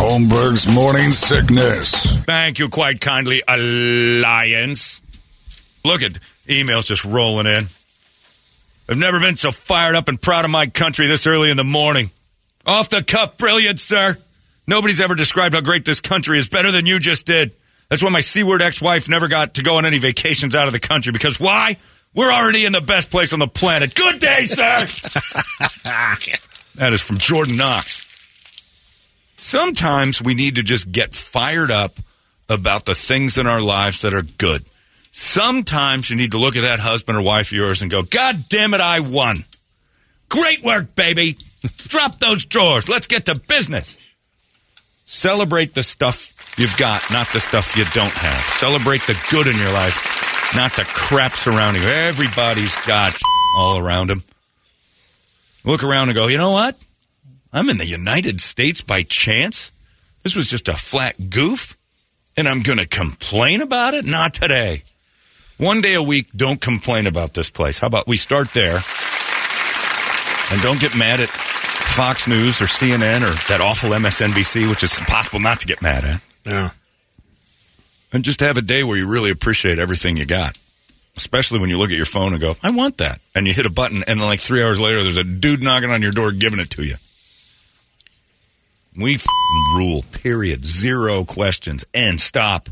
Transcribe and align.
Holmberg's 0.00 0.66
morning 0.66 1.10
sickness. 1.10 1.92
Thank 2.24 2.58
you 2.58 2.68
quite 2.68 3.00
kindly, 3.00 3.42
Alliance. 3.46 5.02
Look 5.84 6.02
at 6.02 6.12
emails 6.46 6.86
just 6.86 7.04
rolling 7.04 7.46
in. 7.46 7.66
I've 8.88 8.96
never 8.96 9.20
been 9.20 9.36
so 9.36 9.52
fired 9.52 9.94
up 9.96 10.08
and 10.08 10.20
proud 10.20 10.44
of 10.44 10.50
my 10.50 10.66
country 10.68 11.06
this 11.06 11.26
early 11.26 11.50
in 11.50 11.56
the 11.56 11.64
morning. 11.64 12.10
Off 12.64 12.88
the 12.88 13.02
cuff, 13.02 13.36
brilliant, 13.36 13.78
sir. 13.78 14.16
Nobody's 14.66 15.00
ever 15.00 15.14
described 15.14 15.54
how 15.54 15.60
great 15.60 15.84
this 15.84 16.00
country 16.00 16.38
is 16.38 16.48
better 16.48 16.70
than 16.70 16.86
you 16.86 16.98
just 16.98 17.26
did. 17.26 17.52
That's 17.88 18.02
why 18.02 18.10
my 18.10 18.20
C 18.20 18.42
word 18.42 18.62
ex 18.62 18.80
wife 18.80 19.08
never 19.08 19.28
got 19.28 19.54
to 19.54 19.62
go 19.62 19.76
on 19.76 19.84
any 19.84 19.98
vacations 19.98 20.54
out 20.54 20.66
of 20.66 20.72
the 20.72 20.80
country. 20.80 21.12
Because 21.12 21.38
why? 21.38 21.76
We're 22.14 22.32
already 22.32 22.64
in 22.64 22.72
the 22.72 22.80
best 22.80 23.10
place 23.10 23.32
on 23.32 23.38
the 23.38 23.48
planet. 23.48 23.94
Good 23.94 24.18
day, 24.18 24.46
sir. 24.46 24.86
that 26.76 26.92
is 26.92 27.00
from 27.00 27.18
Jordan 27.18 27.56
Knox. 27.56 28.09
Sometimes 29.40 30.20
we 30.20 30.34
need 30.34 30.56
to 30.56 30.62
just 30.62 30.92
get 30.92 31.14
fired 31.14 31.70
up 31.70 31.94
about 32.50 32.84
the 32.84 32.94
things 32.94 33.38
in 33.38 33.46
our 33.46 33.62
lives 33.62 34.02
that 34.02 34.12
are 34.12 34.20
good. 34.20 34.62
Sometimes 35.12 36.10
you 36.10 36.16
need 36.16 36.32
to 36.32 36.38
look 36.38 36.56
at 36.56 36.60
that 36.60 36.78
husband 36.78 37.16
or 37.16 37.22
wife 37.22 37.48
of 37.48 37.56
yours 37.56 37.80
and 37.80 37.90
go, 37.90 38.02
God 38.02 38.50
damn 38.50 38.74
it, 38.74 38.82
I 38.82 39.00
won. 39.00 39.38
Great 40.28 40.62
work, 40.62 40.94
baby. 40.94 41.38
Drop 41.78 42.18
those 42.18 42.44
drawers. 42.44 42.90
Let's 42.90 43.06
get 43.06 43.24
to 43.26 43.34
business. 43.34 43.96
Celebrate 45.06 45.72
the 45.72 45.82
stuff 45.84 46.54
you've 46.58 46.76
got, 46.76 47.02
not 47.10 47.26
the 47.32 47.40
stuff 47.40 47.74
you 47.78 47.86
don't 47.94 48.12
have. 48.12 48.40
Celebrate 48.58 49.00
the 49.06 49.18
good 49.30 49.46
in 49.46 49.56
your 49.56 49.72
life, 49.72 50.54
not 50.54 50.72
the 50.76 50.84
crap 50.84 51.32
surrounding 51.32 51.82
you. 51.82 51.88
Everybody's 51.88 52.76
got 52.84 53.18
all 53.56 53.78
around 53.78 54.10
them. 54.10 54.22
Look 55.64 55.82
around 55.82 56.10
and 56.10 56.18
go, 56.18 56.26
you 56.26 56.36
know 56.36 56.52
what? 56.52 56.76
I'm 57.52 57.68
in 57.68 57.78
the 57.78 57.86
United 57.86 58.40
States 58.40 58.80
by 58.80 59.02
chance. 59.02 59.72
This 60.22 60.36
was 60.36 60.48
just 60.48 60.68
a 60.68 60.74
flat 60.74 61.30
goof, 61.30 61.76
and 62.36 62.48
I'm 62.48 62.62
going 62.62 62.78
to 62.78 62.86
complain 62.86 63.60
about 63.60 63.94
it? 63.94 64.04
Not 64.04 64.34
today. 64.34 64.84
One 65.56 65.80
day 65.80 65.94
a 65.94 66.02
week, 66.02 66.28
don't 66.34 66.60
complain 66.60 67.06
about 67.06 67.34
this 67.34 67.50
place. 67.50 67.78
How 67.78 67.86
about 67.86 68.06
we 68.06 68.16
start 68.16 68.50
there? 68.54 68.80
And 70.52 70.62
don't 70.62 70.80
get 70.80 70.96
mad 70.96 71.20
at 71.20 71.28
Fox 71.28 72.26
News 72.26 72.60
or 72.60 72.64
CNN 72.64 73.22
or 73.22 73.34
that 73.48 73.60
awful 73.60 73.90
MSNBC, 73.90 74.68
which 74.68 74.82
is 74.82 74.98
impossible 74.98 75.40
not 75.40 75.60
to 75.60 75.66
get 75.66 75.82
mad 75.82 76.04
at. 76.04 76.20
Yeah. 76.46 76.70
And 78.12 78.24
just 78.24 78.40
have 78.40 78.56
a 78.56 78.62
day 78.62 78.82
where 78.84 78.96
you 78.96 79.06
really 79.06 79.30
appreciate 79.30 79.78
everything 79.78 80.16
you 80.16 80.24
got. 80.24 80.56
Especially 81.16 81.58
when 81.58 81.68
you 81.68 81.78
look 81.78 81.90
at 81.90 81.96
your 81.96 82.06
phone 82.06 82.32
and 82.32 82.40
go, 82.40 82.56
I 82.62 82.70
want 82.70 82.98
that. 82.98 83.20
And 83.34 83.46
you 83.46 83.52
hit 83.52 83.66
a 83.66 83.70
button, 83.70 83.98
and 84.06 84.20
then 84.20 84.26
like 84.26 84.40
three 84.40 84.62
hours 84.62 84.80
later, 84.80 85.02
there's 85.02 85.16
a 85.16 85.24
dude 85.24 85.62
knocking 85.62 85.90
on 85.90 86.00
your 86.02 86.12
door 86.12 86.32
giving 86.32 86.60
it 86.60 86.70
to 86.70 86.84
you. 86.84 86.94
We 88.96 89.18
rule, 89.76 90.04
period. 90.12 90.66
Zero 90.66 91.24
questions. 91.24 91.84
End. 91.94 92.20
Stop. 92.20 92.68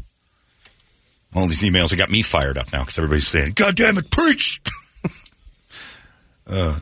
All 1.34 1.46
these 1.46 1.62
emails 1.62 1.90
have 1.90 1.98
got 1.98 2.10
me 2.10 2.22
fired 2.22 2.58
up 2.58 2.72
now 2.72 2.80
because 2.80 2.98
everybody's 2.98 3.28
saying, 3.28 3.52
God 3.52 3.76
damn 3.76 3.98
it, 3.98 4.10
preach! 4.10 4.60
uh, 6.50 6.78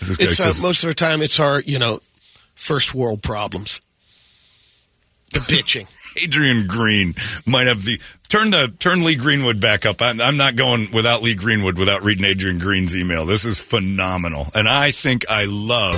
It's 0.00 0.20
uh, 0.20 0.44
says- 0.44 0.62
most 0.62 0.84
of 0.84 0.88
the 0.88 0.94
time 0.94 1.22
it's 1.22 1.40
our 1.40 1.60
you 1.62 1.78
know 1.78 2.00
first 2.54 2.94
world 2.94 3.22
problems. 3.22 3.80
The 5.32 5.38
bitching. 5.40 5.88
Adrian 6.22 6.66
Green 6.66 7.14
might 7.46 7.66
have 7.68 7.86
the 7.86 7.98
turn 8.28 8.50
the 8.50 8.68
turn 8.78 9.02
Lee 9.02 9.16
Greenwood 9.16 9.62
back 9.62 9.86
up. 9.86 10.02
I'm, 10.02 10.20
I'm 10.20 10.36
not 10.36 10.56
going 10.56 10.88
without 10.92 11.22
Lee 11.22 11.34
Greenwood 11.34 11.78
without 11.78 12.02
reading 12.02 12.26
Adrian 12.26 12.58
Green's 12.58 12.94
email. 12.94 13.24
This 13.24 13.46
is 13.46 13.58
phenomenal, 13.62 14.48
and 14.54 14.68
I 14.68 14.90
think 14.90 15.24
I 15.30 15.46
love 15.46 15.96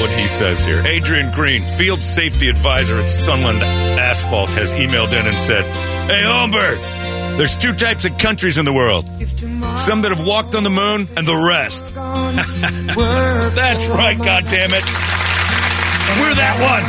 what 0.00 0.12
he 0.12 0.26
says 0.26 0.64
here. 0.64 0.82
Adrian 0.86 1.32
Green, 1.32 1.64
field 1.64 2.02
safety 2.02 2.48
advisor 2.48 2.98
at 2.98 3.08
Sunland 3.08 3.62
Asphalt, 3.62 4.50
has 4.50 4.72
emailed 4.74 5.12
in 5.18 5.26
and 5.26 5.36
said, 5.36 5.64
"Hey 6.06 6.22
Holmberg, 6.24 6.78
there's 7.38 7.56
two 7.56 7.72
types 7.72 8.04
of 8.04 8.16
countries 8.18 8.58
in 8.58 8.64
the 8.64 8.72
world: 8.72 9.04
some 9.76 10.02
that 10.02 10.12
have 10.14 10.26
walked 10.26 10.54
on 10.54 10.64
the 10.64 10.70
moon, 10.70 11.08
and 11.16 11.26
the 11.26 11.46
rest." 11.48 11.94
That's 13.56 13.86
right. 13.88 14.16
God 14.18 14.44
damn 14.44 14.72
it, 14.74 14.84
we're 16.20 16.34
that 16.34 16.56
one. 16.60 16.84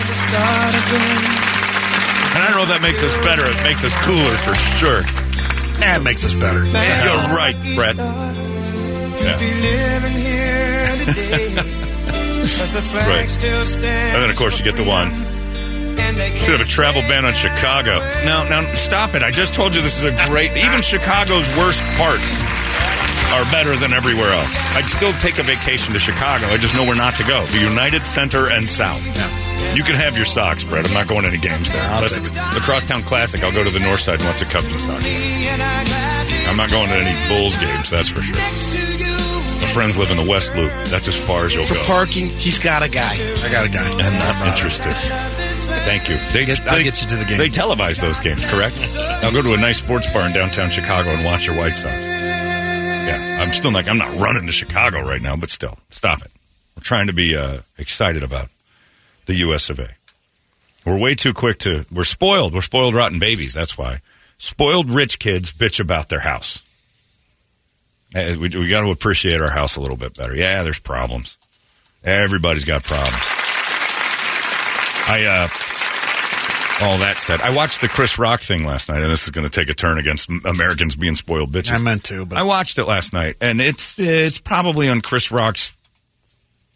And 2.36 2.44
I 2.44 2.48
don't 2.50 2.58
know 2.58 2.64
if 2.64 2.70
that 2.70 2.82
makes 2.82 3.04
us 3.04 3.16
better. 3.26 3.46
It 3.46 3.64
makes 3.64 3.84
us 3.84 3.96
cooler 4.06 4.36
for 4.46 4.54
sure. 4.56 5.02
That 5.80 6.02
makes 6.04 6.24
us 6.26 6.34
better. 6.34 6.66
You're 6.66 7.36
right, 7.36 7.56
Brett. 7.76 7.98
right. 13.08 13.30
And 14.14 14.24
then, 14.24 14.30
of 14.30 14.38
course, 14.38 14.60
you 14.60 14.66
get 14.66 14.76
the 14.76 14.84
one. 14.84 15.12
Should 16.38 16.58
have 16.58 16.62
a 16.62 16.70
travel 16.70 17.02
ban 17.04 17.26
on 17.26 17.34
Chicago. 17.34 18.00
No, 18.24 18.48
no, 18.50 18.64
stop 18.76 19.16
it. 19.16 19.24
I 19.24 19.32
just 19.32 19.54
told 19.54 19.76
you 19.76 19.82
this 19.82 19.98
is 19.98 20.06
a 20.06 20.12
great. 20.30 20.52
Even 20.56 20.82
Chicago's 20.82 21.48
worst 21.58 21.82
parts 21.98 22.38
are 23.34 23.44
better 23.52 23.76
than 23.76 23.94
everywhere 23.94 24.32
else. 24.32 24.56
I'd 24.76 24.88
still 24.88 25.12
take 25.14 25.38
a 25.40 25.44
vacation 25.44 25.94
to 25.94 26.00
Chicago. 26.00 26.46
I 26.48 26.58
just 26.58 26.76
know 26.76 26.84
where 26.84 26.96
not 26.96 27.16
to 27.18 27.24
go. 27.24 27.46
The 27.48 27.60
United 27.60 28.06
Center 28.06 28.50
and 28.50 28.68
South. 28.68 29.04
You 29.76 29.84
can 29.84 29.96
have 29.96 30.16
your 30.16 30.26
Sox, 30.26 30.64
Brett. 30.64 30.88
I'm 30.88 30.94
not 30.94 31.08
going 31.08 31.24
to 31.24 31.28
any 31.28 31.38
games 31.38 31.72
there. 31.72 31.84
Unless 31.96 32.18
it's 32.18 32.32
the 32.32 32.62
Crosstown 32.64 33.04
Classic, 33.04 33.44
I'll 33.44 33.52
go 33.52 33.64
to 33.64 33.70
the 33.70 33.80
north 33.80 34.00
side 34.00 34.20
and 34.20 34.30
watch 34.30 34.40
the 34.40 34.46
Cubs 34.46 34.68
and 34.68 34.80
Sox. 34.80 35.04
I'm 36.48 36.58
not 36.58 36.70
going 36.70 36.88
to 36.88 36.96
any 36.96 37.14
Bulls 37.28 37.56
games, 37.58 37.90
that's 37.90 38.10
for 38.10 38.22
sure. 38.22 38.38
My 39.62 39.68
friends 39.68 39.98
live 39.98 40.12
in 40.12 40.18
the 40.18 40.24
West 40.30 40.56
Loop. 40.56 40.72
That's 40.86 41.08
as 41.08 41.16
far 41.22 41.46
as 41.46 41.54
you'll 41.56 41.66
For 41.66 41.74
go. 41.76 41.84
parking, 41.84 42.28
he's 42.30 42.60
got 42.60 42.84
a 42.84 42.90
guy. 42.90 43.12
I 43.14 43.52
got 43.52 43.66
a 43.66 43.70
guy. 43.70 43.84
I'm 43.84 44.14
not 44.42 44.48
interested. 44.54 44.94
Thank 44.94 46.10
you. 46.10 46.18
They, 46.32 46.46
Get- 46.46 46.62
I'll 46.68 46.78
they- 46.78 46.84
get 46.84 47.02
you 47.02 47.08
to 47.10 47.16
the 47.16 47.26
game. 47.26 47.38
They 47.38 47.50
televise 47.50 48.00
those 48.00 48.20
games, 48.20 48.46
correct? 48.50 48.76
I'll 49.24 49.32
go 49.32 49.42
to 49.42 49.54
a 49.54 49.58
nice 49.58 49.80
sports 49.80 50.12
bar 50.14 50.26
in 50.28 50.34
downtown 50.34 50.70
Chicago 50.70 51.10
and 51.10 51.26
watch 51.26 51.46
your 51.48 51.56
White 51.58 51.76
Sox. 51.76 51.94
Yeah, 51.94 53.40
I'm 53.42 53.52
still 53.52 53.72
like 53.72 53.88
I'm 53.88 53.98
not 53.98 54.16
running 54.20 54.46
to 54.48 54.52
Chicago 54.54 55.02
right 55.02 55.22
now, 55.22 55.36
but 55.36 55.50
still, 55.50 55.78
stop 55.90 56.22
it. 56.22 56.32
We're 56.76 56.84
trying 56.84 57.08
to 57.08 57.14
be 57.14 57.36
uh, 57.36 57.60
excited 57.78 58.24
about 58.24 58.50
the 59.26 59.36
U.S. 59.36 59.70
of 59.70 59.80
A. 59.80 59.90
We're 60.86 60.98
way 61.00 61.16
too 61.16 61.34
quick 61.34 61.58
to. 61.60 61.86
We're 61.92 62.04
spoiled. 62.04 62.54
We're 62.54 62.62
spoiled 62.62 62.94
rotten 62.94 63.20
babies. 63.20 63.54
That's 63.54 63.78
why 63.78 64.02
spoiled 64.38 64.90
rich 64.90 65.20
kids 65.20 65.52
bitch 65.52 65.80
about 65.80 66.10
their 66.10 66.20
house. 66.20 66.64
We, 68.38 68.50
we 68.50 68.68
got 68.70 68.82
to 68.82 68.92
appreciate 68.92 69.42
our 69.42 69.50
house 69.50 69.76
a 69.78 69.82
little 69.82 69.98
bit 69.98 70.16
better. 70.16 70.36
Yeah, 70.36 70.64
there's 70.64 70.80
problems. 70.80 71.38
Everybody's 72.04 72.66
got 72.66 72.84
problems. 72.84 73.16
I 75.10 75.24
uh, 75.26 75.48
all 76.86 76.98
that 77.00 77.16
said, 77.18 77.42
I 77.42 77.56
watched 77.56 77.82
the 77.82 77.88
Chris 77.88 78.20
Rock 78.20 78.42
thing 78.42 78.64
last 78.66 78.90
night, 78.90 79.02
and 79.02 79.10
this 79.12 79.24
is 79.24 79.30
going 79.32 79.48
to 79.48 79.52
take 79.52 79.70
a 79.70 79.74
turn 79.74 79.98
against 79.98 80.30
Americans 80.46 80.96
being 80.96 81.16
spoiled 81.16 81.52
bitches. 81.52 81.72
I 81.72 81.78
meant 81.80 82.04
to, 82.06 82.26
but 82.26 82.38
I 82.38 82.44
watched 82.44 82.78
it 82.78 82.86
last 82.86 83.14
night, 83.14 83.38
and 83.42 83.60
it's 83.62 83.98
it's 83.98 84.40
probably 84.40 84.90
on 84.90 85.02
Chris 85.02 85.32
Rock's 85.32 85.76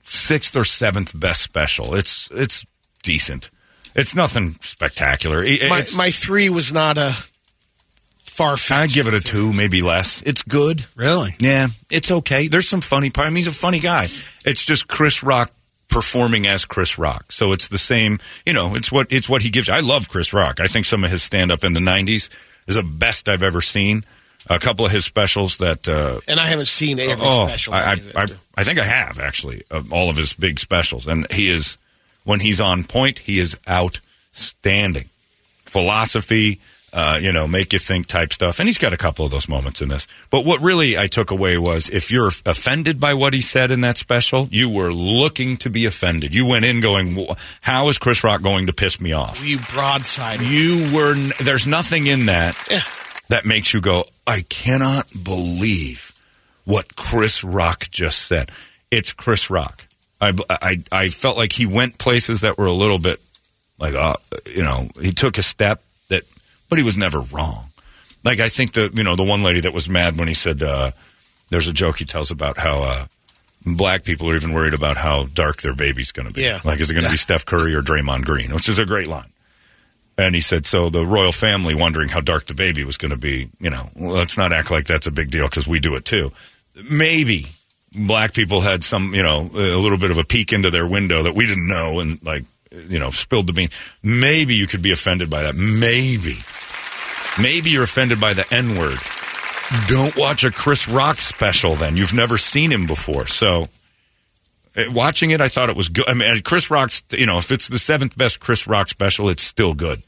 sixth 0.04 0.56
or 0.56 0.64
seventh 0.64 1.18
best 1.20 1.42
special. 1.42 1.94
It's 1.96 2.30
it's 2.32 2.66
decent. 3.04 3.50
It's 3.94 4.16
nothing 4.16 4.56
spectacular. 4.62 5.44
It- 5.44 5.62
My, 5.70 5.80
it's- 5.80 5.94
my 5.96 6.10
three 6.12 6.50
was 6.50 6.72
not 6.72 6.98
a 6.98 7.14
far 8.32 8.58
fetched. 8.58 8.72
I'd 8.72 8.90
give 8.94 9.08
it 9.08 9.14
a 9.14 9.20
two, 9.20 9.52
maybe 9.52 9.82
less. 9.82 10.22
It's 10.22 10.42
good. 10.42 10.86
really. 10.96 11.36
Yeah, 11.40 11.68
it's 11.90 12.12
okay. 12.12 12.48
There's 12.48 12.68
some 12.68 12.82
funny 12.82 13.10
part. 13.10 13.28
I 13.28 13.30
mean, 13.30 13.38
he's 13.38 13.48
a 13.48 13.52
funny 13.52 13.80
guy. 13.80 14.06
It's 14.46 14.64
just 14.64 14.88
Chris 14.88 15.24
Rock 15.24 15.52
performing 15.90 16.48
as 16.48 16.66
Chris 16.66 16.98
Rock. 16.98 17.32
So 17.32 17.52
it's 17.52 17.68
the 17.68 17.78
same, 17.78 18.20
you 18.46 18.54
know, 18.54 18.74
it's 18.76 18.92
what 18.92 19.12
it's 19.12 19.28
what 19.30 19.42
he 19.42 19.50
gives. 19.50 19.70
I 19.70 19.82
love 19.82 20.10
Chris 20.10 20.34
Rock. 20.34 20.60
I 20.60 20.68
think 20.68 20.86
some 20.86 21.04
of 21.04 21.12
his 21.12 21.22
stand 21.22 21.52
up 21.52 21.64
in 21.64 21.74
the 21.74 21.82
90s 21.82 22.30
is 22.68 22.76
the 22.76 22.84
best 22.84 23.28
I've 23.28 23.44
ever 23.44 23.62
seen. 23.62 24.04
A 24.50 24.58
couple 24.58 24.86
of 24.86 24.92
his 24.92 25.06
specials 25.06 25.60
that 25.60 25.88
uh, 25.88 26.20
And 26.28 26.40
I 26.40 26.48
haven't 26.48 26.68
seen 26.68 27.00
every 27.00 27.28
oh, 27.28 27.48
special. 27.48 27.74
I, 27.74 27.80
I. 27.80 27.96
I, 28.16 28.26
I 28.58 28.64
think 28.64 28.80
I 28.80 28.86
have 28.86 29.20
actually 29.20 29.64
of 29.70 29.94
all 29.94 30.10
of 30.10 30.18
his 30.18 30.34
big 30.34 30.58
specials, 30.60 31.06
and 31.06 31.32
he 31.32 31.50
is 31.50 31.78
when 32.24 32.40
he's 32.40 32.60
on 32.60 32.84
point, 32.84 33.20
he 33.20 33.38
is 33.40 33.58
outstanding. 33.70 35.10
Philosophy, 35.66 36.60
uh, 36.94 37.18
you 37.22 37.32
know, 37.32 37.48
make 37.48 37.72
you 37.74 37.80
think 37.80 38.08
type 38.08 38.34
stuff, 38.34 38.60
and 38.60 38.68
he's 38.68 38.78
got 38.78 38.92
a 38.94 38.98
couple 38.98 39.24
of 39.26 39.32
those 39.32 39.48
moments 39.48 39.82
in 39.82 39.88
this. 39.90 40.08
But 40.30 40.44
what 40.46 40.60
really 40.62 40.98
I 40.98 41.08
took 41.08 41.32
away 41.32 41.58
was 41.58 41.90
if 41.90 42.12
you're 42.12 42.28
offended 42.46 43.00
by 43.00 43.14
what 43.14 43.34
he 43.34 43.40
said 43.42 43.72
in 43.72 43.82
that 43.82 43.98
special, 43.98 44.48
you 44.52 44.70
were 44.70 44.92
looking 44.92 45.56
to 45.58 45.70
be 45.70 45.86
offended. 45.86 46.36
You 46.36 46.46
went 46.46 46.66
in 46.66 46.82
going, 46.82 47.26
"How 47.62 47.88
is 47.90 47.98
Chris 47.98 48.24
Rock 48.24 48.42
going 48.42 48.68
to 48.68 48.74
piss 48.74 49.00
me 49.00 49.14
off?" 49.14 49.44
you 49.46 49.60
broadside. 49.72 50.42
You 50.42 50.94
were. 50.94 51.14
n- 51.16 51.32
There's 51.40 51.66
nothing 51.68 52.08
in 52.08 52.26
that 52.26 52.58
Yeah. 52.70 52.82
that 53.30 53.46
makes 53.46 53.74
you 53.74 53.80
go, 53.82 54.04
I 54.28 54.42
cannot 54.50 55.08
believe 55.24 56.14
what 56.66 56.96
Chris 56.96 57.44
Rock 57.44 57.90
just 57.90 58.20
said. 58.28 58.50
It's 58.92 59.14
Chris 59.14 59.50
Rock. 59.50 59.86
I, 60.20 60.34
I, 60.50 60.84
I 60.92 61.10
felt 61.10 61.38
like 61.38 61.54
he 61.54 61.66
went 61.66 61.98
places 61.98 62.42
that 62.42 62.58
were 62.58 62.66
a 62.68 62.74
little 62.74 63.00
bit 63.00 63.20
like, 63.80 63.96
uh, 63.96 64.18
you 64.46 64.62
know, 64.62 64.88
he 65.02 65.12
took 65.14 65.38
a 65.40 65.42
step 65.44 65.82
but 66.72 66.78
he 66.78 66.86
was 66.86 66.98
never 66.98 67.20
wrong. 67.20 67.66
Like, 68.24 68.40
I 68.40 68.48
think 68.48 68.72
the, 68.72 68.90
you 68.94 69.04
know, 69.04 69.18
the 69.18 69.26
one 69.26 69.44
lady 69.44 69.60
that 69.60 69.74
was 69.74 69.90
mad 69.90 70.18
when 70.18 70.30
he 70.30 70.34
said, 70.34 70.64
uh, 70.64 70.92
there's 71.50 71.68
a 71.68 71.74
joke 71.74 72.00
he 72.00 72.06
tells 72.06 72.32
about 72.32 72.58
how, 72.58 72.82
uh, 72.82 73.06
black 73.66 74.06
people 74.06 74.30
are 74.30 74.36
even 74.38 74.54
worried 74.54 74.74
about 74.74 74.96
how 74.96 75.26
dark 75.26 75.62
their 75.62 75.74
baby's 75.76 76.14
going 76.14 76.30
to 76.30 76.34
be. 76.34 76.44
Yeah. 76.44 76.62
Like, 76.64 76.80
is 76.80 76.90
it 76.90 76.94
going 76.94 77.04
to 77.04 77.12
be 77.12 77.18
Steph 77.28 77.46
Curry 77.46 77.76
or 77.76 77.82
Draymond 77.82 78.24
Green? 78.24 78.54
Which 78.54 78.70
is 78.70 78.80
a 78.80 78.86
great 78.86 79.08
line. 79.08 79.30
And 80.18 80.34
he 80.34 80.40
said, 80.40 80.66
so 80.66 80.90
the 80.90 81.06
royal 81.06 81.34
family 81.34 81.76
wondering 81.76 82.08
how 82.08 82.22
dark 82.22 82.46
the 82.46 82.54
baby 82.54 82.86
was 82.86 82.96
going 82.96 83.12
to 83.12 83.18
be, 83.18 83.50
you 83.60 83.70
know, 83.70 83.90
let's 83.98 84.38
not 84.38 84.54
act 84.54 84.72
like 84.72 84.88
that's 84.88 85.08
a 85.08 85.12
big 85.12 85.30
deal 85.30 85.48
because 85.48 85.68
we 85.68 85.82
do 85.82 85.96
it 85.96 86.06
too. 86.06 86.32
Maybe 86.90 87.48
black 87.94 88.34
people 88.34 88.62
had 88.62 88.86
some, 88.86 89.14
you 89.14 89.24
know, 89.24 89.50
a 89.54 89.76
little 89.76 89.98
bit 89.98 90.12
of 90.12 90.18
a 90.18 90.24
peek 90.24 90.54
into 90.54 90.70
their 90.70 90.88
window 90.88 91.24
that 91.24 91.36
we 91.36 91.48
didn't 91.48 91.68
know 91.68 92.00
and 92.00 92.24
like, 92.24 92.46
you 92.72 93.00
know, 93.00 93.10
spilled 93.12 93.48
the 93.48 93.54
bean. 93.54 93.70
Maybe 94.04 94.56
you 94.56 94.68
could 94.68 94.82
be 94.82 94.92
offended 94.92 95.30
by 95.30 95.44
that. 95.44 95.56
Maybe. 95.56 96.38
Maybe 97.42 97.70
you're 97.70 97.84
offended 97.84 98.20
by 98.20 98.34
the 98.34 98.46
N 98.54 98.78
word. 98.78 98.98
Don't 99.88 100.16
watch 100.18 100.44
a 100.44 100.52
Chris 100.52 100.88
Rock 100.88 101.18
special 101.18 101.76
then. 101.76 101.96
You've 101.98 102.14
never 102.14 102.38
seen 102.38 102.72
him 102.72 102.88
before. 102.88 103.26
So 103.28 103.68
uh, 104.76 104.84
watching 104.90 105.32
it, 105.32 105.40
I 105.40 105.48
thought 105.48 105.70
it 105.70 105.76
was 105.78 105.88
good. 105.90 106.08
I 106.10 106.14
mean, 106.14 106.42
Chris 106.42 106.70
Rock's, 106.70 107.04
you 107.12 107.26
know, 107.26 107.38
if 107.38 107.52
it's 107.52 107.68
the 107.70 107.80
seventh 107.80 108.18
best 108.18 108.40
Chris 108.42 108.68
Rock 108.68 108.90
special, 108.90 109.30
it's 109.30 109.44
still 109.44 109.74
good. 109.74 110.02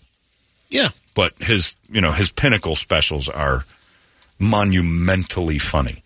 Yeah. 0.69 0.89
But 1.15 1.33
his, 1.39 1.75
you 1.89 2.01
know, 2.01 2.11
his 2.11 2.31
pinnacle 2.31 2.75
specials 2.75 3.29
are 3.29 3.63
monumentally 4.39 5.59
funny, 5.59 6.03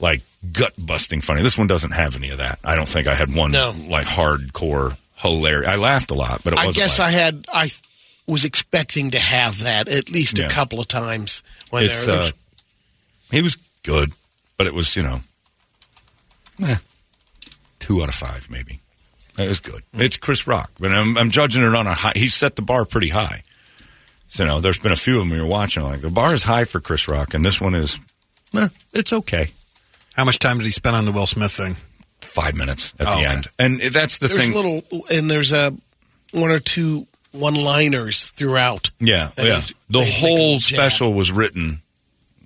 like 0.00 0.20
gut 0.52 0.72
busting 0.78 1.20
funny. 1.22 1.42
This 1.42 1.56
one 1.56 1.66
doesn't 1.66 1.92
have 1.92 2.16
any 2.16 2.30
of 2.30 2.38
that. 2.38 2.58
I 2.64 2.74
don't 2.76 2.88
think 2.88 3.06
I 3.06 3.14
had 3.14 3.34
one 3.34 3.52
No. 3.52 3.72
like 3.88 4.06
hardcore 4.06 4.96
hilarious. 5.20 5.68
I 5.68 5.76
laughed 5.76 6.10
a 6.10 6.14
lot, 6.14 6.42
but 6.44 6.52
it 6.54 6.58
I 6.58 6.66
wasn't. 6.66 6.76
guess 6.82 6.98
like, 6.98 7.08
I 7.08 7.10
had. 7.12 7.46
I 7.52 7.70
was 8.26 8.44
expecting 8.44 9.10
to 9.12 9.18
have 9.18 9.60
that 9.64 9.88
at 9.88 10.10
least 10.10 10.38
Yeah. 10.38 10.46
a 10.46 10.50
couple 10.50 10.80
of 10.80 10.86
times 10.88 11.42
when 11.70 11.84
it's 11.84 12.04
there. 12.06 12.20
uh, 12.20 12.30
he 13.30 13.40
was 13.42 13.56
good, 13.84 14.12
but 14.58 14.66
it 14.66 14.74
was 14.74 14.94
you 14.96 15.02
know, 15.02 15.20
eh, 16.62 16.76
two 17.78 18.02
out 18.02 18.08
of 18.08 18.14
five 18.14 18.48
maybe. 18.50 18.80
It 19.38 19.48
was 19.48 19.60
good. 19.60 19.82
It's 19.94 20.16
Chris 20.16 20.46
Rock, 20.48 20.72
but 20.80 20.90
I'm, 20.90 21.16
I'm 21.16 21.30
judging 21.30 21.62
it 21.62 21.74
on 21.74 21.86
a 21.86 21.94
high. 21.94 22.12
He 22.16 22.26
set 22.28 22.56
the 22.56 22.62
bar 22.62 22.84
pretty 22.84 23.08
high. 23.10 23.42
So, 24.30 24.42
you 24.42 24.48
know, 24.48 24.60
there's 24.60 24.78
been 24.80 24.90
a 24.92 24.96
few 24.96 25.20
of 25.20 25.28
them 25.28 25.36
you're 25.38 25.46
watching. 25.46 25.84
Like 25.84 26.00
the 26.00 26.10
bar 26.10 26.34
is 26.34 26.42
high 26.42 26.64
for 26.64 26.80
Chris 26.80 27.06
Rock, 27.08 27.34
and 27.34 27.44
this 27.44 27.60
one 27.60 27.74
is, 27.74 27.98
eh, 28.54 28.68
it's 28.92 29.12
okay. 29.12 29.48
How 30.14 30.24
much 30.24 30.38
time 30.40 30.58
did 30.58 30.64
he 30.64 30.72
spend 30.72 30.96
on 30.96 31.04
the 31.04 31.12
Will 31.12 31.26
Smith 31.28 31.52
thing? 31.52 31.76
Five 32.28 32.54
minutes 32.56 32.94
at 33.00 33.06
Oh, 33.06 33.10
the 33.12 33.16
okay. 33.18 33.26
end, 33.26 33.46
and 33.58 33.80
that's 33.80 34.18
the 34.18 34.28
there's 34.28 34.38
thing. 34.40 34.54
little 34.54 34.82
and 35.12 35.30
there's 35.30 35.52
a 35.52 35.74
one 36.32 36.50
or 36.50 36.58
two 36.60 37.06
one-liners 37.32 38.30
throughout. 38.30 38.90
Yeah, 39.00 39.30
yeah. 39.38 39.58
is- 39.58 39.74
The 39.90 40.00
they 40.00 40.04
make 40.04 40.14
whole 40.14 40.58
jab. 40.58 40.76
special 40.78 41.12
was 41.14 41.32
written 41.32 41.82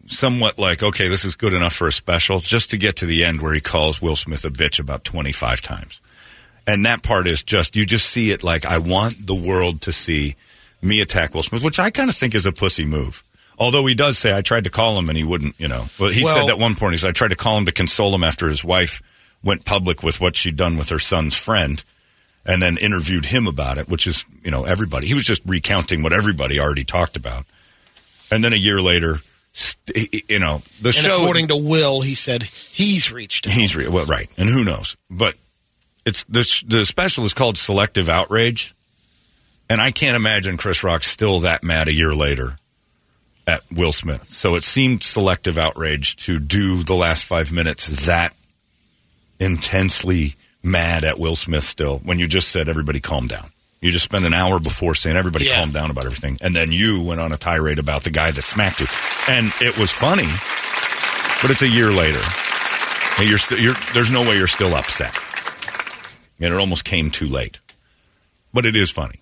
somewhat 0.06 0.58
like, 0.58 0.82
okay, 0.82 1.08
this 1.08 1.24
is 1.24 1.36
good 1.36 1.52
enough 1.52 1.72
for 1.74 1.86
a 1.88 1.92
special, 1.92 2.40
just 2.40 2.70
to 2.70 2.76
get 2.76 2.96
to 2.96 3.06
the 3.06 3.24
end 3.24 3.40
where 3.40 3.54
he 3.54 3.60
calls 3.60 4.02
Will 4.02 4.16
Smith 4.16 4.44
a 4.44 4.50
bitch 4.50 4.78
about 4.80 5.04
25 5.04 5.60
times. 5.60 6.00
And 6.66 6.84
that 6.86 7.02
part 7.02 7.26
is 7.26 7.42
just, 7.42 7.76
you 7.76 7.86
just 7.86 8.06
see 8.08 8.30
it 8.30 8.42
like, 8.44 8.64
I 8.66 8.78
want 8.78 9.26
the 9.26 9.34
world 9.34 9.80
to 9.82 9.92
see 9.92 10.36
me 10.82 11.00
attack 11.00 11.34
Will 11.34 11.42
Smith, 11.42 11.62
which 11.64 11.78
I 11.78 11.90
kind 11.90 12.10
of 12.10 12.16
think 12.16 12.34
is 12.34 12.46
a 12.46 12.52
pussy 12.52 12.84
move. 12.84 13.22
Although 13.58 13.86
he 13.86 13.94
does 13.94 14.18
say, 14.18 14.36
I 14.36 14.42
tried 14.42 14.64
to 14.64 14.70
call 14.70 14.98
him 14.98 15.08
and 15.08 15.16
he 15.16 15.24
wouldn't, 15.24 15.54
you 15.58 15.68
know. 15.68 15.86
Well, 15.98 16.10
he 16.10 16.24
Well- 16.24 16.34
said 16.34 16.46
that 16.48 16.58
one 16.58 16.74
point, 16.74 16.92
he 16.94 16.98
said, 16.98 17.08
I 17.08 17.12
tried 17.12 17.28
to 17.30 17.36
call 17.36 17.56
him 17.58 17.64
to 17.66 17.72
console 17.72 18.14
him 18.14 18.24
after 18.24 18.48
his 18.48 18.64
wife 18.64 19.00
went 19.44 19.64
public 19.64 20.02
with 20.02 20.20
what 20.20 20.36
she'd 20.36 20.56
done 20.56 20.76
with 20.76 20.88
her 20.90 20.98
son's 20.98 21.36
friend 21.36 21.82
and 22.44 22.60
then 22.62 22.76
interviewed 22.76 23.26
him 23.26 23.46
about 23.46 23.78
it, 23.78 23.88
which 23.88 24.06
is, 24.06 24.24
you 24.42 24.50
know, 24.50 24.64
everybody. 24.64 25.06
He 25.06 25.14
was 25.14 25.24
just 25.24 25.42
recounting 25.46 26.02
what 26.02 26.12
everybody 26.12 26.58
already 26.58 26.84
talked 26.84 27.16
about. 27.16 27.44
And 28.30 28.42
then 28.42 28.52
a 28.52 28.56
year 28.56 28.80
later, 28.80 29.18
st- 29.52 30.28
you 30.30 30.38
know, 30.38 30.62
the 30.80 30.88
And 30.88 30.94
show. 30.94 31.20
according 31.22 31.48
to 31.48 31.56
Will, 31.56 32.00
he 32.00 32.14
said 32.14 32.42
he's 32.42 33.12
reached 33.12 33.46
out. 33.46 33.52
he's 33.52 33.76
re- 33.76 33.88
well, 33.88 34.06
right, 34.06 34.28
and 34.38 34.48
who 34.48 34.64
knows? 34.64 34.96
But 35.10 35.34
it's 36.04 36.24
the 36.24 36.64
the 36.66 36.84
special 36.84 37.24
is 37.24 37.34
called 37.34 37.56
Selective 37.58 38.08
Outrage, 38.08 38.74
and 39.70 39.80
I 39.80 39.90
can't 39.92 40.16
imagine 40.16 40.56
Chris 40.56 40.82
Rock 40.82 41.04
still 41.04 41.40
that 41.40 41.62
mad 41.62 41.86
a 41.88 41.94
year 41.94 42.14
later 42.14 42.58
at 43.46 43.62
Will 43.72 43.92
Smith. 43.92 44.24
So 44.24 44.54
it 44.56 44.64
seemed 44.64 45.02
selective 45.02 45.58
outrage 45.58 46.16
to 46.26 46.38
do 46.40 46.82
the 46.82 46.94
last 46.94 47.24
five 47.24 47.52
minutes 47.52 48.06
that 48.06 48.34
intensely 49.42 50.34
mad 50.62 51.04
at 51.04 51.18
Will 51.18 51.36
Smith 51.36 51.64
still 51.64 51.98
when 51.98 52.18
you 52.18 52.26
just 52.26 52.48
said 52.48 52.68
everybody 52.68 53.00
calm 53.00 53.26
down. 53.26 53.48
You 53.80 53.90
just 53.90 54.04
spent 54.04 54.24
an 54.24 54.32
hour 54.32 54.60
before 54.60 54.94
saying 54.94 55.16
everybody 55.16 55.46
Yeah. 55.46 55.56
calm 55.56 55.72
down 55.72 55.90
about 55.90 56.04
everything, 56.06 56.38
and 56.40 56.54
then 56.54 56.70
you 56.70 57.02
went 57.02 57.20
on 57.20 57.32
a 57.32 57.36
tirade 57.36 57.80
about 57.80 58.04
the 58.04 58.10
guy 58.10 58.30
that 58.30 58.42
smacked 58.42 58.80
you, 58.80 58.86
and 59.28 59.52
it 59.60 59.76
was 59.76 59.90
funny, 59.90 60.28
but 61.42 61.50
it's 61.50 61.62
a 61.62 61.68
year 61.68 61.90
later. 61.90 62.20
And 63.18 63.28
You're 63.28 63.38
still, 63.38 63.58
you're, 63.58 63.74
there's 63.92 64.10
no 64.10 64.22
way 64.22 64.36
you're 64.38 64.46
still 64.46 64.74
upset. 64.74 65.14
And 66.40 66.52
it 66.54 66.58
almost 66.58 66.84
came 66.84 67.10
too 67.10 67.26
late, 67.26 67.60
but 68.54 68.64
it 68.66 68.74
is 68.76 68.90
funny. 68.90 69.18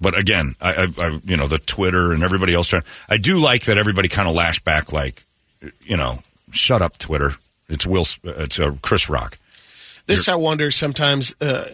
But 0.00 0.16
again, 0.16 0.54
I, 0.62 0.72
I, 0.98 1.06
I 1.06 1.20
you 1.24 1.36
know, 1.36 1.46
the 1.46 1.58
Twitter 1.58 2.12
and 2.12 2.22
everybody 2.22 2.54
else 2.54 2.68
trying. 2.68 2.84
I 3.08 3.16
do 3.18 3.38
like 3.38 3.64
that 3.64 3.76
everybody 3.78 4.08
kind 4.08 4.28
of 4.28 4.34
lashed 4.34 4.64
back, 4.64 4.92
like, 4.92 5.24
you 5.82 5.96
know, 5.96 6.18
shut 6.52 6.80
up, 6.82 6.96
Twitter. 6.98 7.32
It's 7.70 7.86
Will. 7.86 8.04
It's 8.24 8.60
uh, 8.60 8.72
Chris 8.82 9.08
Rock. 9.08 9.38
This 10.06 10.28
I 10.28 10.34
wonder 10.34 10.70
sometimes 10.70 11.34
uh, 11.40 11.44
uh, 11.44 11.64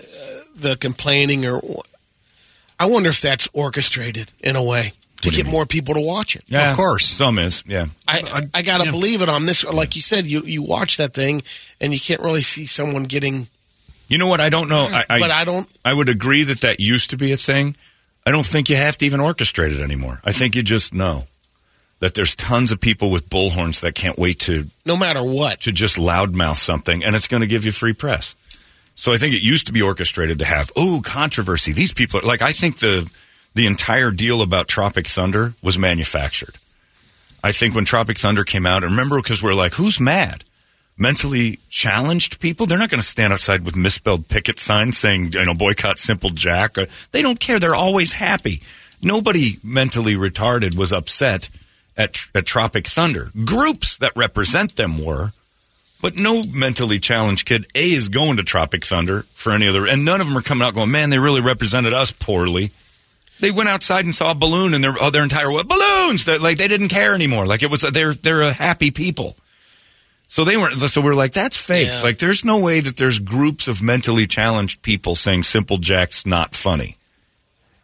the 0.55 0.77
complaining 0.77 1.47
or 1.47 1.61
I 2.79 2.87
wonder 2.87 3.09
if 3.09 3.21
that's 3.21 3.49
orchestrated 3.53 4.31
in 4.41 4.57
a 4.57 4.63
way 4.63 4.93
to 5.23 5.31
get 5.31 5.45
mean? 5.45 5.53
more 5.53 5.65
people 5.65 5.95
to 5.95 6.01
watch 6.01 6.37
it. 6.37 6.45
Yeah, 6.47 6.71
Of 6.71 6.77
course. 6.77 7.07
some 7.07 7.39
is. 7.39 7.63
Yeah, 7.67 7.87
I, 8.07 8.49
I, 8.53 8.63
got 8.63 8.81
to 8.81 8.85
yeah. 8.87 8.91
believe 8.91 9.23
it 9.23 9.31
on 9.31 9.47
this. 9.47 9.65
Like 9.65 9.97
you 9.97 10.03
said, 10.03 10.27
you, 10.27 10.43
you 10.43 10.63
watch 10.63 10.99
that 10.99 11.15
thing 11.15 11.43
and 11.81 11.93
you 11.93 11.99
can't 11.99 12.21
really 12.21 12.43
see 12.43 12.67
someone 12.67 13.05
getting. 13.05 13.49
you 14.09 14.19
know 14.19 14.27
what? 14.27 14.41
I 14.41 14.51
don't 14.51 14.69
know. 14.69 14.87
I, 14.91 15.05
I, 15.09 15.19
but 15.19 15.31
I 15.31 15.45
don't. 15.45 15.67
I 15.85 15.95
would 15.95 16.11
agree 16.11 16.45
that 16.45 16.61
that 16.61 16.81
used 16.81 17.11
to 17.11 17.17
be 17.17 17.33
a 17.33 17.37
thing. 17.37 17.77
I 18.27 18.31
don't 18.31 18.47
think 18.47 18.69
you 18.69 18.77
have 18.77 18.99
to 18.99 19.07
even 19.07 19.21
orchestrate 19.21 19.73
it 19.73 19.81
anymore. 19.81 20.21
I 20.25 20.33
think 20.33 20.57
you 20.57 20.63
just 20.63 20.93
know 20.93 21.27
that 22.01 22.15
there's 22.15 22.35
tons 22.35 22.73
of 22.73 22.81
people 22.81 23.11
with 23.11 23.29
bullhorns 23.29 23.81
that 23.81 23.95
can't 23.95 24.19
wait 24.19 24.41
to 24.41 24.67
No 24.85 24.97
matter 24.97 25.23
what. 25.23 25.63
to 25.63 25.73
just 25.73 25.97
loudmouth 25.97 26.57
something, 26.57 27.03
and 27.03 27.17
it's 27.17 27.29
going 27.29 27.41
to 27.41 27.47
give 27.47 27.65
you 27.65 27.73
free 27.73 27.95
press. 27.95 28.37
So 28.95 29.13
I 29.13 29.17
think 29.17 29.35
it 29.35 29.43
used 29.43 29.67
to 29.67 29.73
be 29.73 29.83
orchestrated 29.83 30.39
to 30.39 30.45
have 30.45 30.71
oh 30.77 31.01
controversy. 31.05 31.73
These 31.73 31.95
people 31.95 32.21
are 32.21 32.27
like 32.27 32.43
I 32.43 32.53
think 32.53 32.79
the 32.79 33.11
the 33.55 33.67
entire 33.67 34.11
deal 34.11 34.43
about 34.43 34.69
Tropic 34.69 35.07
Thunder 35.07 35.55
was 35.63 35.79
manufactured. 35.79 36.57
I 37.43 37.53
think 37.53 37.75
when 37.75 37.85
Tropic 37.85 38.19
Thunder 38.19 38.45
came 38.45 38.67
out, 38.67 38.83
and 38.83 38.93
remember 38.93 39.17
because 39.17 39.43
we're 39.43 39.55
like, 39.55 39.75
who's 39.75 40.01
mad? 40.01 40.45
Mentally 40.99 41.59
challenged 41.69 42.41
people? 42.41 42.67
They're 42.67 42.79
not 42.79 42.91
going 42.91 43.01
to 43.01 43.07
stand 43.07 43.33
outside 43.33 43.65
with 43.65 43.77
misspelled 43.77 44.29
picket 44.29 44.59
signs 44.59 44.97
saying, 44.97 45.33
you 45.33 45.45
know, 45.45 45.55
boycott 45.55 45.99
Simple 45.99 46.31
Jack. 46.31 46.77
They 47.13 47.23
don't 47.23 47.39
care. 47.39 47.59
They're 47.59 47.75
always 47.75 48.13
happy. 48.13 48.63
Nobody 49.03 49.59
mentally 49.63 50.17
retarded 50.17 50.77
was 50.77 50.93
upset 50.93 51.51
at, 51.97 52.27
at 52.35 52.47
Tropic 52.47 52.87
Thunder. 52.87 53.31
Groups 53.45 53.99
that 53.99 54.13
represent 54.17 54.77
them 54.77 55.03
were, 55.03 55.33
but 56.01 56.19
no 56.19 56.43
mentally 56.55 56.99
challenged 56.99 57.47
kid 57.47 57.67
A 57.75 57.93
is 57.93 58.09
going 58.09 58.37
to 58.37 58.45
Tropic 58.45 58.85
Thunder 58.85 59.23
for 59.35 59.53
any 59.53 59.67
other, 59.67 59.87
and 59.87 60.05
none 60.05 60.21
of 60.21 60.29
them 60.29 60.37
are 60.37 60.43
coming 60.43 60.67
out 60.67 60.75
going, 60.75 60.91
man, 60.91 61.11
they 61.11 61.19
really 61.19 61.41
represented 61.41 61.93
us 61.93 62.11
poorly. 62.11 62.71
They 63.41 63.51
went 63.51 63.69
outside 63.69 64.05
and 64.05 64.15
saw 64.15 64.31
a 64.31 64.35
balloon, 64.35 64.73
and 64.73 64.83
their 64.83 64.95
oh, 65.01 65.11
their 65.11 65.23
entire 65.23 65.51
what 65.51 65.69
balloons? 65.69 66.25
They're, 66.25 66.39
like 66.39 66.57
they 66.57 66.69
didn't 66.69 66.89
care 66.89 67.15
anymore. 67.15 67.47
Like 67.47 67.63
it 67.63 67.71
was 67.71 67.83
they're 67.83 68.15
they're 68.15 68.43
a 68.43 68.53
happy 68.53 68.91
people. 68.91 69.37
So 70.29 70.45
they 70.45 70.57
weren't. 70.57 70.79
So 70.79 71.01
we're 71.01 71.15
like 71.15 71.33
that's 71.33 71.57
fake. 71.57 71.89
Yeah. 71.89 72.03
Like 72.03 72.19
there's 72.19 72.45
no 72.45 72.59
way 72.59 72.81
that 72.81 72.97
there's 72.97 73.19
groups 73.19 73.69
of 73.69 73.83
mentally 73.83 74.27
challenged 74.27 74.81
people 74.83 75.15
saying 75.15 75.43
Simple 75.43 75.77
Jack's 75.77 76.25
not 76.25 76.55
funny. 76.55 76.97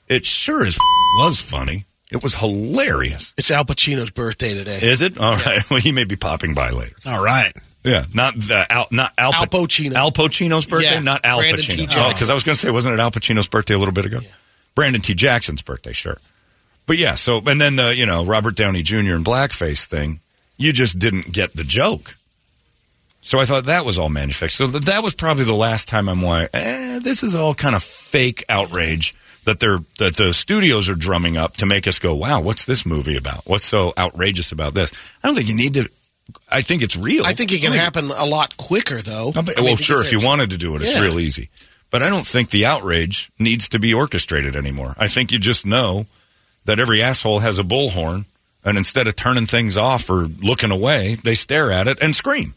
It 0.08 0.24
sure 0.24 0.64
as 0.64 0.78
was 1.18 1.40
funny. 1.40 1.84
It 2.12 2.22
was 2.22 2.34
hilarious. 2.34 3.34
It's 3.38 3.50
Al 3.50 3.64
Pacino's 3.64 4.10
birthday 4.10 4.54
today. 4.54 4.78
Is 4.82 5.02
it? 5.02 5.18
All 5.18 5.34
right. 5.34 5.62
Well, 5.70 5.80
he 5.80 5.92
may 5.92 6.04
be 6.04 6.16
popping 6.16 6.54
by 6.54 6.70
later. 6.70 6.94
All 7.06 7.22
right. 7.22 7.52
Yeah, 7.84 8.04
not 8.14 8.34
the 8.34 8.66
Al, 8.70 8.86
not 8.90 9.12
Al, 9.18 9.34
Al 9.34 9.46
Pacino. 9.46 9.94
Al 9.94 10.12
Pacino's 10.12 10.66
birthday, 10.66 10.92
Yeah, 10.92 11.00
not 11.00 11.24
Al 11.24 11.38
Brandon. 11.38 11.64
Pacino. 11.64 12.08
Because 12.12 12.30
I 12.30 12.34
was 12.34 12.42
going 12.44 12.54
to 12.54 12.60
say, 12.60 12.70
wasn't 12.70 12.94
it 12.94 13.00
Al 13.00 13.10
Pacino's 13.10 13.48
birthday 13.48 13.74
a 13.74 13.78
little 13.78 13.94
bit 13.94 14.06
ago? 14.06 14.20
Brandon 14.74 15.00
T. 15.00 15.14
Jackson's 15.14 15.62
birthday, 15.62 15.92
sure. 15.92 16.18
But 16.86 16.98
yeah, 16.98 17.14
so 17.14 17.38
and 17.46 17.60
then 17.60 17.76
the 17.76 17.94
you 17.94 18.06
know 18.06 18.24
Robert 18.24 18.54
Downey 18.56 18.82
Jr. 18.82 19.14
and 19.14 19.24
blackface 19.24 19.86
thing, 19.86 20.20
you 20.56 20.72
just 20.72 20.98
didn't 20.98 21.32
get 21.32 21.54
the 21.54 21.64
joke. 21.64 22.16
So 23.20 23.38
I 23.38 23.44
thought 23.44 23.64
that 23.64 23.84
was 23.84 23.98
all 23.98 24.08
manufactured. 24.08 24.56
So 24.56 24.66
that 24.66 25.02
was 25.02 25.14
probably 25.14 25.44
the 25.44 25.54
last 25.54 25.88
time 25.88 26.08
I'm 26.08 26.22
like, 26.22 26.50
eh, 26.52 26.98
this 26.98 27.22
is 27.22 27.34
all 27.36 27.54
kind 27.54 27.76
of 27.76 27.82
fake 27.82 28.44
outrage 28.48 29.14
that 29.44 29.60
they're 29.60 29.78
that 29.98 30.16
the 30.16 30.32
studios 30.32 30.88
are 30.88 30.94
drumming 30.94 31.36
up 31.36 31.56
to 31.58 31.66
make 31.66 31.86
us 31.88 31.98
go, 31.98 32.14
wow, 32.14 32.40
what's 32.40 32.64
this 32.64 32.86
movie 32.86 33.16
about? 33.16 33.42
What's 33.46 33.64
so 33.64 33.92
outrageous 33.98 34.52
about 34.52 34.74
this? 34.74 34.92
I 35.22 35.26
don't 35.28 35.36
think 35.36 35.48
you 35.48 35.56
need 35.56 35.74
to. 35.74 35.88
I 36.48 36.62
think 36.62 36.82
it's 36.82 36.96
real. 36.96 37.24
I 37.26 37.32
think 37.32 37.52
it 37.52 37.60
can 37.60 37.72
happen 37.72 38.10
a 38.16 38.24
lot 38.26 38.56
quicker, 38.56 39.02
though. 39.02 39.32
I 39.34 39.42
mean, 39.42 39.54
well, 39.58 39.76
sure, 39.76 40.00
if 40.00 40.12
you 40.12 40.20
wanted 40.20 40.50
to 40.50 40.56
do 40.58 40.74
it, 40.76 40.82
it's 40.82 40.94
Yeah. 40.94 41.00
real 41.00 41.18
easy. 41.18 41.50
But 41.90 42.02
I 42.02 42.08
don't 42.08 42.26
think 42.26 42.50
the 42.50 42.64
outrage 42.64 43.30
needs 43.38 43.68
to 43.70 43.78
be 43.78 43.92
orchestrated 43.92 44.56
anymore. 44.56 44.94
I 44.98 45.08
think 45.08 45.30
you 45.32 45.38
just 45.38 45.66
know 45.66 46.06
that 46.64 46.78
every 46.78 47.02
asshole 47.02 47.40
has 47.40 47.58
a 47.58 47.64
bullhorn, 47.64 48.24
and 48.64 48.78
instead 48.78 49.08
of 49.08 49.16
turning 49.16 49.46
things 49.46 49.76
off 49.76 50.08
or 50.08 50.28
looking 50.40 50.70
away, 50.70 51.16
they 51.16 51.34
stare 51.34 51.70
at 51.72 51.88
it 51.88 51.98
and 52.00 52.14
scream. 52.16 52.54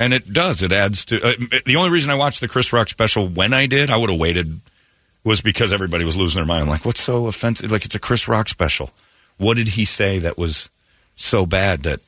And 0.00 0.14
it 0.14 0.32
does. 0.32 0.62
It 0.62 0.70
adds 0.70 1.04
to. 1.06 1.20
Uh, 1.20 1.32
the 1.66 1.74
only 1.76 1.90
reason 1.90 2.10
I 2.10 2.14
watched 2.14 2.40
the 2.40 2.48
Chris 2.48 2.72
Rock 2.72 2.88
special 2.88 3.26
when 3.28 3.52
I 3.52 3.66
did, 3.66 3.90
I 3.90 3.96
would 3.96 4.08
have 4.10 4.18
waited, 4.20 4.60
was 5.24 5.40
because 5.40 5.72
everybody 5.72 6.04
was 6.04 6.16
losing 6.16 6.38
their 6.38 6.46
mind. 6.46 6.62
I'm 6.62 6.68
like, 6.68 6.84
what's 6.84 7.00
so 7.02 7.26
offensive? 7.26 7.70
Like, 7.70 7.84
it's 7.84 7.94
a 7.94 7.98
Chris 7.98 8.28
Rock 8.28 8.48
special. 8.48 8.90
What 9.36 9.56
did 9.56 9.68
he 9.68 9.84
say 9.84 10.18
that 10.20 10.38
was 10.38 10.68
so 11.16 11.46
bad 11.46 11.80
that 11.82 12.00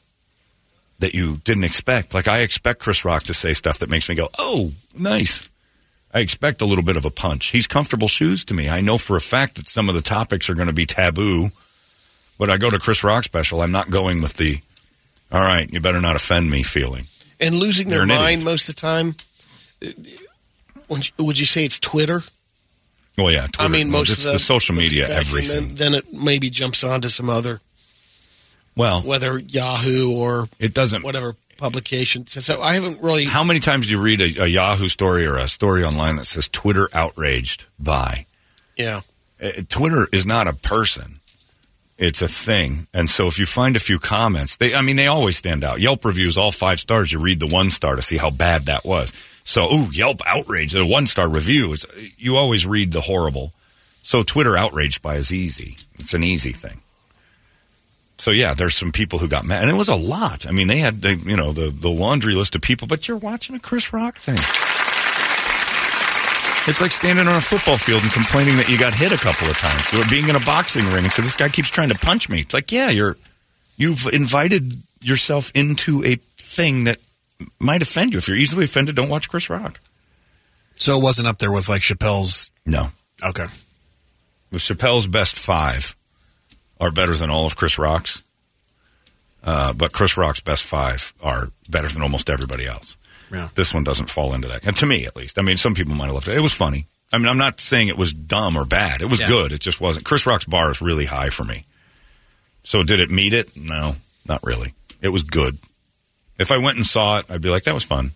that 1.01 1.15
you 1.15 1.39
didn't 1.45 1.65
expect. 1.65 2.15
Like 2.15 2.29
I 2.29 2.41
expect 2.41 2.81
Chris 2.81 3.05
Rock 3.05 3.25
to 3.25 3.35
say 3.35 3.53
stuff 3.53 3.79
that 3.79 3.91
makes 3.91 4.09
me 4.09 4.15
go, 4.15 4.29
"Oh, 4.39 4.73
nice." 4.97 5.49
I 6.13 6.21
expect 6.21 6.61
a 6.61 6.67
little 6.67 6.85
bit 6.85 6.97
of 6.97 7.05
a 7.05 7.11
punch. 7.11 7.47
He's 7.49 7.67
comfortable 7.67 8.09
shoes 8.09 8.45
to 8.47 8.55
me. 8.55 8.69
I 8.69 8.81
know 8.81 8.99
for 8.99 9.17
a 9.17 9.21
fact 9.21 9.55
that 9.57 9.69
some 9.69 9.89
of 9.89 9.95
the 9.95 10.03
topics 10.03 10.51
are 10.51 10.55
going 10.55 10.67
to 10.67 10.73
be 10.75 10.87
taboo. 10.87 11.51
But 12.39 12.51
I 12.51 12.57
go 12.57 12.71
to 12.71 12.79
Chris 12.79 13.05
Rock 13.05 13.25
special, 13.25 13.61
I'm 13.63 13.71
not 13.73 13.91
going 13.91 14.23
with 14.23 14.35
the 14.35 14.61
"All 15.33 15.41
right, 15.43 15.71
you 15.73 15.81
better 15.81 16.01
not 16.01 16.17
offend 16.17 16.51
me" 16.51 16.63
feeling. 16.63 17.07
and 17.41 17.55
losing 17.55 17.89
They're 17.89 18.07
their 18.07 18.19
mind 18.19 18.43
idiot. 18.43 18.45
most 18.45 18.69
of 18.69 18.75
the 18.75 18.81
time. 18.81 19.15
would 21.19 21.39
you 21.41 21.47
say 21.47 21.65
it's 21.65 21.79
Twitter? 21.79 22.23
Well, 23.23 23.33
yeah, 23.33 23.47
Twitter, 23.47 23.63
I 23.63 23.69
mean, 23.69 23.91
most 23.91 24.11
it's 24.11 24.21
of 24.21 24.27
the, 24.27 24.33
the 24.33 24.39
social 24.39 24.75
media, 24.75 25.09
everything. 25.09 25.75
Then, 25.75 25.93
then 25.93 25.95
it 25.95 26.13
maybe 26.13 26.51
jumps 26.51 26.85
onto 26.85 27.09
some 27.09 27.29
other, 27.29 27.61
well, 28.77 29.01
whether 29.03 29.39
Yahoo 29.39 30.13
or 30.13 30.49
it 30.59 30.75
doesn't. 30.75 31.05
whatever 31.05 31.37
publication. 31.59 32.27
So, 32.27 32.61
I 32.61 32.75
haven't 32.75 33.03
really. 33.03 33.25
How 33.25 33.45
many 33.45 33.61
times 33.61 33.87
do 33.87 33.93
you 33.93 34.01
read 34.01 34.21
a, 34.21 34.45
a 34.45 34.47
Yahoo 34.47 34.89
story 34.89 35.27
or 35.27 35.37
a 35.37 35.49
story 35.49 35.85
online 35.85 36.17
that 36.17 36.27
says 36.27 36.49
Twitter 36.49 36.89
outraged 36.93 37.67
by? 37.79 38.27
Yeah, 38.77 39.03
uh, 39.43 39.51
Twitter 39.69 40.09
is 40.13 40.27
not 40.27 40.47
a 40.47 40.55
person. 40.55 41.21
It's 41.99 42.23
a 42.23 42.29
thing. 42.29 42.87
And 42.95 43.11
so 43.11 43.27
if 43.27 43.39
you 43.39 43.45
find 43.45 43.77
a 43.77 43.81
few 43.81 43.99
comments, 43.99 44.57
they 44.57 44.75
I 44.75 44.81
mean 44.81 44.97
they 44.97 45.07
always 45.07 45.37
stand 45.37 45.63
out. 45.63 45.81
Yelp 45.81 46.05
reviews 46.05 46.39
all 46.39 46.51
5 46.51 46.81
stars, 46.81 47.13
you 47.13 47.19
read 47.19 47.41
the 47.41 47.47
1 47.47 47.71
star 47.71 47.95
to 47.95 48.03
see 48.03 48.17
how 48.17 48.31
bad 48.31 48.67
that 48.67 48.87
was. 48.87 49.13
So, 49.45 49.73
ooh, 49.73 49.91
Yelp 49.93 50.21
outrage, 50.27 50.75
a 50.75 50.85
1 50.85 51.07
star 51.07 51.29
review 51.29 51.73
is 51.73 51.87
you 52.17 52.37
always 52.37 52.67
read 52.67 52.93
the 52.93 53.01
horrible. 53.01 53.53
So 54.03 54.23
Twitter 54.23 54.57
outraged 54.57 55.03
by 55.03 55.17
is 55.17 55.33
easy. 55.33 55.77
It's 55.99 56.15
an 56.15 56.23
easy 56.23 56.53
thing. 56.53 56.81
So 58.19 58.31
yeah, 58.31 58.53
there's 58.53 58.75
some 58.75 58.93
people 58.93 59.19
who 59.19 59.29
got 59.29 59.47
mad, 59.47 59.63
and 59.63 59.71
it 59.71 59.77
was 59.77 59.89
a 59.89 59.95
lot. 59.97 60.47
I 60.47 60.51
mean, 60.51 60.67
they 60.67 60.79
had 60.79 61.01
the 61.01 61.15
you 61.15 61.37
know 61.37 61.53
the 61.53 61.71
the 61.71 61.89
laundry 61.89 62.35
list 62.35 62.55
of 62.55 62.61
people, 62.61 62.87
but 62.87 63.09
you're 63.09 63.17
watching 63.17 63.57
a 63.57 63.59
Chris 63.59 63.95
Rock 63.95 64.19
thing. 64.19 64.39
It's 66.69 66.83
like 66.83 66.93
standing 66.93 67.27
on 67.27 67.35
a 67.35 67.41
football 67.41 67.79
field 67.79 68.03
and 68.03 68.13
complaining 68.13 68.57
that 68.59 68.69
you 68.69 68.79
got 68.79 68.93
hit 68.93 69.13
a 69.13 69.17
couple 69.17 69.49
of 69.49 69.57
times, 69.57 69.95
or 69.95 70.09
being 70.11 70.29
in 70.29 70.37
a 70.37 70.41
boxing 70.41 70.85
ring 70.93 71.05
and 71.05 71.13
say 71.13 71.23
this 71.23 71.35
guy 71.35 71.49
keeps 71.49 71.71
trying 71.71 71.89
to 71.89 71.95
punch 71.95 72.29
me. 72.29 72.41
It's 72.41 72.53
like, 72.53 72.71
yeah, 72.71 72.91
you're 72.91 73.17
you've 73.79 74.07
invited 74.13 74.75
yourself 75.01 75.51
into 75.55 76.05
a 76.05 76.17
thing 76.37 76.85
that 76.85 76.99
might 77.59 77.83
offend 77.83 78.13
you. 78.13 78.19
If 78.19 78.29
you're 78.29 78.37
easily 78.37 78.65
offended, 78.65 78.97
don't 78.97 79.09
watch 79.09 79.29
Chris 79.29 79.49
Rock. 79.51 79.81
So 80.77 80.99
it 80.99 81.03
wasn't 81.03 81.29
up 81.29 81.39
there 81.39 81.53
with 81.53 81.69
like 81.69 81.83
Chappelle's. 81.83 82.51
No, 82.67 82.89
Okay. 83.23 83.47
with 84.51 84.63
Chappelle's 84.63 85.07
best 85.07 85.37
five 85.39 85.95
are 86.81 86.91
better 86.91 87.15
than 87.15 87.31
all 87.31 87.47
of 87.47 87.57
Chris 87.57 87.79
Rock's, 87.79 88.23
uh, 89.45 89.73
but 89.73 89.93
Chris 89.93 90.17
Rock's 90.17 90.41
best 90.41 90.65
five 90.65 91.13
are 91.23 91.51
better 91.69 91.89
than 91.89 92.03
almost 92.03 92.31
everybody 92.31 92.67
else. 92.67 92.97
Yeah. 93.33 93.49
This 93.55 93.73
one 93.75 93.85
doesn't 93.85 94.11
fall 94.11 94.33
into 94.35 94.49
that, 94.49 94.65
and 94.67 94.75
to 94.77 94.87
me 94.87 95.07
at 95.07 95.17
least. 95.17 95.39
I 95.39 95.43
mean, 95.43 95.57
some 95.57 95.75
people 95.75 95.95
might 95.95 96.07
have 96.07 96.15
loved 96.15 96.29
it. 96.29 96.37
It 96.37 96.41
was 96.41 96.53
funny. 96.55 96.87
I 97.13 97.19
mean, 97.19 97.29
I'm 97.29 97.39
not 97.39 97.61
saying 97.61 97.89
it 97.89 97.97
was 97.99 98.13
dumb 98.13 98.57
or 98.57 98.65
bad. 98.65 99.03
It 99.03 99.11
was 99.11 99.21
Yeah. 99.21 99.29
good. 99.29 99.53
It 99.53 99.61
just 99.61 99.81
wasn't. 99.81 100.05
Chris 100.05 100.27
Rock's 100.27 100.45
bar 100.45 100.71
is 100.71 100.81
really 100.81 101.07
high 101.07 101.31
for 101.31 101.45
me. 101.45 101.65
So 102.63 102.83
did 102.83 103.01
it 103.01 103.11
meet 103.11 103.35
it? 103.35 103.57
No, 103.57 103.97
not 104.27 104.41
really. 104.45 104.75
It 105.01 105.09
was 105.09 105.23
good. 105.23 105.59
If 106.41 106.51
I 106.51 106.59
went 106.59 106.77
and 106.77 106.87
saw 106.87 107.19
it, 107.19 107.31
I'd 107.31 107.43
be 107.43 107.51
like, 107.51 107.65
that 107.65 107.75
was 107.75 107.85
fun. 107.85 108.13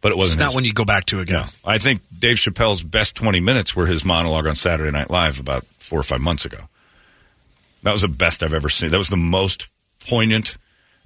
But 0.00 0.12
it 0.12 0.18
wasn't. 0.18 0.40
not 0.40 0.46
his- 0.46 0.54
when 0.56 0.64
you 0.64 0.72
go 0.74 0.84
back 0.84 1.06
to 1.06 1.20
again. 1.20 1.42
no, 1.42 1.46
I 1.64 1.78
think 1.78 2.02
Dave 2.16 2.36
Chappelle's 2.36 2.82
best 2.82 3.14
20 3.14 3.40
minutes 3.40 3.74
were 3.74 3.86
his 3.86 4.04
monologue 4.04 4.46
on 4.46 4.54
Saturday 4.54 4.90
Night 4.90 5.10
Live 5.10 5.40
about 5.40 5.64
four 5.78 5.98
or 5.98 6.02
five 6.02 6.20
months 6.20 6.44
ago. 6.44 6.68
That 7.84 7.92
was 7.92 8.02
the 8.02 8.08
best 8.08 8.42
I've 8.42 8.52
ever 8.54 8.68
seen. 8.68 8.90
That 8.90 8.98
was 8.98 9.08
the 9.08 9.16
most 9.16 9.68
poignant 10.08 10.56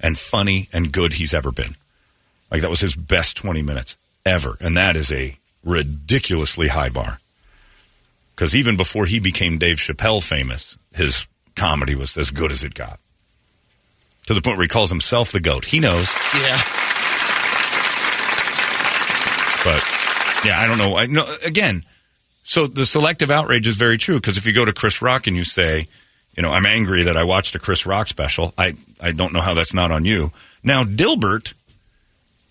and 0.01 0.19
funny 0.19 0.69
and 0.73 0.91
good 0.93 1.13
he's 1.15 1.35
ever 1.35 1.53
been. 1.53 1.77
Like, 2.51 2.63
that 2.63 2.71
was 2.71 2.81
his 2.81 2.95
best 2.95 3.37
20 3.37 3.63
minutes 3.63 3.97
ever. 4.27 4.57
And 4.61 4.77
that 4.77 4.97
is 4.97 5.13
a 5.13 5.37
ridiculously 5.65 6.69
high 6.69 6.89
bar. 6.89 7.21
Because 8.35 8.57
even 8.57 8.77
before 8.77 9.07
he 9.07 9.21
became 9.21 9.59
Dave 9.59 9.77
Chappelle 9.77 10.23
famous, 10.27 10.79
his 10.95 11.29
comedy 11.55 11.95
was 11.95 12.17
as 12.17 12.31
good 12.31 12.51
as 12.51 12.65
it 12.65 12.75
got. 12.75 12.99
To 14.27 14.35
the 14.35 14.41
point 14.41 14.57
where 14.57 14.65
he 14.65 14.69
calls 14.69 14.91
himself 14.91 15.33
the 15.33 15.41
GOAT. 15.41 15.65
He 15.65 15.81
knows. 15.81 16.15
yeah. 16.35 16.61
But 19.65 19.83
yeah, 20.45 20.61
I 20.61 20.67
don't 20.67 20.79
know. 20.79 20.97
I 20.97 21.07
know 21.07 21.25
again. 21.45 21.83
So 22.43 22.67
the 22.67 22.85
selective 22.85 23.31
outrage 23.31 23.67
is 23.67 23.77
very 23.77 23.97
true 23.99 24.17
because 24.17 24.37
if 24.37 24.47
you 24.47 24.53
go 24.53 24.65
to 24.65 24.73
Chris 24.73 25.01
Rock 25.01 25.27
and 25.27 25.37
you 25.37 25.45
say, 25.45 25.87
you 26.37 26.43
know, 26.43 26.51
I'm 26.51 26.67
angry 26.67 27.05
that 27.05 27.17
I 27.17 27.25
watched 27.25 27.55
a 27.55 27.59
Chris 27.59 27.87
Rock 27.87 28.09
special, 28.09 28.53
I 28.59 28.75
I 29.01 29.13
don't 29.13 29.33
know 29.33 29.41
how 29.41 29.55
that's 29.55 29.75
not 29.75 29.91
on 29.93 30.05
you. 30.05 30.31
Now 30.65 30.83
Dilbert, 30.85 31.55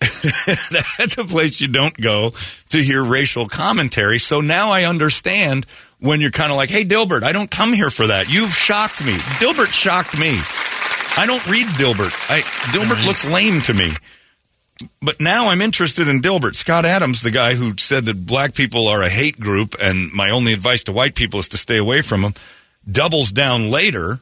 that's 0.00 1.18
a 1.18 1.24
place 1.24 1.60
you 1.60 1.68
don't 1.68 1.96
go 1.96 2.32
to 2.70 2.78
hear 2.78 3.04
racial 3.04 3.48
commentary. 3.48 4.18
So 4.18 4.40
now 4.40 4.70
I 4.70 4.84
understand 4.84 5.66
when 6.00 6.20
you're 6.20 6.30
kind 6.30 6.50
of 6.50 6.56
like, 6.56 6.70
hey 6.70 6.84
Dilbert, 6.84 7.22
I 7.22 7.32
don't 7.32 7.50
come 7.50 7.72
here 7.72 7.90
for 7.90 8.06
that. 8.06 8.32
You've 8.32 8.54
shocked 8.54 9.04
me. 9.04 9.12
Dilbert 9.38 9.72
shocked 9.72 10.18
me. 10.18 10.38
I 11.16 11.26
don't 11.26 11.46
read 11.46 11.66
Dilbert. 11.66 12.12
I 12.30 12.40
Dilbert 12.72 13.04
looks 13.04 13.24
lame 13.24 13.60
to 13.62 13.74
me. 13.74 13.90
But 15.00 15.20
now 15.20 15.48
I'm 15.48 15.60
interested 15.60 16.08
in 16.08 16.20
Dilbert. 16.20 16.56
Scott 16.56 16.84
Adams, 16.84 17.22
the 17.22 17.30
guy 17.30 17.54
who 17.54 17.76
said 17.76 18.06
that 18.06 18.26
black 18.26 18.54
people 18.54 18.88
are 18.88 19.02
a 19.02 19.08
hate 19.08 19.38
group 19.38 19.76
and 19.80 20.10
my 20.12 20.30
only 20.30 20.52
advice 20.52 20.82
to 20.84 20.92
white 20.92 21.14
people 21.14 21.38
is 21.38 21.48
to 21.48 21.56
stay 21.56 21.76
away 21.76 22.00
from 22.00 22.22
them, 22.22 22.34
doubles 22.90 23.30
down 23.30 23.70
later 23.70 24.18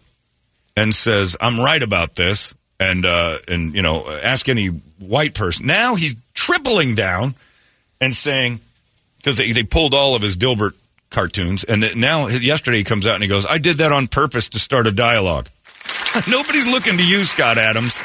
and 0.76 0.94
says, 0.94 1.36
I'm 1.40 1.60
right 1.60 1.82
about 1.82 2.14
this. 2.14 2.54
And, 2.78 3.04
uh, 3.04 3.38
and, 3.46 3.74
you 3.74 3.82
know, 3.82 4.10
ask 4.10 4.48
any 4.48 4.68
white 4.98 5.34
person. 5.34 5.66
Now 5.66 5.96
he's 5.96 6.14
tripling 6.34 6.94
down 6.94 7.34
and 8.00 8.14
saying, 8.14 8.60
because 9.18 9.36
they, 9.36 9.52
they 9.52 9.64
pulled 9.64 9.92
all 9.92 10.14
of 10.14 10.22
his 10.22 10.36
Dilbert 10.36 10.74
cartoons. 11.10 11.62
And 11.64 11.84
now, 11.96 12.28
yesterday 12.28 12.78
he 12.78 12.84
comes 12.84 13.06
out 13.06 13.14
and 13.14 13.22
he 13.22 13.28
goes, 13.28 13.44
I 13.44 13.58
did 13.58 13.78
that 13.78 13.92
on 13.92 14.08
purpose 14.08 14.48
to 14.50 14.58
start 14.58 14.86
a 14.86 14.92
dialogue. 14.92 15.48
Nobody's 16.30 16.66
looking 16.66 16.96
to 16.98 17.06
you, 17.06 17.24
Scott 17.24 17.58
Adams, 17.58 17.98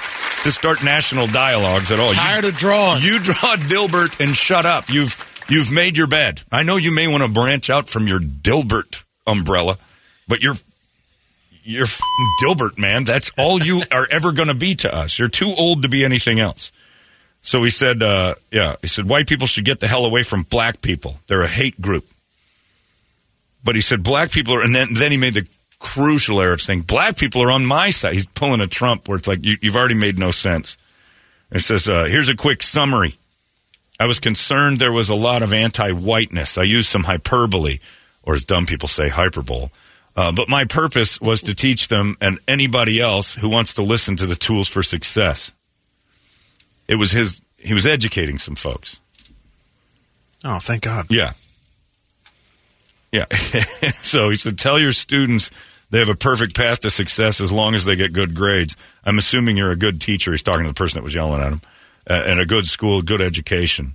to 0.43 0.51
start 0.51 0.83
national 0.83 1.27
dialogues 1.27 1.91
at 1.91 1.99
all. 1.99 2.09
You- 2.09 2.15
Tired 2.15 2.45
of 2.45 2.55
drawing. 2.57 3.01
you 3.03 3.19
draw 3.19 3.33
Dilbert 3.57 4.19
and 4.23 4.35
shut 4.35 4.65
up. 4.65 4.89
You've 4.89 5.17
you've 5.49 5.71
made 5.71 5.97
your 5.97 6.07
bed. 6.07 6.41
I 6.51 6.63
know 6.63 6.77
you 6.77 6.93
may 6.93 7.07
want 7.07 7.23
to 7.23 7.31
branch 7.31 7.69
out 7.69 7.89
from 7.89 8.07
your 8.07 8.19
Dilbert 8.19 9.03
umbrella, 9.27 9.77
but 10.27 10.41
you're 10.41 10.55
you're 11.63 11.87
Dilbert, 12.43 12.77
man. 12.77 13.05
That's 13.05 13.31
all 13.37 13.59
you 13.61 13.81
are 13.91 14.07
ever 14.11 14.31
going 14.31 14.49
to 14.49 14.53
be 14.55 14.75
to 14.75 14.93
us. 14.93 15.17
You're 15.17 15.29
too 15.29 15.53
old 15.57 15.81
to 15.81 15.89
be 15.89 16.05
anything 16.05 16.39
else. 16.39 16.71
So 17.41 17.63
he 17.63 17.69
said, 17.69 18.01
uh, 18.01 18.35
yeah, 18.51 18.75
he 18.81 18.87
said 18.87 19.07
white 19.07 19.27
people 19.27 19.45
should 19.47 19.65
get 19.65 19.79
the 19.79 19.87
hell 19.87 20.05
away 20.05 20.23
from 20.23 20.43
black 20.43 20.81
people. 20.81 21.19
They're 21.27 21.43
a 21.43 21.47
hate 21.47 21.79
group. 21.79 22.05
But 23.63 23.75
he 23.75 23.81
said 23.81 24.03
black 24.03 24.31
people 24.31 24.53
are, 24.55 24.61
and 24.61 24.75
then 24.75 24.89
then 24.93 25.11
he 25.11 25.17
made 25.17 25.33
the 25.35 25.47
crucial 25.85 26.41
error 26.41 26.53
of 26.53 26.61
saying 26.61 26.81
black 26.81 27.15
people 27.15 27.43
are 27.43 27.51
on 27.51 27.63
my 27.63 27.91
side. 27.91 28.13
He's 28.13 28.25
pulling 28.25 28.59
a 28.59 28.65
Trump 28.65 29.07
where 29.07 29.17
it's 29.17 29.27
like 29.27 29.45
you, 29.45 29.55
you've 29.61 29.75
already 29.75 29.93
made 29.93 30.17
no 30.17 30.31
sense. 30.31 30.77
It 31.51 31.59
says, 31.59 31.87
uh, 31.87 32.05
here's 32.05 32.27
a 32.27 32.35
quick 32.35 32.63
summary. 32.63 33.13
I 33.99 34.07
was 34.07 34.19
concerned 34.19 34.79
there 34.79 34.91
was 34.91 35.11
a 35.11 35.15
lot 35.15 35.43
of 35.43 35.53
anti 35.53 35.91
whiteness. 35.91 36.57
I 36.57 36.63
used 36.63 36.89
some 36.89 37.03
hyperbole, 37.03 37.77
or 38.23 38.33
as 38.33 38.43
dumb 38.43 38.65
people 38.65 38.87
say, 38.87 39.09
hyperbole, 39.09 39.69
Uh, 40.15 40.31
but 40.31 40.49
my 40.49 40.65
purpose 40.65 41.21
was 41.21 41.41
to 41.43 41.53
teach 41.53 41.87
them 41.87 42.17
and 42.19 42.39
anybody 42.47 42.99
else 42.99 43.35
who 43.35 43.47
wants 43.47 43.73
to 43.75 43.83
listen 43.83 44.15
to 44.15 44.25
the 44.25 44.35
tools 44.35 44.67
for 44.67 44.81
success. 44.81 45.53
It 46.87 46.95
was 46.95 47.11
his. 47.11 47.41
He 47.59 47.75
was 47.75 47.85
educating 47.85 48.39
some 48.39 48.55
folks. 48.55 48.99
Oh, 50.43 50.59
thank 50.59 50.81
God. 50.81 51.05
Yeah. 51.09 51.33
Yeah. 53.11 53.25
so 53.35 54.29
he 54.29 54.35
said, 54.35 54.57
tell 54.57 54.79
your 54.79 54.91
students 54.91 55.51
they 55.89 55.99
have 55.99 56.09
a 56.09 56.15
perfect 56.15 56.55
path 56.55 56.81
to 56.81 56.89
success 56.89 57.39
as 57.39 57.51
long 57.51 57.75
as 57.75 57.85
they 57.85 57.95
get 57.95 58.13
good 58.13 58.35
grades. 58.35 58.75
I'm 59.03 59.17
assuming 59.17 59.57
you're 59.57 59.71
a 59.71 59.75
good 59.75 60.01
teacher. 60.01 60.31
He's 60.31 60.43
talking 60.43 60.63
to 60.63 60.69
the 60.69 60.73
person 60.73 60.99
that 60.99 61.03
was 61.03 61.15
yelling 61.15 61.41
at 61.41 61.51
him. 61.53 61.61
Uh, 62.07 62.23
and 62.27 62.39
a 62.39 62.45
good 62.45 62.67
school, 62.67 63.01
good 63.01 63.21
education. 63.21 63.93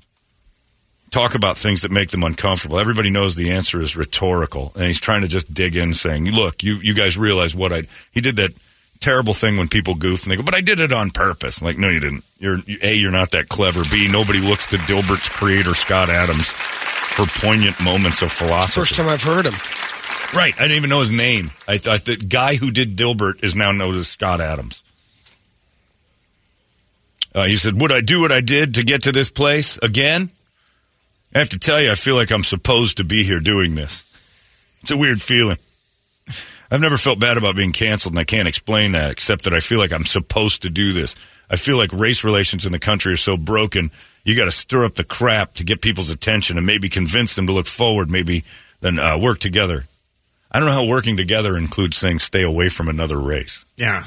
Talk 1.10 1.34
about 1.34 1.56
things 1.56 1.82
that 1.82 1.90
make 1.90 2.10
them 2.10 2.22
uncomfortable. 2.22 2.78
Everybody 2.78 3.10
knows 3.10 3.34
the 3.34 3.50
answer 3.52 3.80
is 3.80 3.96
rhetorical. 3.96 4.72
And 4.74 4.84
he's 4.84 5.00
trying 5.00 5.22
to 5.22 5.28
just 5.28 5.52
dig 5.52 5.76
in 5.76 5.94
saying, 5.94 6.26
look, 6.26 6.62
you, 6.62 6.76
you 6.76 6.94
guys 6.94 7.18
realize 7.18 7.54
what 7.54 7.72
I, 7.72 7.82
he 8.12 8.20
did 8.20 8.36
that 8.36 8.52
terrible 9.00 9.34
thing 9.34 9.56
when 9.56 9.66
people 9.68 9.94
goof 9.94 10.24
and 10.24 10.32
they 10.32 10.36
go, 10.36 10.42
but 10.42 10.54
I 10.54 10.60
did 10.60 10.78
it 10.78 10.92
on 10.92 11.10
purpose. 11.10 11.62
like, 11.62 11.78
no, 11.78 11.88
you 11.88 12.00
didn't. 12.00 12.24
You're, 12.38 12.58
you, 12.60 12.78
A, 12.82 12.94
you're 12.94 13.10
not 13.10 13.32
that 13.32 13.48
clever. 13.48 13.82
B, 13.90 14.08
nobody 14.10 14.40
looks 14.40 14.66
to 14.68 14.76
Dilbert's 14.76 15.28
creator, 15.28 15.74
Scott 15.74 16.10
Adams, 16.10 16.50
for 16.50 17.26
poignant 17.40 17.80
moments 17.80 18.22
of 18.22 18.30
philosophy. 18.30 18.80
First 18.80 18.94
time 18.94 19.08
I've 19.08 19.22
heard 19.22 19.46
him. 19.46 19.54
Right. 20.34 20.54
I 20.56 20.62
didn't 20.62 20.76
even 20.76 20.90
know 20.90 21.00
his 21.00 21.10
name. 21.10 21.50
I 21.66 21.78
thought 21.78 22.04
the 22.04 22.16
guy 22.16 22.54
who 22.54 22.70
did 22.70 22.96
Dilbert 22.96 23.42
is 23.42 23.56
now 23.56 23.72
known 23.72 23.98
as 23.98 24.08
Scott 24.08 24.40
Adams. 24.40 24.82
Uh, 27.34 27.44
he 27.44 27.56
said, 27.56 27.80
Would 27.80 27.92
I 27.92 28.00
do 28.00 28.20
what 28.20 28.32
I 28.32 28.40
did 28.40 28.74
to 28.76 28.84
get 28.84 29.02
to 29.04 29.12
this 29.12 29.30
place 29.30 29.78
again? 29.78 30.30
I 31.34 31.38
have 31.38 31.50
to 31.50 31.58
tell 31.58 31.80
you, 31.80 31.90
I 31.90 31.94
feel 31.94 32.16
like 32.16 32.32
I'm 32.32 32.44
supposed 32.44 32.96
to 32.96 33.04
be 33.04 33.22
here 33.22 33.40
doing 33.40 33.74
this. 33.74 34.04
It's 34.82 34.90
a 34.90 34.96
weird 34.96 35.22
feeling. 35.22 35.58
I've 36.70 36.80
never 36.80 36.96
felt 36.96 37.18
bad 37.18 37.36
about 37.36 37.56
being 37.56 37.72
canceled, 37.72 38.14
and 38.14 38.20
I 38.20 38.24
can't 38.24 38.48
explain 38.48 38.92
that, 38.92 39.10
except 39.10 39.44
that 39.44 39.54
I 39.54 39.60
feel 39.60 39.78
like 39.78 39.92
I'm 39.92 40.04
supposed 40.04 40.62
to 40.62 40.70
do 40.70 40.92
this. 40.92 41.16
I 41.48 41.56
feel 41.56 41.76
like 41.76 41.92
race 41.92 42.22
relations 42.22 42.64
in 42.64 42.72
the 42.72 42.78
country 42.78 43.12
are 43.12 43.16
so 43.16 43.36
broken, 43.36 43.90
you 44.24 44.36
got 44.36 44.44
to 44.44 44.50
stir 44.50 44.84
up 44.84 44.94
the 44.94 45.04
crap 45.04 45.54
to 45.54 45.64
get 45.64 45.80
people's 45.80 46.10
attention 46.10 46.56
and 46.56 46.66
maybe 46.66 46.88
convince 46.88 47.34
them 47.34 47.46
to 47.46 47.52
look 47.52 47.66
forward, 47.66 48.10
maybe 48.10 48.44
then 48.80 48.98
uh, 48.98 49.18
work 49.18 49.38
together. 49.38 49.84
I 50.50 50.58
don't 50.58 50.66
know 50.68 50.74
how 50.74 50.86
working 50.86 51.16
together 51.16 51.56
includes 51.56 51.96
saying 51.96 52.18
stay 52.20 52.42
away 52.42 52.68
from 52.68 52.88
another 52.88 53.18
race. 53.18 53.64
Yeah. 53.76 54.02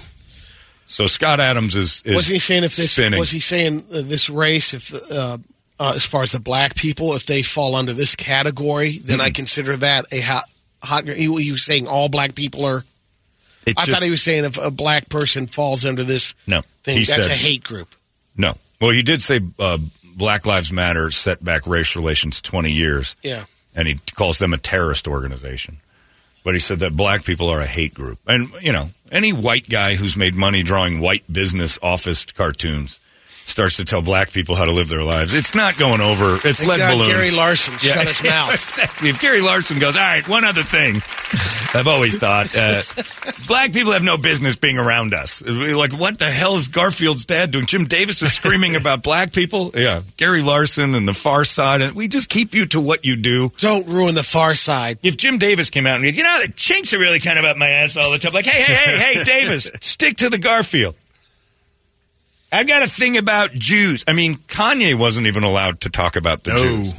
So 0.86 1.08
Scott 1.08 1.40
Adams 1.40 1.76
is, 1.76 2.02
is 2.06 2.16
was 2.16 2.28
he 2.28 2.40
saying 2.40 2.64
if 2.64 2.76
this 2.76 2.92
spinning. 2.92 3.20
was 3.20 3.32
he 3.32 3.40
saying 3.40 3.84
uh, 3.94 4.02
this 4.04 4.30
race 4.30 4.74
if 4.74 4.94
uh, 5.12 5.38
uh, 5.80 5.94
as 5.96 6.06
far 6.06 6.22
as 6.24 6.34
the 6.34 6.40
black 6.40 6.76
people 6.76 7.14
if 7.14 7.26
they 7.26 7.42
fall 7.42 7.76
under 7.76 7.94
this 7.94 8.16
category 8.16 8.98
then 9.00 9.20
I 9.22 9.30
consider 9.32 9.76
that 9.78 10.06
a 10.12 10.20
hot 10.20 10.44
hot 10.84 11.08
he, 11.08 11.34
he 11.42 11.52
was 11.52 11.64
saying 11.64 11.88
all 11.88 12.10
black 12.10 12.36
people 12.36 12.66
are 12.66 12.84
It 13.66 13.74
I 13.78 13.86
just- 13.86 13.92
thought 13.92 14.04
he 14.04 14.12
was 14.12 14.22
saying 14.22 14.44
if 14.44 14.64
a 14.64 14.70
black 14.70 15.10
person 15.10 15.48
falls 15.48 15.86
under 15.86 16.04
this 16.04 16.36
no. 16.46 16.62
thing 16.84 16.98
he 17.00 17.06
that's 17.06 17.28
said 17.28 17.32
a 17.32 17.38
hate 17.38 17.64
group 17.64 17.96
no. 18.38 18.54
Well, 18.82 18.92
he 18.92 19.02
did 19.04 19.22
say 19.22 19.40
uh, 19.60 19.78
Black 20.16 20.46
Lives 20.46 20.72
Matter 20.74 21.10
set 21.12 21.44
back 21.44 21.66
race 21.66 21.96
relations 21.96 22.42
twenty 22.42 22.72
years. 22.72 23.16
yeah 23.24 23.46
and 23.76 23.88
he 23.88 23.98
calls 24.16 24.38
them 24.38 24.54
a 24.54 24.58
terrorist 24.58 25.08
organization. 25.08 25.78
But 26.44 26.54
he 26.54 26.60
said 26.60 26.80
that 26.80 26.96
black 26.96 27.24
people 27.24 27.50
are 27.50 27.62
a 27.62 27.66
hate 27.66 27.94
group. 27.94 28.20
And, 28.28 28.50
you 28.62 28.72
know, 28.72 28.90
any 29.12 29.32
white 29.32 29.70
guy 29.70 29.96
who's 29.96 30.18
made 30.18 30.36
money 30.36 30.64
drawing 30.64 31.00
white 31.00 31.24
business 31.32 31.80
office 31.82 32.26
cartoons 32.26 33.00
starts 33.54 33.78
to 33.78 33.86
tell 33.86 34.02
black 34.02 34.32
people 34.32 34.56
how 34.56 34.66
to 34.66 34.72
live 34.72 34.90
their 34.90 35.04
lives. 35.04 35.36
It's 35.36 35.54
not 35.54 35.78
going 35.78 36.02
over. 36.02 36.36
It's 36.44 36.58
Thank 36.58 36.70
lead 36.70 36.80
God 36.80 36.94
balloon. 36.96 37.10
Gary 37.12 37.30
Larson 37.30 37.78
shut 37.78 38.08
his 38.08 38.24
mouth 38.30 38.52
exactly. 38.52 39.10
If 39.10 39.22
Gary 39.22 39.42
Larson 39.42 39.78
goes, 39.78 39.96
all 39.96 40.02
right, 40.02 40.28
one 40.28 40.44
other 40.44 40.64
thing. 40.64 40.96
I've 41.76 41.88
always 41.88 42.16
thought 42.18 42.56
uh, 42.58 42.82
black 43.48 43.74
people 43.74 43.94
have 43.94 44.04
no 44.04 44.18
business 44.18 44.56
being 44.56 44.78
around 44.78 45.14
us. 45.14 45.42
Like, 45.44 45.94
what 45.94 46.20
the 46.20 46.30
hell 46.30 46.56
is 46.56 46.68
Garfield's 46.68 47.26
dad 47.26 47.52
doing? 47.52 47.66
Jim 47.66 47.86
Davis 47.86 48.22
is 48.22 48.34
screaming 48.34 48.76
about 48.76 49.02
black 49.04 49.34
people. 49.34 49.72
Yeah, 49.76 50.02
Gary 50.18 50.42
Larson 50.42 50.94
and 50.96 51.08
the 51.08 51.14
Far 51.14 51.46
Side. 51.46 51.82
And 51.82 51.96
we 51.96 52.08
just 52.08 52.30
keep 52.30 52.54
you 52.54 52.66
to 52.68 52.82
what 52.82 53.06
you 53.06 53.16
do. 53.16 53.52
don't 53.58 53.88
ruin 53.88 54.16
the 54.16 54.24
far 54.24 54.54
side 54.56 54.98
If 55.04 55.18
Jim 55.18 55.38
Davis 55.38 55.70
came 55.70 55.86
out 55.88 56.02
and 56.02 56.16
you 56.16 56.24
know 56.24 56.42
the 56.46 56.52
chinks 56.52 56.94
are 56.94 57.00
really 57.00 57.20
kind 57.20 57.40
of 57.40 57.46
up 57.46 57.58
my 57.58 57.70
ass 57.70 57.98
all 57.98 58.12
the 58.12 58.18
time, 58.20 58.34
like 58.34 58.46
hey 58.46 58.62
hey 58.62 58.98
hey 58.98 59.14
hey 59.16 59.24
Davis, 59.42 59.72
stick 59.82 60.18
to 60.18 60.30
the 60.30 60.38
Garfield. 60.38 60.96
I've 62.54 62.68
got 62.68 62.84
a 62.84 62.88
thing 62.88 63.18
about 63.18 63.52
Jews. 63.54 64.04
I 64.08 64.14
mean, 64.14 64.36
Kanye 64.36 64.94
wasn't 64.94 65.26
even 65.28 65.44
allowed 65.44 65.82
to 65.82 65.90
talk 65.90 66.16
about 66.16 66.44
the 66.44 66.54
No. 66.54 66.64
Jews. 66.64 66.94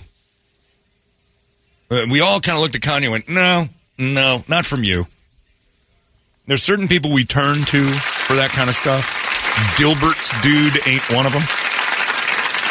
Uh, 1.90 2.06
we 2.10 2.20
all 2.20 2.40
kind 2.40 2.56
of 2.56 2.62
looked 2.62 2.74
at 2.74 2.82
Kanye 2.82 3.04
and 3.04 3.12
went, 3.12 3.28
no, 3.28 3.68
no, 3.96 4.42
not 4.48 4.66
from 4.66 4.82
you. 4.82 5.06
There's 6.46 6.62
certain 6.62 6.88
people 6.88 7.12
we 7.12 7.24
turn 7.24 7.58
to 7.62 7.84
for 7.86 8.34
that 8.34 8.50
kind 8.50 8.68
of 8.68 8.74
stuff. 8.74 9.22
Dilbert's 9.78 10.30
dude 10.42 10.86
ain't 10.88 11.08
one 11.12 11.24
of 11.24 11.32
them. 11.32 11.42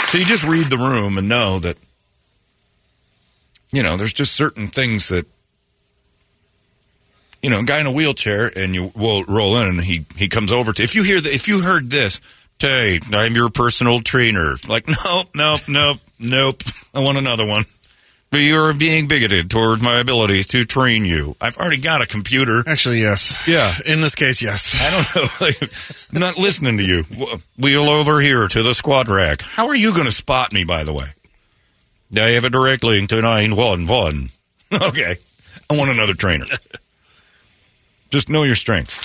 So 0.10 0.18
you 0.18 0.26
just 0.26 0.44
read 0.44 0.68
the 0.68 0.78
room 0.78 1.18
and 1.18 1.30
know 1.30 1.60
that, 1.60 1.78
you 3.72 3.82
know, 3.82 3.96
there's 3.98 4.14
just 4.14 4.34
certain 4.34 4.68
things 4.68 5.08
that, 5.08 5.26
you 7.42 7.50
know, 7.50 7.60
a 7.62 7.64
guy 7.64 7.80
in 7.80 7.86
a 7.88 7.92
wheelchair 7.92 8.52
and 8.56 8.76
you 8.76 8.92
will 8.96 9.24
roll 9.24 9.58
in 9.58 9.70
and 9.70 9.80
he, 9.82 10.06
he 10.18 10.28
comes 10.28 10.52
over 10.52 10.74
to, 10.74 10.84
if 10.84 10.94
you 10.96 11.04
hear 11.04 11.20
the, 11.22 11.30
if 11.30 11.48
you 11.48 11.62
heard 11.62 11.90
this, 11.90 12.20
hey, 12.64 13.00
I'm 13.14 13.36
your 13.36 13.50
personal 13.50 14.00
trainer. 14.00 14.56
Like, 14.68 14.88
nope, 14.88 15.28
nope, 15.36 15.62
nope, 15.68 16.00
nope. 16.20 16.64
I 16.94 17.04
want 17.04 17.18
another 17.18 17.46
one. 17.46 17.64
But 18.32 18.40
you're 18.40 18.74
being 18.74 19.08
bigoted 19.08 19.52
towards 19.52 19.84
my 19.84 20.00
abilities 20.00 20.48
to 20.48 20.64
train 20.66 21.06
you. 21.06 21.36
I've 21.40 21.56
already 21.58 21.78
got 21.78 22.02
a 22.02 22.08
computer. 22.08 22.64
Actually, 22.66 23.02
yes. 23.02 23.48
Yeah. 23.48 23.76
In 23.88 24.02
this 24.02 24.16
case, 24.16 24.42
yes. 24.42 24.82
I 24.82 24.90
don't 24.90 25.16
know. 25.16 25.30
Like, 25.40 25.62
I'm 26.12 26.20
not 26.20 26.40
listening 26.40 26.78
to 26.78 26.84
you. 26.84 27.04
Wheel 27.60 27.88
over 27.90 28.20
here 28.22 28.48
to 28.48 28.64
the 28.64 28.74
squad 28.74 29.08
rack. 29.08 29.42
How 29.44 29.68
are 29.68 29.76
you 29.76 29.94
going 29.94 30.06
to 30.06 30.12
spot 30.12 30.52
me, 30.52 30.64
by 30.64 30.84
the 30.84 30.94
way? 30.94 31.10
I 32.16 32.30
have 32.32 32.44
a 32.44 32.50
direct 32.50 32.84
link 32.84 33.10
to 33.10 33.22
911. 33.22 34.30
Okay. 34.74 35.18
I 35.70 35.78
want 35.78 35.92
another 35.92 36.16
trainer. 36.16 36.46
Just 38.10 38.28
know 38.28 38.42
your 38.42 38.56
strengths. 38.56 38.98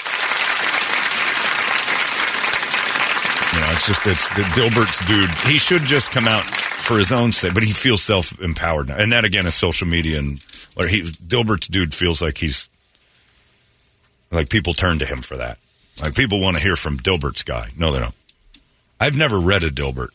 You 3.55 3.61
know, 3.61 3.68
it's 3.79 3.87
just, 3.87 4.07
it's 4.07 4.27
the 4.35 4.43
Dilbert's 4.61 5.05
dude. 5.07 5.31
He 5.51 5.59
should 5.59 5.83
just 5.83 6.11
come 6.11 6.27
out 6.27 6.45
for 6.45 6.99
his 6.99 7.13
own 7.13 7.33
sake, 7.33 7.55
but 7.55 7.63
he 7.63 7.71
feels 7.73 8.03
self 8.03 8.39
empowered 8.41 8.89
now. 8.89 8.97
And 8.97 9.13
that, 9.13 9.25
again, 9.25 9.47
is 9.47 9.55
social 9.55 9.87
media. 9.87 10.19
And 10.19 10.45
or 10.77 10.87
he, 10.87 11.03
Dilbert's 11.03 11.69
dude 11.69 11.95
feels 11.95 12.21
like 12.21 12.39
he's 12.39 12.69
like 14.31 14.49
people 14.49 14.75
turn 14.75 14.99
to 14.99 15.07
him 15.07 15.23
for 15.23 15.37
that. 15.37 15.59
Like 16.03 16.15
people 16.15 16.41
want 16.41 16.57
to 16.57 16.63
hear 16.63 16.77
from 16.77 16.99
Dilbert's 16.99 17.43
guy. 17.43 17.71
No, 17.77 17.93
they 17.93 17.99
don't. 18.01 18.15
I've 19.01 19.17
never 19.17 19.39
read 19.39 19.65
a 19.65 19.71
Dilbert. 19.71 20.09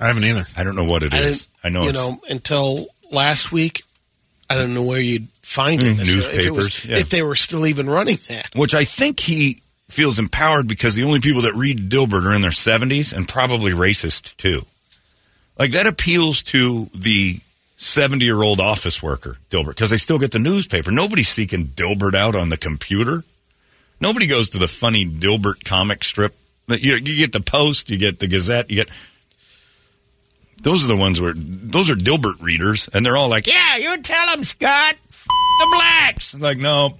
I 0.00 0.08
haven't 0.08 0.24
either. 0.24 0.44
I 0.56 0.64
don't 0.64 0.76
know 0.76 0.84
what 0.84 1.02
it 1.02 1.14
I 1.14 1.18
is. 1.18 1.48
I 1.62 1.68
know 1.70 1.82
you 1.84 1.90
it's 1.90 1.98
know 1.98 2.20
until 2.28 2.86
last 3.10 3.50
week 3.52 3.82
I 4.50 4.54
don't 4.56 4.74
know 4.74 4.84
where 4.84 5.00
you'd 5.00 5.28
find 5.42 5.80
it 5.82 5.84
Mm, 5.84 5.98
necessarily, 5.98 6.38
if, 6.38 6.46
it 6.46 6.50
was- 6.50 6.64
newspapers, 6.66 6.84
yeah. 6.90 6.96
if 6.98 7.10
they 7.10 7.22
were 7.22 7.34
still 7.36 7.66
even 7.66 7.88
running 7.88 8.16
that 8.28 8.50
which 8.54 8.74
I 8.74 8.84
think 8.84 9.18
he 9.20 9.58
feels 9.88 10.18
empowered 10.18 10.68
because 10.68 10.94
the 10.94 11.04
only 11.04 11.20
people 11.20 11.42
that 11.42 11.54
read 11.54 11.88
Dilbert 11.88 12.24
are 12.24 12.34
in 12.34 12.42
their 12.42 12.50
70s 12.50 13.12
and 13.12 13.28
probably 13.28 13.72
racist 13.72 14.36
too. 14.36 14.64
Like 15.58 15.72
that 15.72 15.86
appeals 15.86 16.42
to 16.44 16.88
the 16.94 17.40
70 17.76 18.24
year 18.24 18.42
old 18.42 18.60
office 18.60 19.02
worker, 19.02 19.38
Dilbert, 19.50 19.70
because 19.70 19.90
they 19.90 19.96
still 19.96 20.18
get 20.18 20.32
the 20.32 20.38
newspaper. 20.38 20.90
Nobody's 20.90 21.28
seeking 21.28 21.66
Dilbert 21.66 22.14
out 22.14 22.34
on 22.34 22.48
the 22.48 22.56
computer. 22.56 23.24
Nobody 24.00 24.26
goes 24.26 24.50
to 24.50 24.58
the 24.58 24.68
funny 24.68 25.06
Dilbert 25.06 25.64
comic 25.64 26.04
strip. 26.04 26.36
You, 26.68 27.00
get 27.00 27.32
the 27.32 27.40
Post, 27.40 27.90
you 27.90 27.96
get 27.96 28.18
the 28.18 28.26
Gazette, 28.26 28.70
you 28.70 28.76
get. 28.76 28.90
Those 30.62 30.84
are 30.84 30.88
the 30.88 30.96
ones 30.96 31.20
where 31.20 31.32
those 31.34 31.88
are 31.88 31.94
Dilbert 31.94 32.42
readers, 32.42 32.88
and 32.92 33.06
they're 33.06 33.16
all 33.16 33.28
like, 33.28 33.46
"Yeah, 33.46 33.76
you 33.76 33.96
tell 34.02 34.26
them, 34.26 34.44
Scott, 34.44 34.96
the 35.10 35.68
blacks." 35.72 36.34
I'm 36.34 36.40
like, 36.40 36.58
no, 36.58 36.98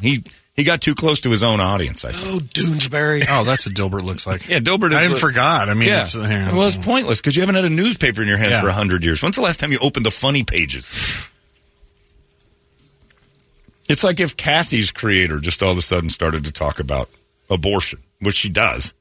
he 0.00 0.24
he 0.56 0.64
got 0.64 0.80
too 0.82 0.94
close 0.94 1.20
to 1.22 1.30
his 1.30 1.42
own 1.42 1.60
audience. 1.60 2.04
I 2.04 2.12
think. 2.12 2.34
oh 2.34 2.38
Doonesbury 2.46 3.24
Oh, 3.30 3.44
that's 3.44 3.66
what 3.66 3.74
Dilbert 3.74 4.04
looks 4.04 4.26
like. 4.26 4.48
Yeah, 4.48 4.58
Dilbert. 4.58 4.90
Is 4.90 4.96
I 4.96 5.04
even 5.04 5.14
the- 5.14 5.20
forgot. 5.20 5.68
I 5.68 5.74
mean, 5.74 5.88
yeah. 5.88 6.02
it's, 6.02 6.16
uh, 6.16 6.20
yeah. 6.22 6.52
well, 6.52 6.66
it's 6.66 6.76
pointless 6.76 7.20
because 7.20 7.36
you 7.36 7.42
haven't 7.42 7.54
had 7.54 7.64
a 7.64 7.70
newspaper 7.70 8.20
in 8.22 8.28
your 8.28 8.36
hands 8.36 8.52
Yeah. 8.52 8.60
for 8.62 8.68
a 8.68 8.72
hundred 8.72 9.04
years. 9.04 9.22
When's 9.22 9.36
the 9.36 9.42
last 9.42 9.60
time 9.60 9.72
you 9.72 9.78
opened 9.80 10.04
the 10.06 10.10
funny 10.10 10.44
pages? 10.44 10.90
It's 13.88 14.04
like 14.04 14.20
if 14.20 14.36
Cathy's 14.36 14.92
creator 14.92 15.40
just 15.40 15.62
all 15.62 15.72
of 15.72 15.78
a 15.78 15.82
sudden 15.82 16.10
started 16.10 16.44
to 16.44 16.52
talk 16.52 16.78
about 16.78 17.08
abortion, 17.48 17.98
which 18.20 18.36
she 18.36 18.48
does, 18.48 18.94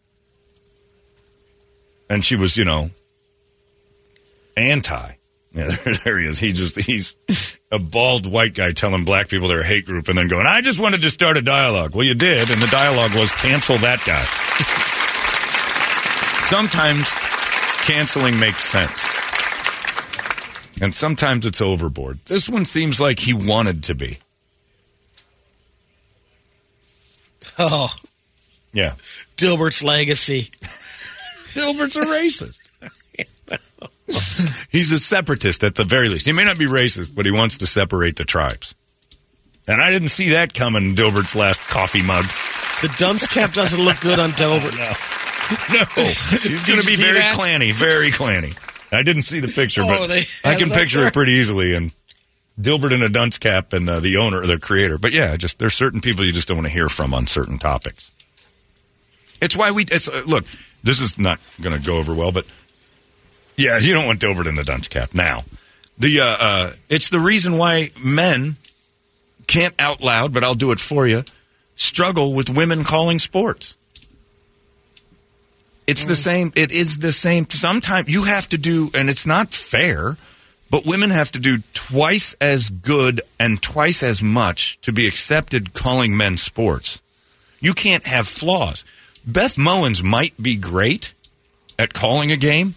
and 2.09 2.25
she 2.25 2.35
was, 2.35 2.57
you 2.57 2.65
know, 2.65 2.89
anti. 4.57 5.11
Yeah, 5.53 5.69
there 6.05 6.19
he 6.19 6.27
is. 6.27 6.37
He 6.39 6.53
just 6.53 6.79
he's 6.79 7.17
a 7.71 7.79
bald 7.79 8.31
white 8.31 8.53
guy 8.53 8.71
telling 8.71 9.03
black 9.05 9.29
people 9.29 9.47
they're 9.47 9.61
a 9.61 9.65
hate 9.65 9.85
group, 9.85 10.07
and 10.07 10.17
then 10.17 10.27
going, 10.27 10.45
"I 10.45 10.61
just 10.61 10.79
wanted 10.79 11.01
to 11.01 11.09
start 11.09 11.37
a 11.37 11.41
dialogue." 11.41 11.95
Well, 11.95 12.05
you 12.05 12.13
did, 12.13 12.49
and 12.51 12.61
the 12.61 12.67
dialogue 12.67 13.15
was 13.15 13.31
cancel 13.31 13.77
that 13.79 14.03
guy. 14.05 14.23
sometimes 16.49 17.07
canceling 17.87 18.39
makes 18.39 18.63
sense. 18.63 19.05
And 20.81 20.93
sometimes 20.95 21.45
it's 21.45 21.61
overboard. 21.61 22.19
This 22.25 22.47
one 22.47 22.63
seems 22.65 23.01
like 23.01 23.19
he 23.19 23.33
wanted 23.33 23.83
to 23.85 23.95
be. 23.95 24.19
Oh, 27.61 27.93
Yeah. 28.71 28.93
Dilbert's 29.35 29.83
legacy. 29.83 30.43
Dilbert's 31.53 31.97
a 31.97 32.01
racist. 32.01 32.57
He's 34.71 34.91
a 34.91 34.99
separatist 34.99 35.63
at 35.63 35.75
the 35.75 35.83
very 35.83 36.09
least. 36.09 36.25
He 36.25 36.31
may 36.33 36.43
not 36.45 36.57
be 36.57 36.65
racist, 36.65 37.13
but 37.15 37.25
he 37.25 37.31
wants 37.31 37.57
to 37.57 37.67
separate 37.67 38.15
the 38.15 38.25
tribes. 38.25 38.75
And 39.67 39.81
I 39.81 39.91
didn't 39.91 40.07
see 40.09 40.29
that 40.29 40.53
coming 40.53 40.83
in 40.83 40.95
Dilbert's 40.95 41.35
last 41.35 41.61
coffee 41.61 42.01
mug. 42.01 42.25
The 42.81 42.93
dunce 42.97 43.27
cap 43.27 43.53
doesn't 43.53 43.79
look 43.79 43.99
good 43.99 44.19
on 44.19 44.29
Dilbert. 44.31 44.75
Now. 44.77 44.93
No, 45.73 45.85
he's 46.49 46.65
going 46.65 46.79
to 46.79 46.85
be 46.85 46.95
very 46.95 47.19
that? 47.19 47.37
clanny, 47.37 47.71
very 47.73 48.09
clanny. 48.11 48.57
I 48.91 49.03
didn't 49.03 49.23
see 49.23 49.39
the 49.39 49.47
picture, 49.47 49.83
Oh, 49.83 49.87
but 49.87 50.11
I 50.45 50.55
can 50.55 50.71
picture 50.71 50.99
there? 50.99 51.07
it 51.09 51.13
pretty 51.13 51.33
easily. 51.33 51.75
And 51.75 51.91
Dilbert 52.59 52.93
in 52.95 53.03
a 53.03 53.09
dunce 53.09 53.37
cap 53.37 53.73
and 53.73 53.87
uh, 53.87 53.99
the 53.99 54.17
owner, 54.17 54.45
the 54.47 54.57
creator. 54.57 54.97
But 54.97 55.11
yeah, 55.11 55.35
just 55.35 55.59
there's 55.59 55.75
certain 55.75 56.01
people 56.01 56.25
you 56.25 56.31
just 56.31 56.47
don't 56.47 56.57
want 56.57 56.67
to 56.67 56.73
hear 56.73 56.89
from 56.89 57.13
on 57.13 57.27
certain 57.27 57.59
topics. 57.59 58.11
It's 59.41 59.55
why 59.55 59.69
we. 59.71 59.83
It's 59.83 60.09
uh, 60.09 60.23
look. 60.25 60.45
This 60.81 60.99
is 60.99 61.17
not 61.19 61.39
going 61.61 61.79
to 61.79 61.85
go 61.85 61.97
over 61.97 62.15
well, 62.15 62.31
but 62.31 62.45
yeah, 63.59 63.77
you 63.77 63.93
don't 63.93 64.05
want 64.05 64.19
Dilbert 64.19 64.47
in 64.47 64.55
the 64.55 64.63
dunce 64.63 64.87
cap 64.87 65.13
now. 65.13 65.43
The 65.97 66.21
uh, 66.21 66.37
uh, 66.39 66.73
it's 66.87 67.09
the 67.09 67.19
reason 67.19 67.57
why 67.57 67.91
men 68.03 68.55
can't 69.47 69.75
out 69.77 70.01
loud, 70.01 70.33
but 70.33 70.43
I'll 70.43 70.55
do 70.55 70.71
it 70.71 70.79
for 70.79 71.05
you. 71.05 71.23
Struggle 71.75 72.33
with 72.33 72.49
women 72.49 72.83
calling 72.83 73.19
sports. 73.19 73.75
It's 75.87 76.05
the 76.05 76.15
same. 76.15 76.53
It 76.55 76.71
is 76.71 76.99
the 76.99 77.11
same. 77.11 77.49
Sometimes 77.49 78.13
you 78.13 78.23
have 78.23 78.47
to 78.47 78.57
do, 78.57 78.91
and 78.93 79.09
it's 79.09 79.25
not 79.25 79.53
fair, 79.53 80.17
but 80.69 80.85
women 80.85 81.09
have 81.09 81.31
to 81.31 81.39
do 81.39 81.59
twice 81.73 82.35
as 82.39 82.69
good 82.69 83.21
and 83.39 83.61
twice 83.61 84.03
as 84.03 84.21
much 84.21 84.79
to 84.81 84.93
be 84.93 85.07
accepted 85.07 85.73
calling 85.73 86.15
men 86.15 86.37
sports. 86.37 87.01
You 87.59 87.73
can't 87.73 88.05
have 88.05 88.27
flaws. 88.27 88.85
Beth 89.25 89.55
Mowins 89.55 90.03
might 90.03 90.39
be 90.41 90.55
great 90.55 91.13
at 91.79 91.93
calling 91.93 92.31
a 92.31 92.37
game, 92.37 92.75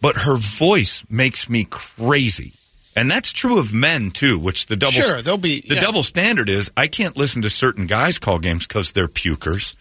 but 0.00 0.16
her 0.18 0.36
voice 0.36 1.02
makes 1.10 1.48
me 1.50 1.66
crazy. 1.68 2.52
And 2.96 3.10
that's 3.10 3.30
true 3.32 3.58
of 3.58 3.72
men 3.72 4.10
too, 4.10 4.38
which 4.38 4.66
the 4.66 4.76
double 4.76 4.92
Sure, 4.92 5.22
they'll 5.22 5.38
be- 5.38 5.60
the 5.60 5.76
yeah. 5.76 5.80
double 5.80 6.02
standard 6.02 6.48
is 6.48 6.70
I 6.76 6.88
can't 6.88 7.16
listen 7.16 7.42
to 7.42 7.50
certain 7.50 7.86
guys 7.86 8.18
call 8.18 8.38
games 8.40 8.66
because 8.66 8.92
they're 8.92 9.08
pukers. 9.08 9.74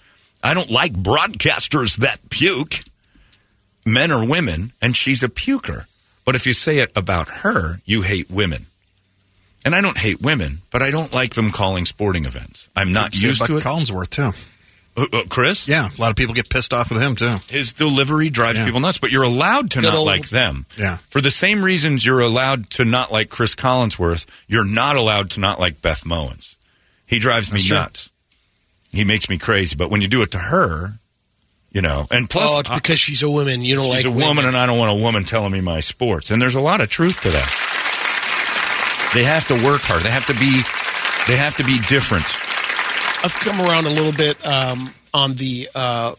I 0.44 0.54
don't 0.54 0.70
like 0.70 0.94
broadcasters 0.94 1.98
that 1.98 2.20
puke, 2.30 2.82
men 3.86 4.12
or 4.12 4.26
women, 4.28 4.72
and 4.82 4.96
she's 4.96 5.24
a 5.24 5.30
puker. 5.30 5.86
But 6.26 6.36
if 6.36 6.46
you 6.46 6.54
say 6.54 6.80
it 6.80 6.92
about 6.96 7.28
her, 7.30 7.80
you 7.86 8.02
hate 8.04 8.30
women. 8.30 8.68
And 9.66 9.74
I 9.74 9.82
don't 9.82 9.98
hate 9.98 10.22
women, 10.22 10.60
but 10.72 10.82
I 10.82 10.92
don't 10.92 11.14
like 11.14 11.34
them 11.34 11.50
calling 11.52 11.86
sporting 11.86 12.26
events. 12.26 12.70
I'm 12.76 12.94
not 12.94 13.14
Say 13.14 13.28
used 13.28 13.46
to 13.46 13.58
it. 13.58 13.64
Collinsworth 13.64 14.10
too. 14.12 14.32
Uh, 14.98 15.06
uh, 15.14 15.22
Chris? 15.30 15.68
Yeah, 15.68 15.88
a 15.96 16.02
lot 16.02 16.10
of 16.10 16.16
people 16.16 16.34
get 16.34 16.50
pissed 16.50 16.74
off 16.74 16.90
with 16.90 17.00
him 17.02 17.16
too. 17.16 17.36
His 17.50 17.74
delivery 17.74 18.30
drives 18.30 18.58
Yeah. 18.58 18.66
people 18.66 18.80
nuts, 18.80 18.98
but 18.98 19.12
you're 19.12 19.24
allowed 19.24 19.70
to 19.72 19.82
Good 19.82 19.88
not 19.90 19.96
old- 19.98 20.08
like 20.08 20.30
them. 20.30 20.66
Yeah. 20.78 20.98
For 21.12 21.22
the 21.22 21.30
same 21.30 21.64
reasons 21.64 22.04
you're 22.06 22.20
allowed 22.20 22.70
to 22.72 22.86
not 22.86 23.12
like 23.12 23.30
Chris 23.30 23.54
Collinsworth, 23.54 24.26
you're 24.48 24.66
not 24.66 24.96
allowed 24.96 25.30
to 25.32 25.40
not 25.40 25.60
like 25.60 25.82
Beth 25.84 26.04
Mowins. 26.04 26.56
He 27.06 27.20
drives 27.20 27.52
me 27.52 27.58
That's 27.60 27.68
true. 27.68 27.78
nuts. 27.78 28.12
He 28.92 29.04
makes 29.04 29.30
me 29.30 29.38
crazy. 29.38 29.76
But 29.76 29.92
when 29.92 30.02
you 30.02 30.08
do 30.08 30.22
it 30.24 30.32
to 30.32 30.40
her, 30.40 30.94
you 31.72 31.82
know, 31.82 32.08
and 32.10 32.28
plus, 32.28 32.50
oh, 32.52 32.60
it's 32.62 32.70
because 32.70 33.00
she's 33.00 33.22
a 33.22 33.30
woman. 33.30 33.62
You 33.62 33.76
don't 33.76 33.86
she's 33.94 34.06
like 34.06 34.06
a 34.06 34.10
woman, 34.10 34.30
women. 34.30 34.46
and 34.46 34.58
I 34.58 34.66
don't 34.66 34.80
want 34.80 34.98
a 35.00 35.04
woman 35.04 35.24
telling 35.26 35.52
me 35.52 35.62
my 35.62 35.80
sports. 35.80 36.32
And 36.32 36.42
there's 36.42 36.56
a 36.56 36.62
lot 36.62 36.82
of 36.82 36.90
truth 36.90 37.22
to 37.22 37.30
that. 37.30 39.12
They 39.14 39.24
have 39.26 39.46
to 39.48 39.54
work 39.64 39.82
hard. 39.82 40.02
They 40.02 40.10
have 40.10 40.26
to 40.28 40.34
be. 40.34 40.62
They 41.28 41.38
have 41.38 41.56
to 41.58 41.64
be 41.64 41.78
different. 41.88 42.26
I've 43.24 43.34
come 43.34 43.60
around 43.62 43.86
a 43.86 43.90
little 43.90 44.12
bit 44.14 44.46
um, 44.46 44.90
on 45.14 45.34
the 45.36 45.70
uh, 45.76 46.14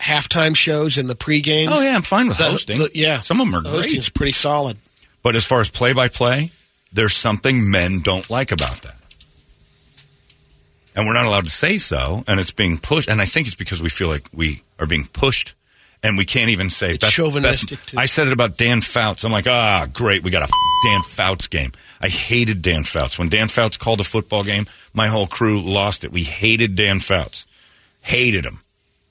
halftime 0.00 0.56
shows 0.56 0.98
and 0.98 1.08
the 1.10 1.14
pre 1.14 1.40
games. 1.40 1.72
Oh 1.74 1.82
yeah, 1.82 1.94
I'm 1.94 2.02
fine 2.02 2.28
with 2.28 2.38
The- 2.38 2.44
hosting. 2.44 2.78
the- 2.78 2.90
yeah, 2.94 3.20
some 3.20 3.40
of 3.40 3.46
them 3.46 3.54
are 3.56 3.62
the 3.62 3.70
great. 3.70 3.82
hosting's 3.82 4.08
pretty 4.10 4.32
solid. 4.32 4.76
But 5.22 5.34
as 5.36 5.44
far 5.44 5.60
as 5.60 5.70
play 5.70 5.92
by 5.92 6.08
play, 6.08 6.52
there's 6.92 7.14
something 7.16 7.70
men 7.70 8.00
don't 8.00 8.28
like 8.30 8.52
about 8.52 8.82
that. 8.82 8.94
And 10.94 11.06
we're 11.06 11.12
not 11.14 11.26
allowed 11.26 11.44
to 11.44 11.50
say 11.50 11.76
so, 11.78 12.24
and 12.26 12.40
it's 12.40 12.52
being 12.52 12.78
pushed. 12.78 13.08
And 13.08 13.20
I 13.20 13.26
think 13.26 13.46
it's 13.48 13.56
because 13.56 13.82
we 13.82 13.90
feel 13.90 14.08
like 14.08 14.28
we 14.32 14.62
are 14.78 14.86
being 14.86 15.06
pushed, 15.12 15.54
and 16.02 16.16
we 16.18 16.24
can't 16.24 16.50
even 16.50 16.70
say 16.70 16.92
It's 16.92 17.10
chauvinistic, 17.10 17.80
too. 17.86 17.98
I 17.98 18.06
said 18.06 18.26
it 18.26 18.32
about 18.32 18.56
Dan 18.56 18.80
Fouts. 18.80 19.24
I'm 19.24 19.32
like, 19.32 19.46
ah, 19.46 19.86
great, 19.92 20.22
we 20.22 20.30
got 20.30 20.42
a 20.42 20.44
f- 20.44 20.50
Dan 20.84 21.02
Fouts 21.02 21.46
game. 21.48 21.72
I 22.00 22.08
hated 22.08 22.62
Dan 22.62 22.84
Fouts. 22.84 23.18
When 23.18 23.28
Dan 23.28 23.48
Fouts 23.48 23.76
called 23.76 24.00
a 24.00 24.04
football 24.04 24.44
game, 24.44 24.66
my 24.94 25.08
whole 25.08 25.26
crew 25.26 25.60
lost 25.60 26.04
it. 26.04 26.12
We 26.12 26.24
hated 26.24 26.74
Dan 26.74 27.00
Fouts. 27.00 27.46
Hated 28.02 28.44
him. 28.44 28.60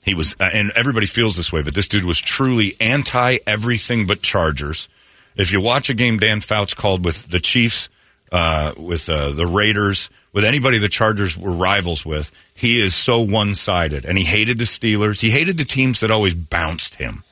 He 0.04 0.14
was, 0.14 0.36
uh, 0.38 0.48
and 0.52 0.70
everybody 0.76 1.06
feels 1.06 1.36
this 1.36 1.52
way, 1.52 1.62
but 1.62 1.74
this 1.74 1.88
dude 1.88 2.04
was 2.04 2.20
truly 2.20 2.76
anti 2.80 3.38
everything 3.46 4.06
but 4.06 4.22
Chargers. 4.22 4.88
If 5.34 5.52
you 5.52 5.60
watch 5.60 5.90
a 5.90 5.94
game 5.94 6.18
Dan 6.18 6.40
Fouts 6.40 6.74
called 6.74 7.04
with 7.04 7.28
the 7.28 7.40
Chiefs, 7.40 7.88
uh, 8.32 8.72
with 8.78 9.08
uh, 9.10 9.32
the 9.32 9.46
Raiders, 9.46 10.08
with 10.36 10.44
anybody 10.44 10.76
the 10.76 10.90
Chargers 10.90 11.34
were 11.34 11.50
rivals 11.50 12.04
with, 12.04 12.30
he 12.54 12.78
is 12.78 12.94
so 12.94 13.22
one 13.22 13.54
sided. 13.54 14.04
And 14.04 14.18
he 14.18 14.24
hated 14.24 14.58
the 14.58 14.64
Steelers. 14.64 15.22
He 15.22 15.30
hated 15.30 15.56
the 15.56 15.64
teams 15.64 16.00
that 16.00 16.10
always 16.10 16.34
bounced 16.34 16.96
him. 16.96 17.24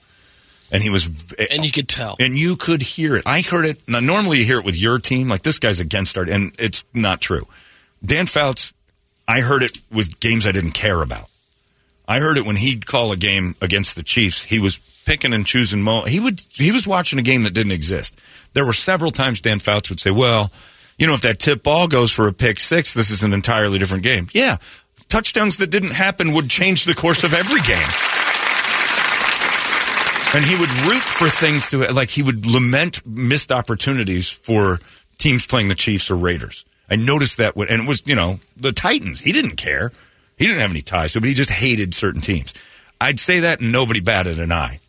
And 0.73 0.83
he 0.83 0.89
was, 0.89 1.35
And 1.51 1.67
you 1.67 1.71
could 1.71 1.87
tell. 1.87 2.17
and 2.19 2.35
you 2.35 2.57
could 2.57 2.81
hear 2.81 3.15
it. 3.15 3.25
I 3.27 3.43
heard 3.43 3.67
it. 3.67 3.87
Now, 3.87 4.01
normally 4.01 4.39
you 4.39 4.47
hear 4.47 4.59
it 4.59 4.65
with 4.65 4.81
your 4.81 4.99
team, 4.99 5.29
like 5.29 5.43
this 5.43 5.59
guy's 5.59 5.81
against 5.81 6.17
our, 6.17 6.25
and 6.25 6.53
it's 6.59 6.83
not 6.95 7.21
true. 7.21 7.47
Dan 8.03 8.25
Fouts, 8.25 8.73
I 9.29 9.43
heard 9.43 9.63
it 9.63 9.79
with 9.93 10.19
games 10.19 10.47
I 10.47 10.53
didn't 10.53 10.73
care 10.73 11.03
about. 11.03 11.29
I 12.09 12.21
heard 12.21 12.39
it 12.39 12.47
when 12.47 12.57
he'd 12.57 12.87
call 12.87 13.13
a 13.13 13.19
game 13.19 13.55
against 13.61 13.97
the 13.97 14.03
Chiefs. 14.03 14.45
He 14.45 14.59
was 14.59 14.79
picking 15.05 15.35
and 15.35 15.45
choosing. 15.45 15.83
Mo- 15.83 16.05
he 16.05 16.21
would. 16.21 16.41
He 16.53 16.73
was 16.73 16.87
watching 16.87 17.19
a 17.19 17.23
game 17.23 17.43
that 17.43 17.53
didn't 17.53 17.73
exist. 17.73 18.19
There 18.55 18.65
were 18.65 18.73
several 18.73 19.11
times 19.11 19.43
Dan 19.43 19.59
Fouts 19.59 19.91
would 19.91 20.01
say, 20.01 20.11
"Well, 20.11 20.51
you 20.99 21.07
know, 21.07 21.15
if 21.15 21.23
that 21.23 21.39
tip 21.39 21.63
ball 21.63 21.89
goes 21.89 22.13
for 22.13 22.29
a 22.29 22.33
pick 22.33 22.61
six, 22.61 22.95
this 22.95 23.11
is 23.11 23.23
an 23.23 23.33
entirely 23.33 23.79
different 23.79 24.03
game." 24.03 24.29
Yeah, 24.33 24.59
touchdowns 25.09 25.59
that 25.59 25.69
didn't 25.69 25.93
happen 25.93 26.33
would 26.35 26.49
change 26.51 26.85
the 26.85 26.95
course 26.95 27.25
of 27.25 27.35
every 27.35 27.61
game. 27.61 27.91
And 30.35 30.45
he 30.45 30.57
would 30.57 30.71
root 30.89 31.03
for 31.03 31.29
things 31.29 31.69
to 31.69 31.87
like. 31.93 32.11
He 32.11 32.23
would 32.23 32.45
lament 32.45 33.07
missed 33.07 33.53
opportunities 33.53 34.29
for 34.29 34.81
teams 35.17 35.47
playing 35.47 35.69
the 35.69 35.77
Chiefs 35.77 36.11
or 36.11 36.17
Raiders. 36.17 36.65
I 36.91 36.97
noticed 36.97 37.39
that, 37.39 37.57
when, 37.57 37.69
and 37.69 37.83
it 37.83 37.89
was 37.89 38.03
you 38.07 38.17
know 38.17 38.41
the 38.57 38.73
Titans. 38.73 39.21
He 39.21 39.31
didn't 39.31 39.57
care. 39.57 39.93
He 40.37 40.47
didn't 40.47 40.61
have 40.61 40.71
any 40.71 40.83
ties 40.83 41.13
to, 41.13 41.19
it, 41.19 41.21
but 41.21 41.29
he 41.29 41.35
just 41.35 41.51
hated 41.51 41.95
certain 41.95 42.21
teams. 42.21 42.53
I'd 43.01 43.21
say 43.21 43.41
that, 43.41 43.61
and 43.61 43.71
nobody 43.71 44.01
batted 44.01 44.41
an 44.41 44.51
eye. 44.51 44.81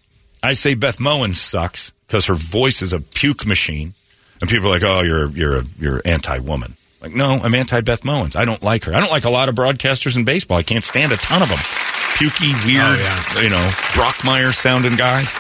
I 0.42 0.54
say 0.54 0.74
Beth 0.74 1.00
Moen 1.00 1.34
sucks 1.34 1.92
because 2.08 2.26
her 2.26 2.34
voice 2.34 2.82
is 2.82 2.94
a 2.94 3.00
puke 3.00 3.46
machine, 3.46 3.94
and 4.42 4.50
people 4.50 4.68
are 4.68 4.72
like, 4.72 4.84
"Oh, 4.84 5.02
you're 5.02 5.28
you're 5.30 5.58
a, 5.60 5.64
you're 5.80 6.02
anti-woman." 6.06 6.76
Like, 7.02 7.14
no, 7.14 7.40
I'm 7.44 7.54
anti-Beth 7.54 8.02
Mowins. 8.02 8.36
I 8.36 8.46
don't 8.46 8.64
like 8.64 8.86
her. 8.86 8.94
I 8.94 9.00
don't 9.00 9.12
like 9.12 9.26
a 9.26 9.30
lot 9.30 9.48
of 9.48 9.54
broadcasters 9.56 10.16
in 10.18 10.26
baseball. 10.26 10.58
I 10.58 10.64
can't 10.64 10.84
stand 10.84 11.12
a 11.12 11.18
ton 11.18 11.42
of 11.44 11.50
them. 11.50 11.58
Pukey, 11.60 12.52
oh, 12.52 12.66
weird, 12.66 12.82
Oh, 12.82 13.34
yeah. 13.36 13.42
you 13.44 13.50
know, 13.50 13.70
Brockmeyer 13.94 14.52
sounding 14.54 14.96
guys. 14.96 15.32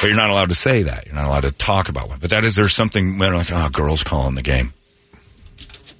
But 0.00 0.08
you're 0.08 0.16
not 0.16 0.30
allowed 0.30 0.48
to 0.48 0.54
say 0.56 0.82
that. 0.82 1.06
You're 1.06 1.14
not 1.14 1.26
allowed 1.26 1.42
to 1.42 1.52
talk 1.52 1.88
about 1.88 2.08
one. 2.08 2.18
But 2.18 2.30
that 2.30 2.42
is, 2.44 2.56
there's 2.56 2.74
something, 2.74 3.16
men 3.18 3.30
are 3.32 3.36
like, 3.36 3.52
oh, 3.52 3.68
girls 3.72 4.02
calling 4.02 4.34
the 4.34 4.42
game. 4.42 4.72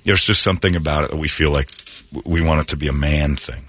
There's 0.04 0.24
just 0.24 0.42
something 0.42 0.74
about 0.74 1.04
it 1.04 1.10
that 1.12 1.18
we 1.18 1.28
feel 1.28 1.52
like 1.52 1.68
we 2.24 2.42
want 2.42 2.62
it 2.62 2.68
to 2.68 2.76
be 2.76 2.88
a 2.88 2.92
man 2.92 3.36
thing. 3.36 3.66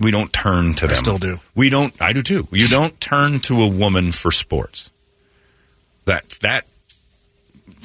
We 0.00 0.10
don't 0.10 0.32
turn 0.32 0.74
to 0.74 0.86
I 0.86 0.88
them. 0.88 0.96
still 0.96 1.18
do. 1.18 1.38
We 1.54 1.70
don't. 1.70 1.94
I 2.02 2.12
do 2.12 2.22
too. 2.22 2.48
You 2.50 2.66
don't 2.66 3.00
turn 3.00 3.38
to 3.40 3.62
a 3.62 3.68
woman 3.68 4.10
for 4.10 4.32
sports. 4.32 4.90
That's 6.06 6.38
that 6.38 6.64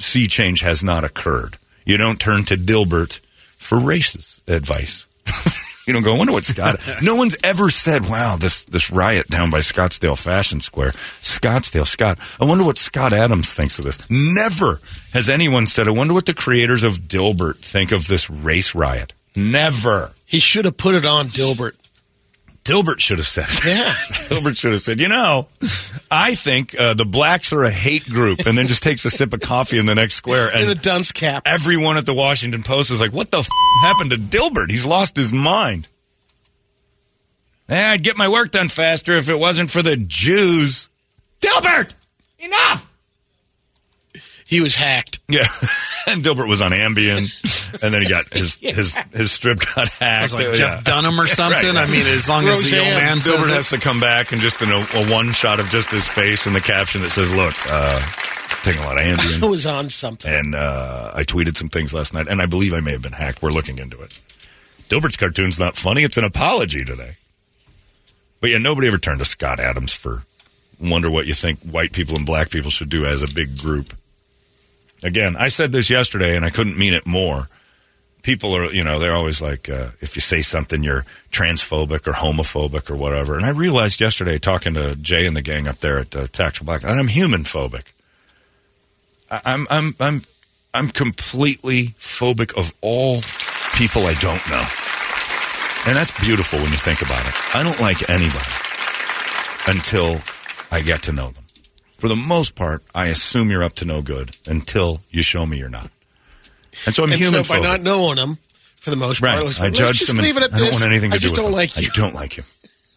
sea 0.02 0.26
change 0.26 0.60
has 0.60 0.82
not 0.82 1.04
occurred. 1.04 1.56
You 1.84 1.96
don't 1.96 2.20
turn 2.20 2.44
to 2.44 2.56
Dilbert 2.56 3.18
for 3.58 3.78
racist 3.78 4.42
advice. 4.48 5.06
you 5.86 5.92
don't 5.92 6.02
go. 6.02 6.14
I 6.14 6.18
wonder 6.18 6.32
what 6.32 6.44
Scott. 6.44 6.76
no 7.02 7.16
one's 7.16 7.36
ever 7.42 7.70
said, 7.70 8.08
"Wow, 8.08 8.36
this 8.36 8.64
this 8.66 8.90
riot 8.90 9.28
down 9.28 9.50
by 9.50 9.58
Scottsdale 9.58 10.18
Fashion 10.18 10.60
Square, 10.60 10.90
Scottsdale 11.20 11.86
Scott." 11.86 12.18
I 12.40 12.44
wonder 12.44 12.64
what 12.64 12.78
Scott 12.78 13.12
Adams 13.12 13.52
thinks 13.52 13.78
of 13.78 13.84
this. 13.84 13.98
Never 14.10 14.80
has 15.12 15.28
anyone 15.28 15.66
said, 15.66 15.88
"I 15.88 15.92
wonder 15.92 16.14
what 16.14 16.26
the 16.26 16.34
creators 16.34 16.82
of 16.82 17.08
Dilbert 17.08 17.58
think 17.58 17.92
of 17.92 18.08
this 18.08 18.30
race 18.30 18.74
riot." 18.74 19.12
Never. 19.34 20.12
He 20.26 20.40
should 20.40 20.66
have 20.66 20.76
put 20.76 20.94
it 20.94 21.06
on 21.06 21.28
Dilbert. 21.28 21.72
Dilbert 22.64 23.00
should 23.00 23.18
have 23.18 23.26
said. 23.26 23.46
it. 23.48 23.64
Yeah. 23.64 23.84
Dilbert 24.28 24.56
should 24.56 24.70
have 24.72 24.80
said, 24.80 25.00
you 25.00 25.08
know, 25.08 25.48
I 26.10 26.34
think 26.36 26.78
uh, 26.78 26.94
the 26.94 27.04
blacks 27.04 27.52
are 27.52 27.64
a 27.64 27.70
hate 27.70 28.04
group, 28.08 28.46
and 28.46 28.56
then 28.56 28.68
just 28.68 28.82
takes 28.84 29.04
a 29.04 29.10
sip 29.10 29.32
of 29.32 29.40
coffee 29.40 29.78
in 29.78 29.86
the 29.86 29.94
next 29.96 30.14
square, 30.14 30.56
In 30.56 30.66
the 30.68 30.74
dunce 30.76 31.10
cap. 31.10 31.42
everyone 31.46 31.96
at 31.96 32.06
the 32.06 32.14
Washington 32.14 32.62
Post 32.62 32.90
is 32.92 33.00
like, 33.00 33.12
"What 33.12 33.30
the 33.32 33.38
f- 33.38 33.48
happened 33.82 34.12
to 34.12 34.16
Dilbert? 34.16 34.70
He's 34.70 34.86
lost 34.86 35.16
his 35.16 35.32
mind." 35.32 35.88
Eh, 37.68 37.90
I'd 37.92 38.02
get 38.04 38.16
my 38.16 38.28
work 38.28 38.50
done 38.52 38.68
faster 38.68 39.14
if 39.16 39.28
it 39.30 39.38
wasn't 39.38 39.70
for 39.70 39.82
the 39.82 39.96
Jews. 39.96 40.88
Dilbert, 41.40 41.94
enough. 42.38 42.88
He 44.46 44.60
was 44.60 44.74
hacked. 44.76 45.18
Yeah, 45.28 45.46
and 46.06 46.22
Dilbert 46.22 46.48
was 46.48 46.60
on 46.62 46.72
Ambien. 46.72 47.26
And 47.82 47.94
then 47.94 48.02
he 48.02 48.08
got 48.08 48.32
his 48.32 48.56
his 48.60 48.96
his 49.14 49.32
strip 49.32 49.58
got 49.74 49.88
hacked. 49.88 50.24
It's 50.24 50.34
like 50.34 50.46
Yeah. 50.46 50.52
Jeff 50.54 50.84
Dunham 50.84 51.18
or 51.20 51.26
something. 51.26 51.74
Right. 51.74 51.88
I 51.88 51.90
mean, 51.90 52.06
as 52.06 52.28
long 52.28 52.46
as 52.46 52.70
the 52.70 52.78
old 52.78 52.86
Roseanne. 52.88 52.94
man 53.04 53.16
Dilbert 53.18 53.42
says 53.48 53.50
has 53.50 53.70
to 53.70 53.78
come 53.78 54.00
back 54.00 54.32
and 54.32 54.40
just 54.40 54.60
in 54.62 54.70
a, 54.70 54.76
a 54.76 55.10
one 55.12 55.32
shot 55.32 55.60
of 55.60 55.68
just 55.70 55.90
his 55.90 56.08
face 56.08 56.46
and 56.46 56.54
the 56.56 56.60
caption 56.60 57.02
that 57.02 57.10
says, 57.10 57.32
"Look, 57.32 57.54
uh, 57.68 58.00
taking 58.62 58.82
a 58.82 58.86
lot 58.86 58.98
of 58.98 59.04
I 59.06 59.10
Ambien." 59.10 59.48
was 59.48 59.66
on 59.66 59.88
something. 59.88 60.30
and 60.32 60.54
uh, 60.54 61.12
I 61.14 61.22
tweeted 61.22 61.56
some 61.56 61.68
things 61.68 61.94
last 61.94 62.12
night, 62.14 62.26
and 62.28 62.42
I 62.42 62.46
believe 62.46 62.74
I 62.74 62.80
may 62.80 62.92
have 62.92 63.02
been 63.02 63.12
hacked. 63.12 63.42
We're 63.42 63.50
looking 63.50 63.78
into 63.78 64.00
it. 64.00 64.18
Dilbert's 64.88 65.16
cartoon's 65.16 65.58
not 65.58 65.76
funny; 65.76 66.02
it's 66.02 66.16
an 66.18 66.24
apology 66.24 66.84
today. 66.84 67.12
But 68.40 68.50
yeah, 68.50 68.58
nobody 68.58 68.88
ever 68.88 68.98
turned 68.98 69.20
to 69.20 69.24
Scott 69.24 69.60
Adams 69.60 69.92
for 69.92 70.24
wonder 70.80 71.08
what 71.08 71.26
you 71.26 71.34
think 71.34 71.60
white 71.60 71.92
people 71.92 72.16
and 72.16 72.26
black 72.26 72.50
people 72.50 72.68
should 72.70 72.88
do 72.88 73.04
as 73.06 73.22
a 73.22 73.32
big 73.32 73.56
group. 73.56 73.94
Again, 75.04 75.36
I 75.36 75.46
said 75.48 75.70
this 75.72 75.88
yesterday, 75.90 76.34
and 76.36 76.44
I 76.44 76.50
couldn't 76.50 76.76
mean 76.78 76.92
it 76.92 77.06
more. 77.06 77.48
People 78.22 78.56
are, 78.56 78.72
you 78.72 78.84
know, 78.84 78.98
they're 78.98 79.14
always 79.14 79.42
like, 79.42 79.68
uh, 79.68 79.90
if 80.00 80.16
you 80.16 80.20
say 80.20 80.42
something, 80.42 80.82
you're 80.82 81.04
transphobic 81.30 82.06
or 82.06 82.12
homophobic 82.12 82.88
or 82.88 82.96
whatever. 82.96 83.36
And 83.36 83.44
I 83.44 83.50
realized 83.50 84.00
yesterday, 84.00 84.38
talking 84.38 84.74
to 84.74 84.94
Jay 84.96 85.26
and 85.26 85.36
the 85.36 85.42
gang 85.42 85.66
up 85.66 85.78
there 85.78 85.98
at 85.98 86.14
uh, 86.14 86.26
Tactical 86.28 86.66
Black, 86.66 86.84
and 86.84 86.98
I'm 87.00 87.08
human 87.08 87.42
phobic. 87.42 87.92
I'm 89.30 89.66
I'm 89.70 89.94
I'm 89.98 90.22
I'm 90.74 90.88
completely 90.88 91.88
phobic 91.98 92.56
of 92.56 92.72
all 92.80 93.22
people 93.74 94.02
I 94.06 94.14
don't 94.14 94.46
know. 94.50 94.64
And 95.84 95.96
that's 95.96 96.12
beautiful 96.20 96.60
when 96.60 96.70
you 96.70 96.76
think 96.76 97.02
about 97.02 97.26
it. 97.26 97.34
I 97.56 97.62
don't 97.62 97.80
like 97.80 98.08
anybody 98.08 98.52
until 99.66 100.20
I 100.70 100.82
get 100.82 101.02
to 101.04 101.12
know 101.12 101.30
them. 101.30 101.44
For 101.98 102.08
the 102.08 102.16
most 102.16 102.54
part, 102.54 102.82
I 102.94 103.06
assume 103.06 103.50
you're 103.50 103.64
up 103.64 103.72
to 103.74 103.84
no 103.84 104.02
good 104.02 104.36
until 104.46 105.00
you 105.10 105.22
show 105.22 105.46
me 105.46 105.58
you're 105.58 105.68
not. 105.68 105.90
And 106.86 106.94
so 106.94 107.04
I'm 107.04 107.12
and 107.12 107.20
human 107.20 107.44
so 107.44 107.54
by 107.54 107.60
not 107.60 107.80
knowing 107.80 108.16
them, 108.16 108.38
for 108.80 108.90
the 108.90 108.96
most 108.96 109.20
part, 109.20 109.34
Right. 109.36 109.44
let's, 109.44 109.60
I 109.60 109.64
let's 109.66 109.78
judge 109.78 109.98
just 110.00 110.14
them. 110.14 110.22
leave 110.22 110.36
it 110.36 110.42
at 110.42 110.54
I 110.54 110.58
don't 110.58 110.72
want 110.72 110.86
anything 110.86 111.10
to 111.10 111.16
I 111.16 111.18
do 111.18 111.22
just 111.22 111.32
with 111.34 111.36
don't 111.42 111.50
them. 111.50 111.54
like 111.54 111.76
you. 111.78 111.88
I 111.94 111.96
don't 112.00 112.14
like 112.14 112.36
you. 112.36 112.42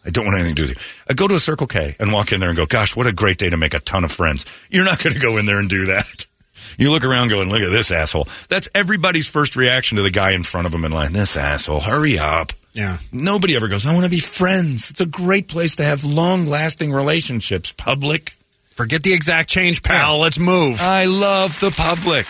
I 0.04 0.10
don't 0.10 0.24
want 0.24 0.36
anything 0.38 0.54
to 0.54 0.62
do 0.64 0.68
with 0.70 0.78
you. 0.98 1.04
I 1.10 1.14
go 1.14 1.26
to 1.28 1.34
a 1.34 1.40
Circle 1.40 1.66
K 1.66 1.96
and 1.98 2.12
walk 2.12 2.32
in 2.32 2.40
there 2.40 2.48
and 2.48 2.56
go, 2.56 2.64
gosh, 2.66 2.94
what 2.96 3.06
a 3.06 3.12
great 3.12 3.38
day 3.38 3.50
to 3.50 3.56
make 3.56 3.74
a 3.74 3.80
ton 3.80 4.04
of 4.04 4.12
friends. 4.12 4.44
You're 4.70 4.84
not 4.84 5.02
going 5.02 5.14
to 5.14 5.20
go 5.20 5.36
in 5.36 5.46
there 5.46 5.58
and 5.58 5.68
do 5.68 5.86
that. 5.86 6.26
You 6.78 6.90
look 6.90 7.04
around 7.06 7.28
going, 7.28 7.48
look 7.48 7.62
at 7.62 7.70
this 7.70 7.90
asshole. 7.90 8.26
That's 8.48 8.68
everybody's 8.74 9.26
first 9.28 9.56
reaction 9.56 9.96
to 9.96 10.02
the 10.02 10.10
guy 10.10 10.32
in 10.32 10.42
front 10.42 10.66
of 10.66 10.72
them 10.72 10.84
in 10.84 10.92
line. 10.92 11.12
This 11.12 11.34
asshole, 11.36 11.80
hurry 11.80 12.18
up. 12.18 12.52
Yeah. 12.74 12.98
Nobody 13.12 13.56
ever 13.56 13.68
goes, 13.68 13.86
I 13.86 13.94
want 13.94 14.04
to 14.04 14.10
be 14.10 14.18
friends. 14.18 14.90
It's 14.90 15.00
a 15.00 15.06
great 15.06 15.48
place 15.48 15.76
to 15.76 15.84
have 15.84 16.04
long 16.04 16.46
lasting 16.46 16.92
relationships. 16.92 17.72
Public. 17.72 18.34
Forget 18.72 19.04
the 19.04 19.14
exact 19.14 19.48
change, 19.48 19.82
pal. 19.82 20.18
Let's 20.18 20.38
move. 20.38 20.78
I 20.82 21.06
love 21.06 21.58
the 21.60 21.70
public. 21.70 22.26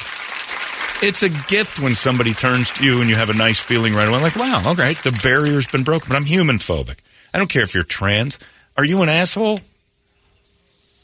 It's 1.02 1.22
a 1.22 1.28
gift 1.28 1.78
when 1.78 1.94
somebody 1.94 2.32
turns 2.32 2.70
to 2.72 2.84
you 2.84 3.00
and 3.00 3.10
you 3.10 3.16
have 3.16 3.28
a 3.30 3.34
nice 3.34 3.60
feeling 3.60 3.94
right 3.94 4.08
away. 4.08 4.20
Like, 4.20 4.36
wow, 4.36 4.62
all 4.64 4.74
right, 4.74 4.96
the 4.98 5.12
barrier's 5.22 5.66
been 5.66 5.84
broken, 5.84 6.08
but 6.08 6.16
I'm 6.16 6.24
human 6.24 6.56
phobic. 6.56 6.98
I 7.34 7.38
don't 7.38 7.50
care 7.50 7.62
if 7.62 7.74
you're 7.74 7.84
trans. 7.84 8.38
Are 8.76 8.84
you 8.84 9.02
an 9.02 9.08
asshole? 9.08 9.60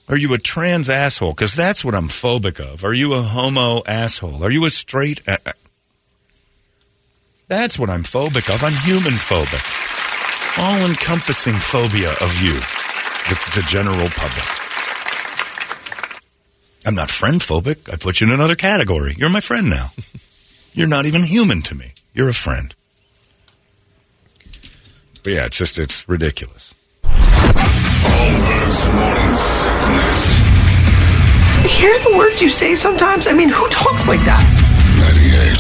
Are 0.09 0.17
you 0.17 0.33
a 0.35 0.39
trans 0.39 0.91
asshole? 0.91 1.33
Because 1.33 1.55
that's 1.55 1.85
what 1.85 1.95
I'm 1.95 2.09
phobic 2.09 2.59
of. 2.59 2.85
Are 2.85 2.95
you 2.95 3.15
a 3.15 3.23
homo 3.23 3.83
asshole? 3.87 4.43
Are 4.43 4.51
you 4.51 4.65
a 4.65 4.71
straight? 4.71 5.21
A- 5.29 5.55
that's 7.49 7.79
what 7.79 7.91
I'm 7.91 8.03
phobic 8.03 8.53
of. 8.53 8.65
I'm 8.65 8.73
human 8.73 9.15
phobic. 9.15 9.61
All 10.59 10.87
encompassing 10.87 11.55
phobia 11.55 12.11
of 12.21 12.41
you, 12.43 12.55
the, 12.55 13.41
the 13.55 13.65
general 13.69 14.09
public. 14.09 14.62
I'm 16.85 16.95
not 16.95 17.11
friend 17.11 17.41
phobic. 17.41 17.93
I 17.93 17.97
put 17.97 18.21
you 18.21 18.27
in 18.27 18.33
another 18.33 18.57
category. 18.57 19.15
You're 19.17 19.31
my 19.31 19.41
friend 19.41 19.71
now. 19.71 19.91
You're 20.73 20.89
not 20.89 21.07
even 21.07 21.23
human 21.23 21.63
to 21.63 21.75
me. 21.75 21.93
You're 22.15 22.29
a 22.29 22.35
friend. 22.35 22.75
But 25.23 25.33
yeah, 25.33 25.47
it's 25.47 25.57
just, 25.59 25.79
it's 25.79 26.09
ridiculous. 26.09 26.75
Holmberg's 27.05 28.87
morning 28.95 29.35
sickness. 29.35 30.43
Hear 31.79 31.99
the 32.01 32.17
words 32.17 32.43
you 32.43 32.51
say 32.51 32.75
sometimes? 32.75 33.29
I 33.29 33.33
mean, 33.33 33.49
who 33.49 33.69
talks 33.69 34.09
like 34.09 34.21
that? 34.21 34.43
98 34.99 35.59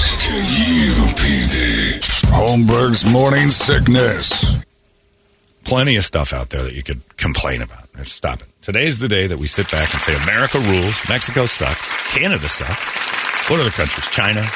KUPD. 1.07 2.01
Holmberg's 2.31 3.05
morning 3.05 3.51
sickness. 3.51 4.57
Plenty 5.65 5.95
of 5.97 6.05
stuff 6.05 6.33
out 6.33 6.51
there 6.51 6.65
that 6.65 6.75
you 6.75 6.83
could 6.83 7.01
complain 7.17 7.63
about. 7.63 7.89
Stop 8.05 8.41
it. 8.41 8.49
Today's 8.63 9.01
the 9.01 9.09
day 9.09 9.27
that 9.27 9.39
we 9.39 9.49
sit 9.49 9.69
back 9.73 9.93
and 9.93 10.01
say 10.01 10.15
America 10.23 10.57
rules, 10.57 10.97
Mexico 11.09 11.47
sucks, 11.47 11.91
Canada 12.15 12.49
sucks. 12.49 13.51
What 13.51 13.59
other 13.59 13.71
countries? 13.71 14.09
China? 14.09 14.47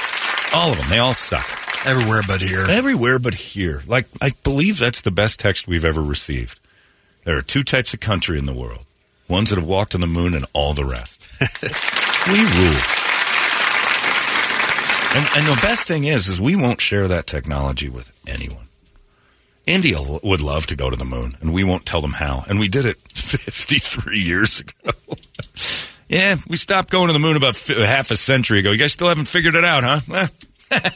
All 0.54 0.70
of 0.70 0.78
them. 0.78 0.88
They 0.88 1.00
all 1.00 1.12
suck. 1.12 1.44
Everywhere 1.84 2.22
but 2.24 2.40
here. 2.40 2.64
Everywhere 2.68 3.18
but 3.18 3.34
here. 3.34 3.82
Like, 3.84 4.06
I 4.20 4.30
believe 4.44 4.78
that's 4.78 5.00
the 5.00 5.10
best 5.10 5.40
text 5.40 5.66
we've 5.66 5.84
ever 5.84 6.00
received. 6.00 6.60
There 7.24 7.36
are 7.36 7.42
two 7.42 7.64
types 7.64 7.94
of 7.94 8.00
country 8.00 8.38
in 8.38 8.46
the 8.46 8.54
world 8.54 8.84
ones 9.28 9.50
that 9.50 9.58
have 9.58 9.66
walked 9.66 9.96
on 9.96 10.02
the 10.02 10.06
moon 10.06 10.34
and 10.34 10.44
all 10.52 10.72
the 10.72 10.84
rest. 10.84 11.26
we 12.30 12.38
rule. 12.38 12.80
And, 15.16 15.26
and 15.34 15.46
the 15.48 15.58
best 15.62 15.88
thing 15.88 16.04
is, 16.04 16.28
is 16.28 16.40
we 16.40 16.54
won't 16.54 16.80
share 16.80 17.08
that 17.08 17.26
technology 17.26 17.88
with 17.88 18.16
anyone. 18.24 18.65
India 19.66 19.98
would 20.22 20.40
love 20.40 20.66
to 20.68 20.76
go 20.76 20.88
to 20.90 20.96
the 20.96 21.04
moon, 21.04 21.36
and 21.40 21.52
we 21.52 21.64
won't 21.64 21.84
tell 21.84 22.00
them 22.00 22.12
how. 22.12 22.44
And 22.48 22.58
we 22.60 22.68
did 22.68 22.86
it 22.86 22.96
53 23.14 24.18
years 24.18 24.60
ago. 24.60 24.72
yeah, 26.08 26.36
we 26.48 26.56
stopped 26.56 26.90
going 26.90 27.08
to 27.08 27.12
the 27.12 27.18
moon 27.18 27.36
about 27.36 27.56
fi- 27.56 27.84
half 27.84 28.10
a 28.12 28.16
century 28.16 28.60
ago. 28.60 28.70
You 28.70 28.78
guys 28.78 28.92
still 28.92 29.08
haven't 29.08 29.26
figured 29.28 29.54
it 29.56 29.64
out, 29.64 29.82
huh? 29.84 30.26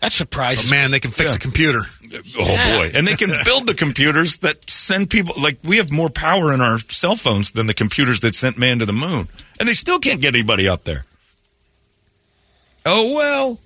That 0.00 0.12
surprises 0.12 0.70
Oh, 0.70 0.74
man, 0.74 0.90
they 0.90 1.00
can 1.00 1.12
fix 1.12 1.30
Yeah. 1.30 1.36
a 1.36 1.38
computer. 1.38 1.80
Oh 2.38 2.76
boy! 2.76 2.90
And 2.94 3.06
they 3.06 3.14
can 3.16 3.30
build 3.46 3.66
the 3.66 3.72
computers 3.72 4.36
that 4.38 4.68
send 4.68 5.08
people. 5.08 5.34
Like 5.40 5.56
we 5.64 5.78
have 5.78 5.90
more 5.90 6.10
power 6.10 6.52
in 6.52 6.60
our 6.60 6.78
cell 6.90 7.16
phones 7.16 7.52
than 7.52 7.68
the 7.68 7.72
computers 7.74 8.20
that 8.20 8.34
sent 8.34 8.58
man 8.58 8.80
to 8.80 8.86
the 8.86 8.92
moon, 8.92 9.28
and 9.58 9.66
they 9.66 9.72
still 9.72 9.98
can't 9.98 10.20
get 10.20 10.34
anybody 10.34 10.68
up 10.68 10.84
there. 10.84 11.06
Oh 12.84 13.14
well, 13.14 13.58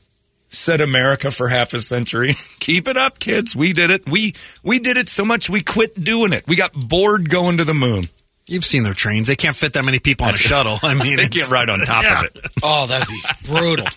said 0.59 0.81
America 0.81 1.31
for 1.31 1.49
half 1.49 1.73
a 1.75 1.81
century. 1.81 2.33
Keep 2.61 2.88
it 2.88 2.97
up, 2.97 3.18
kids. 3.18 3.55
We 3.57 3.73
did 3.73 3.90
it. 3.90 4.09
We 4.09 4.35
we 4.62 4.79
did 4.79 4.97
it 4.97 5.09
so 5.09 5.25
much 5.25 5.49
we 5.49 5.62
quit 5.62 6.03
doing 6.03 6.33
it. 6.33 6.44
We 6.47 6.57
got 6.57 6.73
bored 6.75 7.31
going 7.31 7.57
to 7.59 7.64
the 7.64 7.75
moon. 7.75 8.05
You've 8.47 8.64
seen 8.64 8.83
their 8.83 8.94
trains. 8.94 9.29
They 9.29 9.37
can't 9.37 9.55
fit 9.55 9.75
that 9.75 9.85
many 9.85 9.99
people 9.99 10.25
on 10.27 10.35
a 10.35 10.37
shuttle. 10.38 10.79
I 10.83 10.94
mean, 11.03 11.16
They 11.18 11.29
get 11.29 11.51
right 11.51 11.68
on 11.68 11.81
top 11.81 12.03
Yeah. 12.03 12.18
of 12.21 12.25
it. 12.25 12.38
Oh, 12.62 12.87
that'd 12.87 13.07
be 13.09 13.21
brutal. 13.47 13.87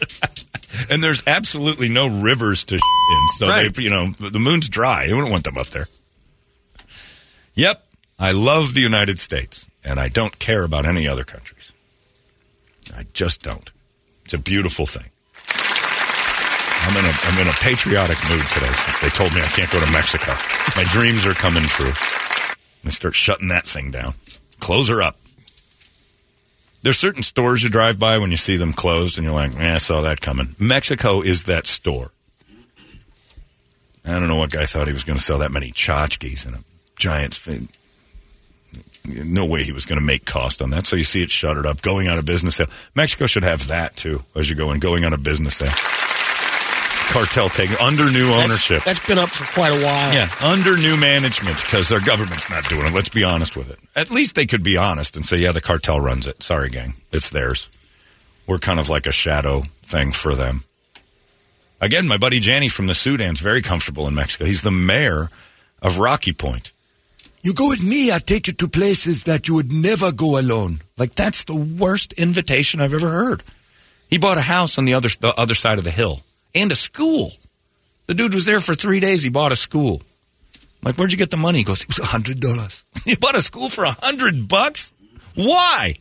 And 0.89 1.04
there's 1.04 1.21
absolutely 1.28 1.89
no 1.89 2.08
rivers 2.08 2.63
to 2.63 2.76
in, 2.76 3.28
so 3.36 3.50
Right. 3.50 3.74
they, 3.74 3.84
you 3.84 3.89
know, 3.89 4.08
the 4.12 4.39
moon's 4.39 4.69
dry. 4.69 5.04
You 5.04 5.15
wouldn't 5.15 5.30
want 5.32 5.43
them 5.43 5.58
up 5.58 5.67
there. 5.67 5.89
Yep, 7.56 7.86
I 8.17 8.32
love 8.32 8.74
the 8.74 8.80
United 8.80 9.19
States, 9.19 9.67
and 9.84 10.00
I 10.00 10.08
don't 10.08 10.39
care 10.39 10.63
about 10.63 10.86
any 10.86 11.10
other 11.10 11.26
countries. 11.26 11.74
I 12.95 13.06
just 13.13 13.41
don't. 13.43 13.69
It's 14.24 14.34
a 14.34 14.38
beautiful 14.38 14.86
thing. 14.86 15.10
I'm 16.84 16.98
in 16.98 17.06
a 17.06 17.13
I'm 17.24 17.39
in 17.41 17.48
a 17.48 17.54
patriotic 17.62 18.17
mood 18.30 18.41
today 18.50 18.72
since 18.74 19.00
they 19.00 19.10
told 19.10 19.34
me 19.34 19.41
I 19.41 19.46
can't 19.46 19.72
go 19.72 19.80
to 19.80 19.91
Mexico. 19.91 20.34
My 20.76 20.84
dreams 20.91 21.26
are 21.26 21.34
coming 21.34 21.63
true. 21.63 21.91
Gonna 22.84 22.91
start 22.91 23.15
shutting 23.15 23.50
that 23.50 23.65
thing 23.67 23.91
down. 23.91 24.13
Close 24.60 24.89
her 24.89 25.02
up. 25.02 25.15
There's 26.84 26.98
certain 26.98 27.22
stores 27.24 27.63
you 27.63 27.70
drive 27.70 28.00
by 28.00 28.17
when 28.17 28.32
you 28.32 28.38
see 28.38 28.58
them 28.58 28.74
closed 28.74 29.17
and 29.20 29.26
you're 29.26 29.36
like, 29.36 29.56
eh, 29.60 29.76
I 29.76 29.78
saw 29.78 30.02
that 30.02 30.20
coming. 30.22 30.56
Mexico 30.58 31.22
is 31.22 31.44
that 31.44 31.67
store. 31.67 32.12
I 34.04 34.13
don't 34.20 34.28
know 34.28 34.38
what 34.38 34.50
guy 34.50 34.65
thought 34.65 34.88
he 34.88 34.94
was 34.94 35.04
going 35.04 35.17
to 35.20 35.24
sell 35.24 35.38
that 35.39 35.52
many 35.52 35.70
tchotchkes 35.72 36.48
in 36.48 36.56
a 36.56 36.60
Giants. 36.98 37.38
fin- 37.38 37.70
No 39.06 39.46
way 39.46 39.62
he 39.63 39.72
was 39.72 39.86
going 39.86 40.00
to 40.00 40.06
make 40.06 40.26
cost 40.26 40.60
on 40.60 40.72
that. 40.72 40.88
So 40.88 40.96
you 40.96 41.04
see 41.04 41.22
it 41.22 41.30
shuttered 41.30 41.67
up, 41.67 41.84
going 41.84 42.08
out 42.08 42.17
of 42.17 42.26
business 42.26 42.56
sale. 42.56 42.67
Mexico 42.96 43.28
should 43.28 43.44
have 43.44 43.67
that 43.67 43.96
too 43.96 44.24
as 44.36 44.50
you 44.50 44.56
go 44.56 44.72
in, 44.72 44.80
going 44.80 45.04
out 45.04 45.13
of 45.13 45.22
business 45.22 45.58
sale. 45.58 45.70
Cartel 47.12 47.50
taking 47.50 47.76
under 47.78 48.06
new 48.12 48.28
That's- 48.28 48.43
ownership. 48.45 48.84
that's 48.84 49.06
been 49.06 49.19
up 49.19 49.30
for 49.30 49.43
quite 49.54 49.69
a 49.71 49.84
while. 49.86 50.13
Yeah, 50.13 50.30
under 50.41 50.78
new 50.78 50.97
management 50.97 51.58
because 51.62 51.89
their 51.89 52.00
government's 52.00 52.50
not 52.50 52.67
doing 52.69 52.86
it. 52.88 52.93
Let's 52.93 53.10
be 53.10 53.24
honest 53.24 53.56
with 53.58 53.69
it. 53.69 53.80
At 53.95 54.12
least 54.12 54.36
they 54.36 54.45
could 54.45 54.63
be 54.63 54.78
honest 54.78 55.15
and 55.15 55.26
say, 55.26 55.38
yeah, 55.38 55.52
the 55.52 55.62
cartel 55.62 56.00
runs 56.00 56.26
it. 56.28 56.41
Sorry, 56.41 56.69
gang. 56.69 56.93
It's 57.12 57.30
theirs. 57.30 57.69
We're 58.47 58.60
kind 58.60 58.80
of 58.80 58.89
like 58.89 59.06
a 59.08 59.12
shadow 59.12 59.63
thing 59.84 60.12
for 60.12 60.36
them. 60.36 60.63
Again, 61.80 62.08
my 62.08 62.17
buddy 62.17 62.39
Janny 62.39 62.71
from 62.71 62.88
the 62.88 62.93
Sudan's 62.93 63.39
very 63.39 63.62
comfortable 63.62 64.08
in 64.08 64.13
Mexico. 64.15 64.45
He's 64.45 64.62
the 64.62 64.71
mayor 64.71 65.30
of 65.82 65.97
Rocky 65.97 66.32
Point. 66.34 66.71
You 67.41 67.54
go 67.54 67.69
with 67.69 67.84
me, 67.84 68.12
I 68.12 68.19
take 68.19 68.45
you 68.47 68.54
to 68.54 68.67
places 68.67 69.24
that 69.24 69.47
you 69.47 69.56
would 69.56 69.71
never 69.74 70.12
go 70.12 70.39
alone. 70.39 70.80
Like 70.97 71.15
that's 71.15 71.43
the 71.43 71.56
worst 71.56 72.13
invitation 72.13 72.80
I've 72.80 72.93
ever 72.93 73.10
heard. 73.10 73.41
He 74.12 74.17
bought 74.19 74.38
a 74.38 74.41
house 74.41 74.78
on 74.78 74.86
the 74.86 74.93
other 74.93 75.10
the 75.19 75.34
other 75.39 75.56
side 75.56 75.78
of 75.80 75.84
the 75.84 75.91
hill 75.91 76.21
and 76.53 76.71
a 76.71 76.75
school. 76.75 77.31
The 78.07 78.13
dude 78.13 78.33
was 78.33 78.45
there 78.45 78.59
for 78.59 78.73
three 78.73 78.99
days. 78.99 79.23
He 79.23 79.29
bought 79.29 79.51
a 79.51 79.55
school. 79.55 80.01
I'm 80.55 80.61
like, 80.83 80.95
where'd 80.95 81.11
you 81.11 81.17
get 81.17 81.31
the 81.31 81.37
money? 81.37 81.59
He 81.59 81.63
goes, 81.63 81.83
it 81.83 81.87
was 81.87 81.97
hundred 81.97 82.39
dollars. 82.39 82.83
you 83.05 83.17
bought 83.17 83.35
a 83.35 83.41
school 83.41 83.69
for 83.69 83.83
a 83.83 83.91
hundred 83.91 84.47
bucks? 84.47 84.93
Why? 85.35 85.95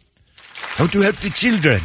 How 0.57 0.87
to 0.87 1.01
help 1.01 1.17
the 1.17 1.31
children? 1.31 1.81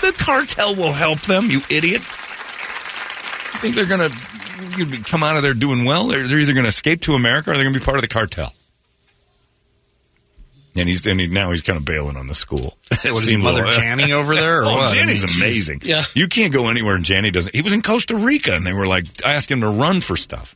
The 0.00 0.12
cartel 0.18 0.74
will 0.74 0.92
help 0.92 1.20
them, 1.22 1.46
you 1.50 1.60
idiot. 1.70 2.00
You 2.02 3.58
think 3.60 3.74
they're 3.74 3.86
to 4.10 5.02
come 5.04 5.22
out 5.22 5.36
of 5.36 5.42
there 5.42 5.54
doing 5.54 5.84
well? 5.84 6.06
They're, 6.06 6.26
they're 6.26 6.38
either 6.38 6.52
to 6.64 6.68
escape 6.68 7.02
to 7.02 7.14
America 7.14 7.50
or 7.50 7.54
they're 7.54 7.64
to 7.74 7.78
be 7.78 7.84
part 7.84 7.96
of 7.96 8.02
the 8.02 8.08
cartel. 8.08 8.52
And 10.76 10.88
he's 10.88 11.04
and 11.06 11.18
he, 11.20 11.26
now 11.26 11.50
he's 11.50 11.62
kind 11.62 11.76
of 11.78 11.84
bailing 11.84 12.16
on 12.16 12.26
the 12.28 12.34
school. 12.34 12.76
What 12.90 13.22
is 13.22 13.28
he, 13.28 13.36
Mother 13.36 13.64
little- 13.66 13.82
Janny 13.82 14.10
over 14.10 14.34
there, 14.34 14.60
or 14.60 14.64
Oh, 14.66 14.72
what? 14.74 14.96
Janny's 14.96 15.24
amazing. 15.38 15.80
Yeah. 15.84 16.02
you 16.14 16.28
can't 16.28 16.52
go 16.52 16.68
anywhere 16.70 16.94
and 16.94 17.04
Janny 17.04 17.32
doesn't. 17.32 17.54
He 17.54 17.62
was 17.62 17.72
in 17.72 17.82
Costa 17.82 18.14
Rica 18.16 18.52
and 18.54 18.64
they 18.66 18.72
were 18.72 18.86
like 18.86 19.04
asking 19.24 19.58
him 19.58 19.60
to 19.62 19.70
run 19.70 20.00
for 20.00 20.16
stuff. 20.16 20.54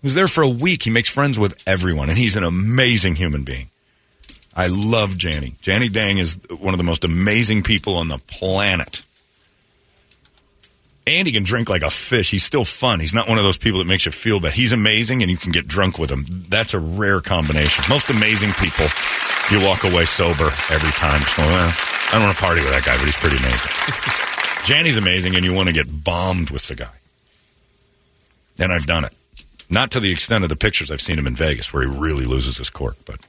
He 0.00 0.06
was 0.06 0.14
there 0.14 0.28
for 0.28 0.42
a 0.42 0.48
week. 0.48 0.84
He 0.84 0.90
makes 0.90 1.08
friends 1.08 1.38
with 1.38 1.60
everyone, 1.66 2.08
and 2.08 2.16
he's 2.16 2.36
an 2.36 2.44
amazing 2.44 3.16
human 3.16 3.42
being. 3.42 3.68
I 4.54 4.68
love 4.68 5.10
Janny. 5.10 5.56
Janny 5.58 5.92
Dang 5.92 6.18
is 6.18 6.38
one 6.50 6.72
of 6.72 6.78
the 6.78 6.84
most 6.84 7.04
amazing 7.04 7.62
people 7.64 7.96
on 7.96 8.08
the 8.08 8.18
planet. 8.28 9.02
And 11.08 11.26
he 11.26 11.32
can 11.32 11.42
drink 11.42 11.70
like 11.70 11.82
a 11.82 11.88
fish. 11.88 12.30
He's 12.30 12.44
still 12.44 12.66
fun. 12.66 13.00
He's 13.00 13.14
not 13.14 13.28
one 13.28 13.38
of 13.38 13.44
those 13.44 13.56
people 13.56 13.78
that 13.78 13.86
makes 13.86 14.04
you 14.04 14.12
feel 14.12 14.40
bad. 14.40 14.52
He's 14.52 14.72
amazing, 14.72 15.22
and 15.22 15.30
you 15.30 15.38
can 15.38 15.52
get 15.52 15.66
drunk 15.66 15.98
with 15.98 16.10
him. 16.10 16.24
That's 16.50 16.74
a 16.74 16.78
rare 16.78 17.22
combination. 17.22 17.82
Most 17.88 18.10
amazing 18.10 18.52
people, 18.52 18.86
you 19.50 19.64
walk 19.64 19.84
away 19.84 20.04
sober 20.04 20.50
every 20.70 20.90
time. 20.92 21.22
Well, 21.38 21.48
I 21.48 22.10
don't 22.12 22.22
want 22.24 22.36
to 22.36 22.42
party 22.42 22.60
with 22.60 22.72
that 22.72 22.84
guy, 22.84 22.94
but 22.98 23.06
he's 23.06 23.16
pretty 23.16 23.38
amazing. 23.38 23.70
Janny's 24.64 24.98
amazing, 24.98 25.34
and 25.34 25.46
you 25.46 25.54
want 25.54 25.68
to 25.68 25.72
get 25.72 26.04
bombed 26.04 26.50
with 26.50 26.68
the 26.68 26.74
guy. 26.74 26.94
And 28.58 28.70
I've 28.70 28.84
done 28.84 29.04
it. 29.04 29.12
Not 29.70 29.90
to 29.92 30.00
the 30.00 30.12
extent 30.12 30.44
of 30.44 30.50
the 30.50 30.56
pictures 30.56 30.90
I've 30.90 31.00
seen 31.00 31.18
him 31.18 31.26
in 31.26 31.34
Vegas, 31.34 31.72
where 31.72 31.88
he 31.88 31.88
really 31.88 32.26
loses 32.26 32.58
his 32.58 32.68
cork, 32.68 32.96
but 33.06 33.20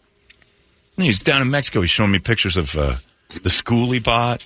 he's 0.98 1.20
down 1.20 1.42
in 1.42 1.50
Mexico. 1.50 1.80
He's 1.80 1.90
showing 1.92 2.12
me 2.12 2.20
pictures 2.20 2.58
of 2.58 2.78
uh, 2.78 2.96
the 3.42 3.50
school 3.50 3.92
he 3.92 4.00
bought. 4.00 4.46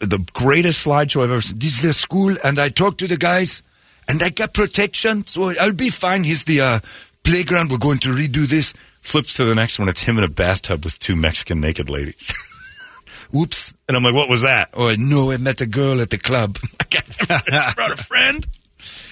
The 0.00 0.18
greatest 0.34 0.86
slideshow 0.86 1.22
I've 1.22 1.30
ever 1.30 1.40
seen. 1.40 1.58
This 1.58 1.76
is 1.76 1.82
the 1.82 1.92
school, 1.92 2.36
and 2.44 2.58
I 2.58 2.68
talked 2.68 2.98
to 2.98 3.06
the 3.06 3.16
guys, 3.16 3.62
and 4.08 4.22
I 4.22 4.28
got 4.30 4.54
protection, 4.54 5.26
so 5.26 5.52
I'll 5.60 5.72
be 5.72 5.88
fine. 5.90 6.24
Here's 6.24 6.44
the 6.44 6.60
uh, 6.60 6.80
playground. 7.24 7.70
We're 7.70 7.78
going 7.78 7.98
to 7.98 8.10
redo 8.10 8.46
this. 8.46 8.74
Flips 9.00 9.34
to 9.36 9.44
the 9.44 9.54
next 9.54 9.78
one. 9.78 9.88
It's 9.88 10.02
him 10.02 10.18
in 10.18 10.24
a 10.24 10.28
bathtub 10.28 10.84
with 10.84 10.98
two 10.98 11.14
Mexican 11.14 11.60
naked 11.60 11.88
ladies. 11.88 12.34
Whoops. 13.32 13.72
And 13.88 13.96
I'm 13.96 14.02
like, 14.02 14.14
what 14.14 14.28
was 14.28 14.42
that? 14.42 14.70
Oh, 14.74 14.92
no, 14.98 15.30
I 15.30 15.36
met 15.36 15.60
a 15.60 15.66
girl 15.66 16.00
at 16.00 16.10
the 16.10 16.18
club. 16.18 16.58
I 17.30 17.72
brought 17.76 17.92
a 17.92 17.96
friend. 17.96 18.46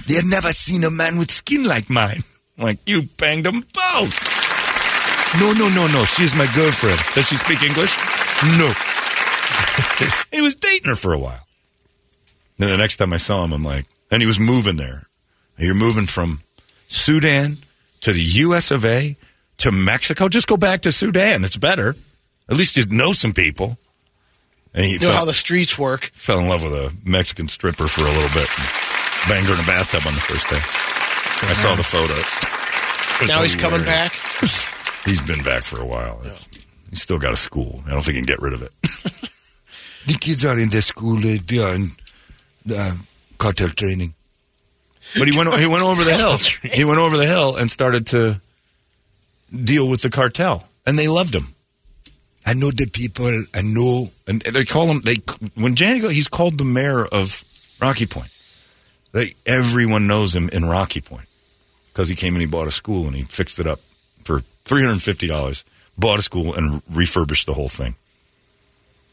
They 0.08 0.14
had 0.14 0.24
never 0.24 0.52
seen 0.52 0.82
a 0.84 0.90
man 0.90 1.16
with 1.16 1.30
skin 1.30 1.64
like 1.64 1.88
mine. 1.88 2.22
Like, 2.58 2.78
you 2.86 3.02
banged 3.02 3.46
them 3.46 3.60
both. 3.72 4.18
No, 5.40 5.52
no, 5.52 5.68
no, 5.68 5.86
no. 5.88 6.04
She's 6.04 6.34
my 6.34 6.46
girlfriend. 6.54 6.98
Does 7.14 7.28
she 7.28 7.36
speak 7.36 7.62
English? 7.62 7.96
No. 8.58 8.72
He 10.32 10.40
was 10.40 10.54
dating 10.54 10.88
her 10.88 10.96
for 10.96 11.12
a 11.12 11.18
while. 11.18 11.46
Then 12.58 12.70
the 12.70 12.76
next 12.76 12.96
time 12.96 13.12
I 13.12 13.16
saw 13.16 13.44
him, 13.44 13.52
I'm 13.52 13.64
like, 13.64 13.86
and 14.10 14.20
he 14.22 14.26
was 14.26 14.38
moving 14.38 14.76
there. 14.76 15.08
You're 15.58 15.74
moving 15.74 16.06
from 16.06 16.40
Sudan 16.86 17.58
to 18.02 18.12
the 18.12 18.22
U.S. 18.22 18.70
of 18.70 18.84
A. 18.84 19.16
to 19.58 19.72
Mexico. 19.72 20.28
Just 20.28 20.46
go 20.46 20.56
back 20.56 20.82
to 20.82 20.92
Sudan. 20.92 21.44
It's 21.44 21.56
better. 21.56 21.96
At 22.48 22.56
least 22.56 22.76
you 22.76 22.84
know 22.86 23.12
some 23.12 23.32
people. 23.32 23.78
And 24.74 24.84
he 24.84 24.92
You 24.94 24.98
know 25.00 25.08
fell, 25.08 25.18
how 25.18 25.24
the 25.24 25.32
streets 25.32 25.78
work. 25.78 26.10
fell 26.12 26.38
in 26.40 26.48
love 26.48 26.62
with 26.64 26.72
a 26.72 26.92
Mexican 27.04 27.48
stripper 27.48 27.86
for 27.88 28.02
a 28.02 28.04
little 28.04 28.34
bit. 28.34 28.48
And 28.58 29.28
banged 29.28 29.46
her 29.46 29.54
in 29.54 29.60
a 29.60 29.66
bathtub 29.66 30.02
on 30.06 30.14
the 30.14 30.20
first 30.20 30.48
day. 30.50 30.58
I 31.48 31.54
saw 31.54 31.74
the 31.74 31.82
photos. 31.82 33.28
Now 33.28 33.42
he's 33.42 33.54
coming 33.56 33.84
back. 33.84 34.12
He's 35.04 35.24
been 35.24 35.42
back 35.44 35.64
for 35.64 35.80
a 35.80 35.84
while. 35.86 36.20
It's, 36.24 36.48
He's 36.90 37.02
still 37.02 37.18
got 37.18 37.32
a 37.32 37.36
school. 37.36 37.82
I 37.86 37.90
don't 37.90 38.02
think 38.02 38.16
he 38.16 38.22
can 38.22 38.26
get 38.26 38.40
rid 38.40 38.54
of 38.54 38.62
it. 38.62 38.72
the 40.06 40.14
kids 40.20 40.44
are 40.44 40.58
in 40.58 40.70
the 40.70 40.82
school. 40.82 41.16
They, 41.16 41.58
are 41.58 41.74
in 41.74 41.88
uh, 42.74 42.96
cartel 43.38 43.68
training. 43.68 44.14
But 45.18 45.28
he 45.28 45.36
went. 45.36 45.54
He 45.54 45.66
went 45.66 45.84
over 45.84 46.02
the 46.02 46.14
hill. 46.14 46.38
He 46.62 46.84
went 46.84 46.98
over 46.98 47.16
the 47.16 47.26
hill 47.26 47.56
and 47.56 47.70
started 47.70 48.06
to 48.08 48.40
deal 49.52 49.88
with 49.88 50.02
the 50.02 50.10
cartel, 50.10 50.66
and 50.86 50.98
they 50.98 51.08
loved 51.08 51.34
him. 51.34 51.44
I 52.46 52.54
know 52.54 52.70
the 52.70 52.86
people. 52.86 53.26
I 53.54 53.62
know, 53.62 54.08
and 54.26 54.40
they 54.40 54.64
call 54.64 54.86
him. 54.86 55.00
They 55.00 55.16
when 55.54 55.76
Janny 55.76 56.00
go, 56.00 56.08
he's 56.08 56.28
called 56.28 56.58
the 56.58 56.64
mayor 56.64 57.04
of 57.04 57.44
Rocky 57.80 58.06
Point. 58.06 58.30
They 59.12 59.34
everyone 59.46 60.06
knows 60.06 60.34
him 60.34 60.48
in 60.48 60.64
Rocky 60.64 61.00
Point 61.00 61.28
because 61.92 62.08
he 62.08 62.16
came 62.16 62.34
and 62.34 62.40
he 62.40 62.46
bought 62.46 62.66
a 62.66 62.72
school 62.72 63.06
and 63.06 63.14
he 63.14 63.22
fixed 63.22 63.60
it 63.60 63.66
up 63.66 63.80
for 64.24 64.40
three 64.64 64.80
hundred 64.82 64.92
and 64.92 65.02
fifty 65.02 65.26
dollars. 65.26 65.64
Bought 65.96 66.18
a 66.18 66.22
school 66.22 66.54
and 66.54 66.82
refurbished 66.90 67.46
the 67.46 67.54
whole 67.54 67.68
thing. 67.68 67.94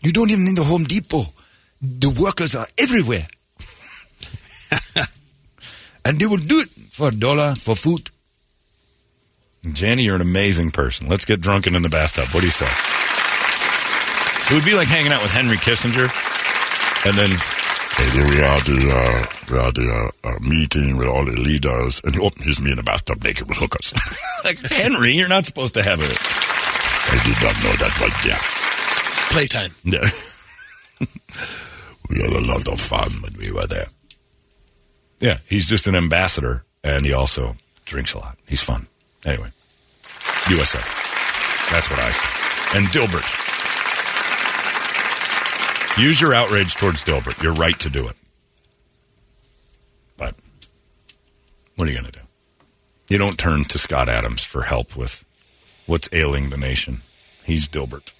You 0.02 0.12
don't 0.12 0.30
even 0.32 0.46
need 0.46 0.58
the 0.58 0.64
Home 0.64 0.84
Depot. 0.84 1.26
The 1.82 2.10
workers 2.22 2.54
are 2.56 2.68
everywhere, 2.78 3.26
and 6.06 6.20
they 6.20 6.26
will 6.28 6.38
do 6.38 6.60
it 6.60 6.70
for 6.92 7.08
a 7.10 7.12
dollar 7.12 7.56
for 7.56 7.76
food. 7.76 8.10
Jenny, 9.74 10.04
you're 10.04 10.16
an 10.16 10.22
amazing 10.22 10.72
person. 10.72 11.08
Let's 11.08 11.26
get 11.26 11.42
drunken 11.42 11.76
in 11.76 11.82
the 11.82 11.90
bathtub. 11.90 12.28
What 12.34 12.42
do 12.42 12.48
you 12.48 12.52
say? 12.52 12.70
It 14.50 14.56
would 14.56 14.66
be 14.66 14.76
like 14.76 14.88
hanging 14.90 15.12
out 15.12 15.22
with 15.24 15.32
Henry 15.32 15.58
Kissinger, 15.58 16.10
and 17.06 17.18
then 17.18 17.32
Hey, 17.98 18.10
then 18.18 18.30
we 18.30 18.38
had 18.38 18.62
the, 18.66 18.80
uh, 18.90 19.26
we 19.52 19.58
had 19.60 19.76
the 19.76 20.12
uh, 20.24 20.30
uh, 20.30 20.40
meeting 20.40 20.98
with 20.98 21.08
all 21.08 21.26
the 21.26 21.34
leaders, 21.34 22.00
and 22.04 22.16
he 22.16 22.22
opened 22.22 22.46
his 22.46 22.62
me 22.62 22.72
in 22.72 22.78
the 22.78 22.84
bathtub 22.84 23.22
naked 23.24 23.48
with 23.50 23.58
hookers. 23.58 23.94
like 24.46 24.58
Henry, 24.70 25.14
you're 25.14 25.28
not 25.28 25.46
supposed 25.46 25.74
to 25.74 25.84
have 25.84 26.00
it. 26.02 26.18
I 26.18 27.20
did 27.26 27.38
not 27.44 27.56
know 27.62 27.74
that 27.78 27.94
was 28.00 28.16
there. 28.24 28.61
Playtime. 29.32 29.74
Yeah. 29.84 30.08
We 32.10 32.22
had 32.22 32.34
a 32.34 32.46
lot 32.46 32.68
of 32.68 32.80
fun 32.80 33.12
when 33.24 33.34
we 33.40 33.52
were 33.52 33.66
there. 33.66 33.88
Yeah, 35.20 35.38
he's 35.48 35.68
just 35.68 35.88
an 35.88 35.96
ambassador, 35.96 36.64
and 36.84 37.06
he 37.06 37.14
also 37.14 37.56
drinks 37.86 38.14
a 38.14 38.20
lot. 38.20 38.38
He's 38.48 38.62
fun. 38.62 38.88
Anyway, 39.26 39.52
USA. 40.50 40.80
That's 41.72 41.90
what 41.90 42.00
I 42.00 42.12
say. 42.12 42.78
And 42.78 42.88
Dilbert. 42.88 43.26
Use 45.98 46.20
your 46.20 46.34
outrage 46.34 46.76
towards 46.76 47.04
Dilbert. 47.04 47.42
You're 47.42 47.54
right 47.54 47.80
to 47.80 47.90
do 47.90 48.08
it. 48.08 48.16
But 50.18 50.36
what 51.76 51.88
are 51.88 51.92
you 51.92 51.98
going 52.00 52.12
to 52.12 52.20
do? 52.20 52.26
You 53.10 53.18
don't 53.18 53.38
turn 53.38 53.64
to 53.66 53.78
Scott 53.80 54.10
Adams 54.10 54.44
for 54.44 54.64
help 54.64 54.96
with 54.96 55.26
what's 55.86 56.10
ailing 56.12 56.50
the 56.50 56.58
nation. 56.58 57.02
He's 57.44 57.68
Dilbert. 57.68 58.12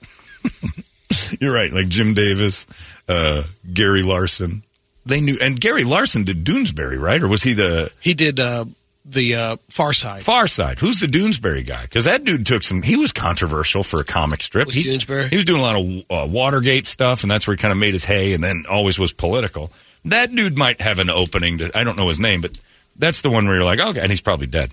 You're 1.40 1.54
right. 1.54 1.72
Like 1.72 1.88
Jim 1.88 2.14
Davis, 2.14 2.68
uh, 3.08 3.44
Gary 3.74 4.04
Larson. 4.04 4.64
They 5.06 5.20
knew, 5.20 5.38
and 5.42 5.60
Gary 5.60 5.84
Larson 5.84 6.24
did 6.24 6.44
Doonesbury, 6.44 7.00
right? 7.02 7.22
Or 7.22 7.28
was 7.28 7.44
he 7.44 7.54
the 7.54 7.92
He 8.02 8.14
did 8.14 8.40
uh, 8.40 8.66
the 9.06 9.36
uh, 9.36 9.56
Far 9.70 9.94
Side. 9.94 10.24
Far 10.24 10.48
Side? 10.48 10.80
Who's 10.80 11.00
the 11.00 11.08
Doonesbury 11.08 11.66
guy? 11.66 11.84
Because 11.84 12.04
that 12.04 12.24
dude 12.24 12.46
took 12.46 12.64
some. 12.64 12.82
He 12.82 12.96
was 12.96 13.12
controversial 13.12 13.84
for 13.84 14.00
a 14.00 14.04
comic 14.04 14.44
strip. 14.44 14.68
Was 14.68 14.76
he, 14.76 14.84
Doonesbury? 14.84 15.30
He 15.30 15.36
was 15.38 15.46
doing 15.46 15.60
a 15.60 15.64
lot 15.64 15.80
of 15.80 16.06
uh, 16.10 16.32
Watergate 16.32 16.86
stuff, 16.86 17.24
and 17.24 17.32
that's 17.32 17.48
where 17.48 17.56
he 17.56 17.58
kind 17.62 17.72
of 17.72 17.78
made 17.78 17.94
his 17.94 18.06
hay, 18.06 18.34
and 18.34 18.44
then 18.44 18.64
always 18.70 19.00
was 19.00 19.14
political. 19.14 19.72
That 20.06 20.34
dude 20.34 20.58
might 20.58 20.82
have 20.82 21.00
an 21.00 21.10
opening. 21.10 21.60
To, 21.60 21.72
I 21.78 21.84
don't 21.84 21.98
know 21.98 22.08
his 22.08 22.20
name, 22.20 22.42
but 22.42 22.60
that's 22.96 23.22
the 23.22 23.30
one 23.30 23.46
where 23.46 23.56
you're 23.56 23.66
like, 23.66 23.80
okay, 23.80 24.00
and 24.00 24.10
he's 24.10 24.22
probably 24.22 24.48
dead. 24.48 24.70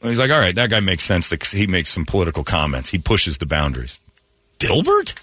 And 0.00 0.08
he's 0.08 0.18
like, 0.18 0.30
all 0.30 0.38
right, 0.38 0.54
that 0.54 0.70
guy 0.70 0.80
makes 0.80 1.04
sense. 1.04 1.28
That 1.28 1.44
he 1.44 1.66
makes 1.66 1.90
some 1.90 2.04
political 2.04 2.42
comments. 2.42 2.90
He 2.90 2.98
pushes 2.98 3.38
the 3.38 3.46
boundaries. 3.46 3.98
Dilbert? 4.58 5.14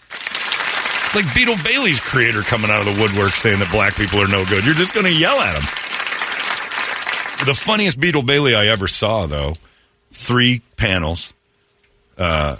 It's 1.07 1.15
like 1.15 1.33
Beetle 1.33 1.55
Bailey's 1.63 2.01
creator 2.01 2.41
coming 2.41 2.69
out 2.69 2.85
of 2.85 2.93
the 2.93 3.01
woodwork 3.01 3.31
saying 3.31 3.59
that 3.59 3.71
black 3.71 3.95
people 3.95 4.19
are 4.19 4.27
no 4.27 4.43
good. 4.43 4.65
You're 4.65 4.75
just 4.75 4.93
going 4.93 5.05
to 5.05 5.13
yell 5.13 5.39
at 5.39 5.55
him. 5.55 5.63
The 7.45 7.53
funniest 7.53 7.97
Beetle 7.97 8.23
Bailey 8.23 8.55
I 8.55 8.67
ever 8.67 8.89
saw, 8.89 9.25
though, 9.25 9.53
three 10.11 10.61
panels. 10.75 11.33
Uh, 12.17 12.57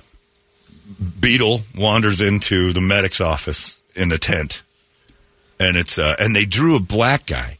Beetle 1.20 1.60
wanders 1.76 2.22
into 2.22 2.72
the 2.72 2.80
medic's 2.80 3.20
office 3.20 3.84
in 3.96 4.08
the 4.08 4.18
tent, 4.18 4.64
and 5.60 5.76
it's 5.76 6.00
uh, 6.00 6.16
and 6.18 6.34
they 6.34 6.46
drew 6.46 6.78
a 6.78 6.80
black 6.80 7.26
guy, 7.26 7.58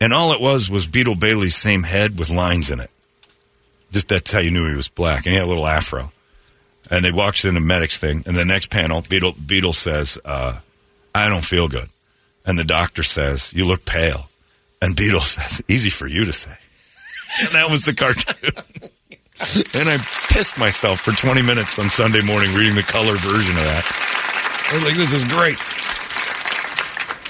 and 0.00 0.12
all 0.12 0.32
it 0.32 0.40
was 0.40 0.70
was 0.70 0.86
Beetle 0.86 1.16
Bailey's 1.16 1.56
same 1.56 1.82
head 1.82 2.16
with 2.16 2.30
lines 2.30 2.70
in 2.70 2.78
it. 2.78 2.90
Just 3.90 4.06
that's 4.06 4.30
how 4.30 4.38
you 4.38 4.52
knew 4.52 4.68
he 4.68 4.76
was 4.76 4.86
black, 4.86 5.26
and 5.26 5.32
he 5.32 5.34
had 5.34 5.46
a 5.46 5.48
little 5.48 5.66
afro. 5.66 6.12
And 6.90 7.04
they 7.04 7.12
walks 7.12 7.44
in 7.44 7.54
the 7.54 7.60
medic's 7.60 7.98
thing, 7.98 8.22
and 8.26 8.36
the 8.36 8.44
next 8.44 8.70
panel, 8.70 9.02
Beetle 9.08 9.32
Beetle 9.32 9.74
says, 9.74 10.18
uh, 10.24 10.58
"I 11.14 11.28
don't 11.28 11.44
feel 11.44 11.68
good," 11.68 11.88
and 12.46 12.58
the 12.58 12.64
doctor 12.64 13.02
says, 13.02 13.52
"You 13.54 13.66
look 13.66 13.84
pale," 13.84 14.30
and 14.80 14.96
Beetle 14.96 15.20
says, 15.36 15.62
"Easy 15.68 15.90
for 15.90 16.06
you 16.06 16.24
to 16.24 16.32
say," 16.32 16.56
and 17.42 17.50
that 17.52 17.70
was 17.70 17.84
the 17.84 17.94
cartoon. 17.94 18.52
and 19.74 19.88
I 19.88 19.98
pissed 20.28 20.58
myself 20.58 21.00
for 21.00 21.12
20 21.12 21.42
minutes 21.42 21.78
on 21.78 21.90
Sunday 21.90 22.22
morning 22.22 22.54
reading 22.54 22.74
the 22.74 22.82
color 22.82 23.14
version 23.16 23.56
of 23.56 23.64
that. 23.64 24.68
I 24.70 24.74
was 24.74 24.84
like, 24.84 24.96
"This 24.96 25.12
is 25.12 25.24
great." 25.24 25.58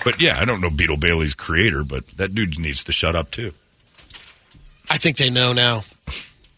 But 0.05 0.23
yeah, 0.23 0.41
I 0.41 0.45
don't 0.45 0.61
know 0.61 0.71
Beetle 0.71 0.97
Bailey's 0.97 1.35
creator, 1.35 1.85
but 1.85 2.07
that 2.17 2.35
dude 2.35 2.59
needs 2.59 2.85
to 2.85 2.93
shut 2.93 3.17
up 3.17 3.31
too. 3.31 3.53
I 4.89 4.99
think 4.99 5.17
they 5.17 5.31
know 5.31 5.53
now. 5.53 5.83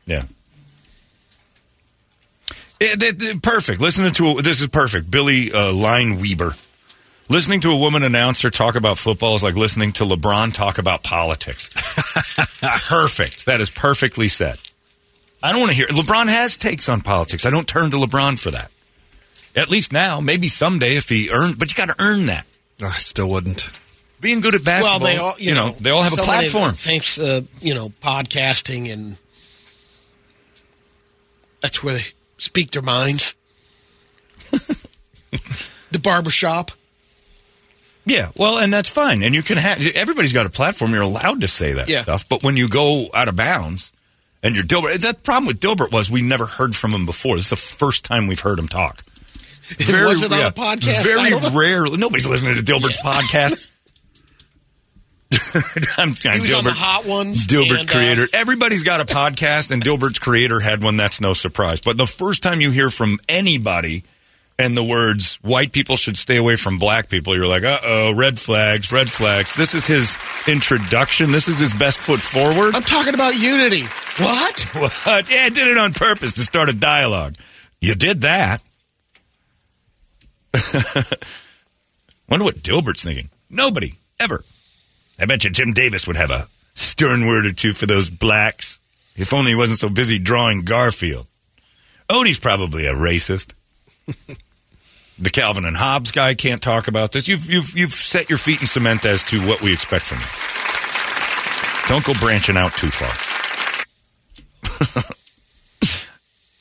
Yeah. 0.06 0.24
It- 2.80 3.02
it- 3.02 3.22
it- 3.22 3.42
perfect. 3.42 3.80
Listening 3.80 4.12
to 4.14 4.40
this 4.42 4.60
is 4.60 4.68
perfect. 4.68 5.10
Billy 5.10 5.52
uh, 5.52 5.72
Line 5.72 6.18
Weber. 6.20 6.54
Listening 7.28 7.60
to 7.60 7.70
a 7.70 7.76
woman 7.76 8.02
announcer 8.02 8.50
talk 8.50 8.74
about 8.74 8.98
football 8.98 9.36
is 9.36 9.42
like 9.44 9.54
listening 9.54 9.92
to 9.92 10.04
LeBron 10.04 10.52
talk 10.52 10.78
about 10.78 11.04
politics. 11.04 11.68
Perfect. 12.88 13.46
That 13.46 13.60
is 13.60 13.70
perfectly 13.70 14.26
said. 14.26 14.58
I 15.40 15.52
don't 15.52 15.60
want 15.60 15.70
to 15.70 15.76
hear. 15.76 15.86
LeBron 15.86 16.26
has 16.26 16.56
takes 16.56 16.88
on 16.88 17.02
politics. 17.02 17.46
I 17.46 17.50
don't 17.50 17.68
turn 17.68 17.92
to 17.92 17.98
LeBron 17.98 18.36
for 18.36 18.50
that. 18.50 18.72
At 19.54 19.70
least 19.70 19.92
now, 19.92 20.20
maybe 20.20 20.48
someday 20.48 20.96
if 20.96 21.08
he 21.08 21.30
earned, 21.30 21.56
but 21.56 21.70
you 21.70 21.76
got 21.76 21.96
to 21.96 22.04
earn 22.04 22.26
that. 22.26 22.46
I 22.82 22.90
still 22.98 23.28
wouldn't. 23.28 23.70
Being 24.20 24.40
good 24.40 24.56
at 24.56 24.64
basketball, 24.64 24.98
Well, 24.98 25.06
basketball, 25.06 25.34
they 25.36 25.44
all 25.44 25.48
you, 25.48 25.54
know, 25.54 25.76
they 25.78 25.90
all 25.90 26.02
have 26.02 26.14
a 26.14 26.16
platform. 26.22 26.72
Thanks 26.72 27.14
to 27.14 27.44
you 27.60 27.74
know 27.74 27.90
podcasting 28.02 28.92
and 28.92 29.16
that's 31.60 31.82
where 31.82 31.94
they 31.94 32.04
speak 32.40 32.70
their 32.72 32.82
minds. 32.82 33.34
the 34.50 35.98
barbershop. 36.02 36.70
Yeah, 38.06 38.30
well, 38.36 38.58
and 38.58 38.72
that's 38.72 38.88
fine. 38.88 39.22
And 39.22 39.34
you 39.34 39.42
can 39.42 39.56
have 39.58 39.86
everybody's 39.94 40.32
got 40.32 40.46
a 40.46 40.50
platform. 40.50 40.92
You're 40.92 41.02
allowed 41.02 41.42
to 41.42 41.48
say 41.48 41.74
that 41.74 41.88
Yeah. 41.88 42.02
stuff. 42.02 42.28
But 42.28 42.42
when 42.42 42.56
you 42.56 42.66
go 42.68 43.06
out 43.14 43.28
of 43.28 43.36
bounds 43.36 43.92
and 44.42 44.54
you're 44.54 44.64
Dilbert, 44.64 44.94
that 45.00 45.22
problem 45.22 45.46
with 45.46 45.60
Dilbert 45.60 45.92
was 45.92 46.10
we 46.10 46.22
never 46.22 46.46
heard 46.46 46.74
from 46.74 46.92
him 46.92 47.06
before. 47.06 47.36
This 47.36 47.44
is 47.44 47.50
the 47.50 47.56
first 47.56 48.04
time 48.04 48.26
we've 48.26 48.40
heard 48.40 48.58
him 48.58 48.68
talk. 48.68 49.04
It 49.78 50.04
wasn't 50.04 50.32
on 50.32 50.40
a 50.40 50.50
podcast? 50.50 51.04
Very 51.04 51.32
rarely. 51.56 51.96
Nobody's 51.98 52.26
listening 52.26 52.56
to 52.56 52.62
Dilbert's 52.62 53.00
podcast. 53.00 53.66
I'm, 55.96 56.14
I'm 56.24 56.34
He 56.34 56.40
was 56.40 56.54
on 56.54 56.64
the 56.64 56.72
hot 56.72 57.06
ones. 57.06 57.46
Dilbert 57.46 57.80
and, 57.80 57.88
uh, 57.88 57.92
creator. 57.92 58.26
Everybody's 58.32 58.82
got 58.82 59.00
a 59.00 59.04
podcast, 59.04 59.70
and 59.70 59.82
Dilbert's 59.82 60.18
creator 60.18 60.58
had 60.58 60.82
one. 60.82 60.96
That's 60.96 61.20
no 61.20 61.34
surprise. 61.34 61.80
But 61.80 61.96
the 61.96 62.06
first 62.06 62.42
time 62.42 62.60
you 62.60 62.70
hear 62.70 62.90
from 62.90 63.18
anybody 63.28 64.02
and 64.58 64.76
the 64.76 64.82
words 64.82 65.38
"white 65.40 65.72
people 65.72 65.96
should 65.96 66.16
stay 66.16 66.36
away 66.36 66.56
from 66.56 66.78
black 66.78 67.08
people," 67.08 67.36
you're 67.36 67.46
like, 67.46 67.62
"Uh 67.62 67.78
oh, 67.82 68.10
red 68.12 68.40
flags, 68.40 68.90
red 68.90 69.08
flags." 69.08 69.54
This 69.54 69.74
is 69.74 69.86
his 69.86 70.16
introduction. 70.48 71.30
This 71.30 71.46
is 71.46 71.60
his 71.60 71.72
best 71.74 71.98
foot 71.98 72.20
forward. 72.20 72.74
I'm 72.74 72.82
talking 72.82 73.14
about 73.14 73.38
unity. 73.38 73.84
What? 74.18 74.66
What? 74.74 75.30
Yeah, 75.30 75.44
I 75.44 75.48
did 75.50 75.68
it 75.68 75.78
on 75.78 75.92
purpose 75.92 76.34
to 76.34 76.42
start 76.42 76.68
a 76.68 76.72
dialogue. 76.72 77.36
You 77.80 77.94
did 77.94 78.22
that. 78.22 78.62
Wonder 82.28 82.44
what 82.44 82.56
Dilbert's 82.56 83.04
thinking. 83.04 83.30
Nobody 83.48 83.92
ever. 84.18 84.44
I 85.20 85.26
bet 85.26 85.44
you 85.44 85.50
Jim 85.50 85.72
Davis 85.72 86.06
would 86.06 86.16
have 86.16 86.30
a 86.30 86.48
stern 86.74 87.26
word 87.26 87.46
or 87.46 87.52
two 87.52 87.72
for 87.72 87.86
those 87.86 88.08
blacks. 88.08 88.78
If 89.16 89.34
only 89.34 89.50
he 89.50 89.54
wasn't 89.54 89.78
so 89.78 89.90
busy 89.90 90.18
drawing 90.18 90.64
Garfield. 90.64 91.26
Odie's 92.08 92.38
probably 92.38 92.86
a 92.86 92.94
racist. 92.94 93.52
the 95.18 95.30
Calvin 95.30 95.66
and 95.66 95.76
Hobbes 95.76 96.10
guy 96.10 96.34
can't 96.34 96.62
talk 96.62 96.88
about 96.88 97.12
this. 97.12 97.28
You've 97.28 97.48
you've 97.50 97.76
you've 97.76 97.92
set 97.92 98.30
your 98.30 98.38
feet 98.38 98.60
in 98.60 98.66
cement 98.66 99.04
as 99.04 99.22
to 99.24 99.46
what 99.46 99.60
we 99.62 99.72
expect 99.72 100.06
from 100.06 100.18
you. 100.18 100.26
Don't 101.88 102.04
go 102.04 102.14
branching 102.18 102.56
out 102.56 102.72
too 102.76 102.88
far. 102.90 103.10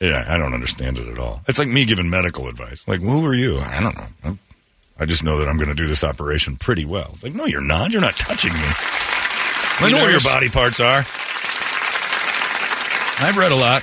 yeah, 0.00 0.24
I 0.28 0.36
don't 0.36 0.52
understand 0.52 0.98
it 0.98 1.08
at 1.08 1.18
all. 1.18 1.40
It's 1.48 1.58
like 1.58 1.68
me 1.68 1.84
giving 1.84 2.10
medical 2.10 2.48
advice. 2.48 2.86
Like, 2.86 3.00
who 3.00 3.24
are 3.24 3.34
you? 3.34 3.58
I 3.58 3.80
don't 3.80 3.96
know. 3.96 4.38
I'm- 5.00 5.08
just 5.08 5.24
know 5.24 5.38
that 5.38 5.48
I'm 5.48 5.56
going 5.56 5.68
to 5.68 5.74
do 5.74 5.86
this 5.86 6.04
operation 6.04 6.56
pretty 6.56 6.84
well. 6.84 7.10
It's 7.14 7.24
like, 7.24 7.34
no, 7.34 7.46
you're 7.46 7.60
not. 7.60 7.90
You're 7.90 8.02
not 8.02 8.14
touching 8.14 8.52
me. 8.52 8.60
I 8.62 9.88
know 9.90 9.96
where 10.02 10.10
your 10.10 10.20
body 10.20 10.48
parts 10.48 10.78
are. 10.78 11.04
I've 13.22 13.36
read 13.36 13.50
a 13.52 13.56
lot. 13.56 13.82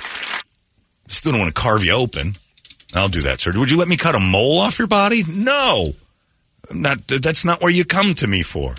Still 1.08 1.32
don't 1.32 1.40
want 1.40 1.54
to 1.54 1.60
carve 1.60 1.84
you 1.84 1.92
open. 1.92 2.32
I'll 2.94 3.08
do 3.08 3.22
that, 3.22 3.40
sir. 3.40 3.52
Would 3.54 3.70
you 3.70 3.76
let 3.76 3.88
me 3.88 3.96
cut 3.96 4.14
a 4.14 4.18
mole 4.20 4.58
off 4.58 4.78
your 4.78 4.88
body? 4.88 5.22
No. 5.28 5.92
I'm 6.70 6.82
not. 6.82 7.06
That's 7.08 7.44
not 7.44 7.62
where 7.62 7.70
you 7.70 7.84
come 7.84 8.14
to 8.14 8.26
me 8.26 8.42
for. 8.42 8.74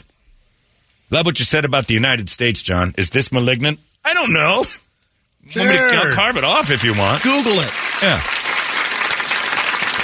Love 1.11 1.25
what 1.25 1.39
you 1.39 1.45
said 1.45 1.65
about 1.65 1.87
the 1.87 1.93
United 1.93 2.29
States, 2.29 2.61
John. 2.61 2.93
Is 2.97 3.09
this 3.09 3.31
malignant? 3.31 3.79
I 4.05 4.13
don't 4.13 4.31
know. 4.33 4.57
Want 4.57 5.55
me 5.55 5.63
to, 5.73 5.79
I'll 5.95 6.13
carve 6.13 6.37
it 6.37 6.43
off 6.43 6.71
if 6.71 6.83
you 6.83 6.93
want. 6.95 7.23
Google 7.23 7.53
it. 7.53 7.71
Yeah. 8.03 8.19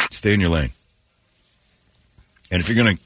Stay 0.10 0.34
in 0.34 0.40
your 0.42 0.50
lane. 0.50 0.72
And 2.52 2.62
if 2.62 2.70
you're 2.70 2.84
going 2.84 2.98
to 2.98 3.02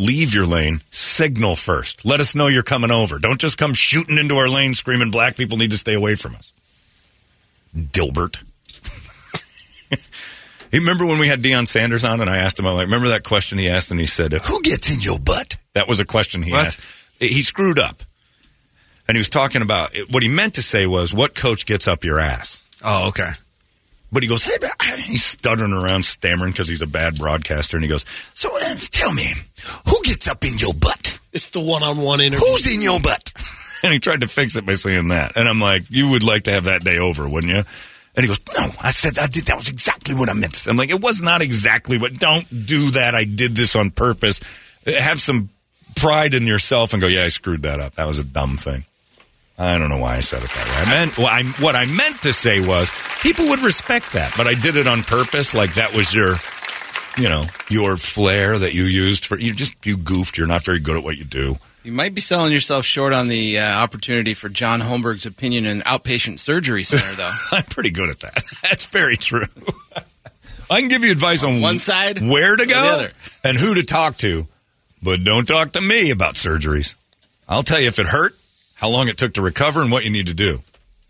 leave 0.00 0.34
your 0.34 0.46
lane, 0.46 0.80
signal 0.90 1.54
first. 1.56 2.04
Let 2.04 2.20
us 2.20 2.34
know 2.34 2.46
you're 2.46 2.62
coming 2.62 2.90
over. 2.90 3.18
Don't 3.18 3.40
just 3.40 3.58
come 3.58 3.74
shooting 3.74 4.16
into 4.18 4.36
our 4.36 4.48
lane 4.48 4.74
screaming 4.74 5.10
black 5.10 5.36
people 5.36 5.58
need 5.58 5.70
to 5.70 5.78
stay 5.78 5.94
away 5.94 6.14
from 6.14 6.34
us. 6.34 6.52
Dilbert. 7.76 8.42
you 10.72 10.80
remember 10.80 11.04
when 11.06 11.18
we 11.18 11.28
had 11.28 11.42
Deion 11.42 11.66
Sanders 11.66 12.04
on 12.04 12.20
and 12.20 12.30
I 12.30 12.38
asked 12.38 12.58
him, 12.58 12.66
I'm 12.66 12.74
like, 12.74 12.86
remember 12.86 13.08
that 13.08 13.24
question 13.24 13.58
he 13.58 13.68
asked 13.68 13.90
and 13.90 14.00
he 14.00 14.06
said, 14.06 14.32
who 14.32 14.62
gets 14.62 14.94
in 14.94 15.00
your 15.00 15.18
butt? 15.18 15.56
That 15.74 15.88
was 15.88 16.00
a 16.00 16.04
question 16.04 16.42
he 16.42 16.52
What? 16.52 16.66
asked. 16.66 17.12
He 17.20 17.42
screwed 17.42 17.78
up. 17.78 18.02
And 19.06 19.16
he 19.16 19.20
was 19.20 19.28
talking 19.28 19.60
about, 19.60 19.94
what 20.10 20.22
he 20.22 20.28
meant 20.30 20.54
to 20.54 20.62
say 20.62 20.86
was, 20.86 21.12
what 21.12 21.34
coach 21.34 21.66
gets 21.66 21.86
up 21.86 22.04
your 22.04 22.18
ass? 22.18 22.62
Oh, 22.82 23.08
okay. 23.08 23.30
But 24.14 24.22
he 24.22 24.28
goes, 24.28 24.44
hey, 24.44 24.56
but 24.60 24.70
he's 25.00 25.24
stuttering 25.24 25.72
around, 25.72 26.04
stammering 26.04 26.52
because 26.52 26.68
he's 26.68 26.82
a 26.82 26.86
bad 26.86 27.18
broadcaster. 27.18 27.76
And 27.76 27.82
he 27.82 27.88
goes, 27.88 28.04
so 28.32 28.48
uh, 28.48 28.74
tell 28.92 29.12
me, 29.12 29.24
who 29.88 30.00
gets 30.04 30.28
up 30.28 30.44
in 30.44 30.56
your 30.56 30.72
butt? 30.72 31.18
It's 31.32 31.50
the 31.50 31.58
one-on-one 31.60 32.20
interview. 32.20 32.46
Who's 32.46 32.72
in 32.72 32.80
your 32.80 33.00
butt? 33.00 33.32
And 33.82 33.92
he 33.92 33.98
tried 33.98 34.22
to 34.22 34.28
fix 34.28 34.56
it 34.56 34.64
by 34.64 34.76
saying 34.76 35.08
that. 35.08 35.36
And 35.36 35.46
I'm 35.46 35.60
like, 35.60 35.82
you 35.90 36.08
would 36.12 36.22
like 36.22 36.44
to 36.44 36.52
have 36.52 36.64
that 36.64 36.82
day 36.82 36.96
over, 36.96 37.28
wouldn't 37.28 37.52
you? 37.52 37.64
And 38.16 38.24
he 38.24 38.28
goes, 38.28 38.38
no, 38.56 38.66
I 38.82 38.90
said 38.92 39.18
I 39.18 39.26
did. 39.26 39.44
That 39.44 39.56
was 39.56 39.68
exactly 39.68 40.14
what 40.14 40.30
I 40.30 40.32
meant. 40.32 40.66
I'm 40.66 40.78
like, 40.78 40.88
it 40.88 41.02
was 41.02 41.20
not 41.20 41.42
exactly 41.42 41.98
what. 41.98 42.14
Don't 42.14 42.48
do 42.66 42.92
that. 42.92 43.14
I 43.14 43.24
did 43.24 43.54
this 43.54 43.76
on 43.76 43.90
purpose. 43.90 44.40
Have 44.86 45.20
some 45.20 45.50
pride 45.96 46.32
in 46.32 46.44
yourself 46.44 46.94
and 46.94 47.02
go, 47.02 47.08
yeah, 47.08 47.24
I 47.24 47.28
screwed 47.28 47.64
that 47.64 47.78
up. 47.78 47.96
That 47.96 48.06
was 48.06 48.18
a 48.18 48.24
dumb 48.24 48.56
thing. 48.56 48.86
I 49.56 49.78
don't 49.78 49.88
know 49.88 49.98
why 49.98 50.16
I 50.16 50.20
said 50.20 50.42
it 50.42 50.50
that 50.50 50.66
way. 50.66 50.74
I 50.74 50.90
meant 50.90 51.18
well, 51.18 51.28
I, 51.28 51.42
what 51.62 51.76
I 51.76 51.86
meant 51.86 52.22
to 52.22 52.32
say 52.32 52.60
was 52.60 52.90
people 53.22 53.48
would 53.50 53.60
respect 53.60 54.12
that, 54.14 54.34
but 54.36 54.46
I 54.46 54.54
did 54.54 54.76
it 54.76 54.88
on 54.88 55.02
purpose. 55.02 55.54
Like 55.54 55.74
that 55.74 55.94
was 55.94 56.12
your, 56.12 56.36
you 57.16 57.28
know, 57.28 57.44
your 57.68 57.96
flair 57.96 58.58
that 58.58 58.74
you 58.74 58.84
used 58.84 59.26
for 59.26 59.38
you. 59.38 59.52
Just 59.52 59.86
you 59.86 59.96
goofed. 59.96 60.38
You're 60.38 60.48
not 60.48 60.64
very 60.64 60.80
good 60.80 60.96
at 60.96 61.04
what 61.04 61.16
you 61.16 61.24
do. 61.24 61.56
You 61.84 61.92
might 61.92 62.14
be 62.14 62.22
selling 62.22 62.50
yourself 62.50 62.86
short 62.86 63.12
on 63.12 63.28
the 63.28 63.58
uh, 63.58 63.78
opportunity 63.82 64.32
for 64.32 64.48
John 64.48 64.80
Holmberg's 64.80 65.26
opinion 65.26 65.66
in 65.66 65.80
outpatient 65.80 66.38
surgery 66.38 66.82
center, 66.82 67.12
though. 67.14 67.30
I'm 67.52 67.64
pretty 67.64 67.90
good 67.90 68.08
at 68.08 68.20
that. 68.20 68.42
That's 68.62 68.86
very 68.86 69.18
true. 69.18 69.44
I 70.70 70.80
can 70.80 70.88
give 70.88 71.04
you 71.04 71.12
advice 71.12 71.44
on, 71.44 71.60
one 71.60 71.78
side 71.78 72.22
where 72.22 72.56
to 72.56 72.64
go, 72.64 73.06
and 73.44 73.58
who 73.58 73.74
to 73.74 73.82
talk 73.84 74.16
to, 74.18 74.46
but 75.02 75.22
don't 75.22 75.46
talk 75.46 75.72
to 75.72 75.80
me 75.82 76.08
about 76.10 76.36
surgeries. 76.36 76.94
I'll 77.46 77.62
tell 77.62 77.78
you 77.78 77.88
if 77.88 77.98
it 77.98 78.06
hurt, 78.06 78.34
how 78.84 78.90
long 78.90 79.08
it 79.08 79.16
took 79.16 79.32
to 79.32 79.40
recover, 79.40 79.80
and 79.80 79.90
what 79.90 80.04
you 80.04 80.10
need 80.10 80.26
to 80.26 80.34
do. 80.34 80.60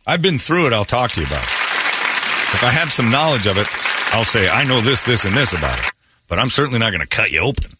I've 0.06 0.22
been 0.22 0.38
through 0.38 0.68
it. 0.68 0.72
I'll 0.72 0.84
talk 0.84 1.10
to 1.10 1.20
you 1.20 1.26
about 1.26 1.42
it. 1.42 1.48
If 2.54 2.62
I 2.62 2.70
have 2.70 2.92
some 2.92 3.10
knowledge 3.10 3.48
of 3.48 3.58
it, 3.58 3.66
I'll 4.14 4.24
say 4.24 4.48
I 4.48 4.62
know 4.62 4.80
this, 4.80 5.02
this, 5.02 5.24
and 5.24 5.36
this 5.36 5.52
about 5.52 5.76
it. 5.76 5.90
But 6.28 6.38
I'm 6.38 6.50
certainly 6.50 6.78
not 6.78 6.90
going 6.90 7.00
to 7.00 7.08
cut 7.08 7.32
you 7.32 7.40
open. 7.40 7.72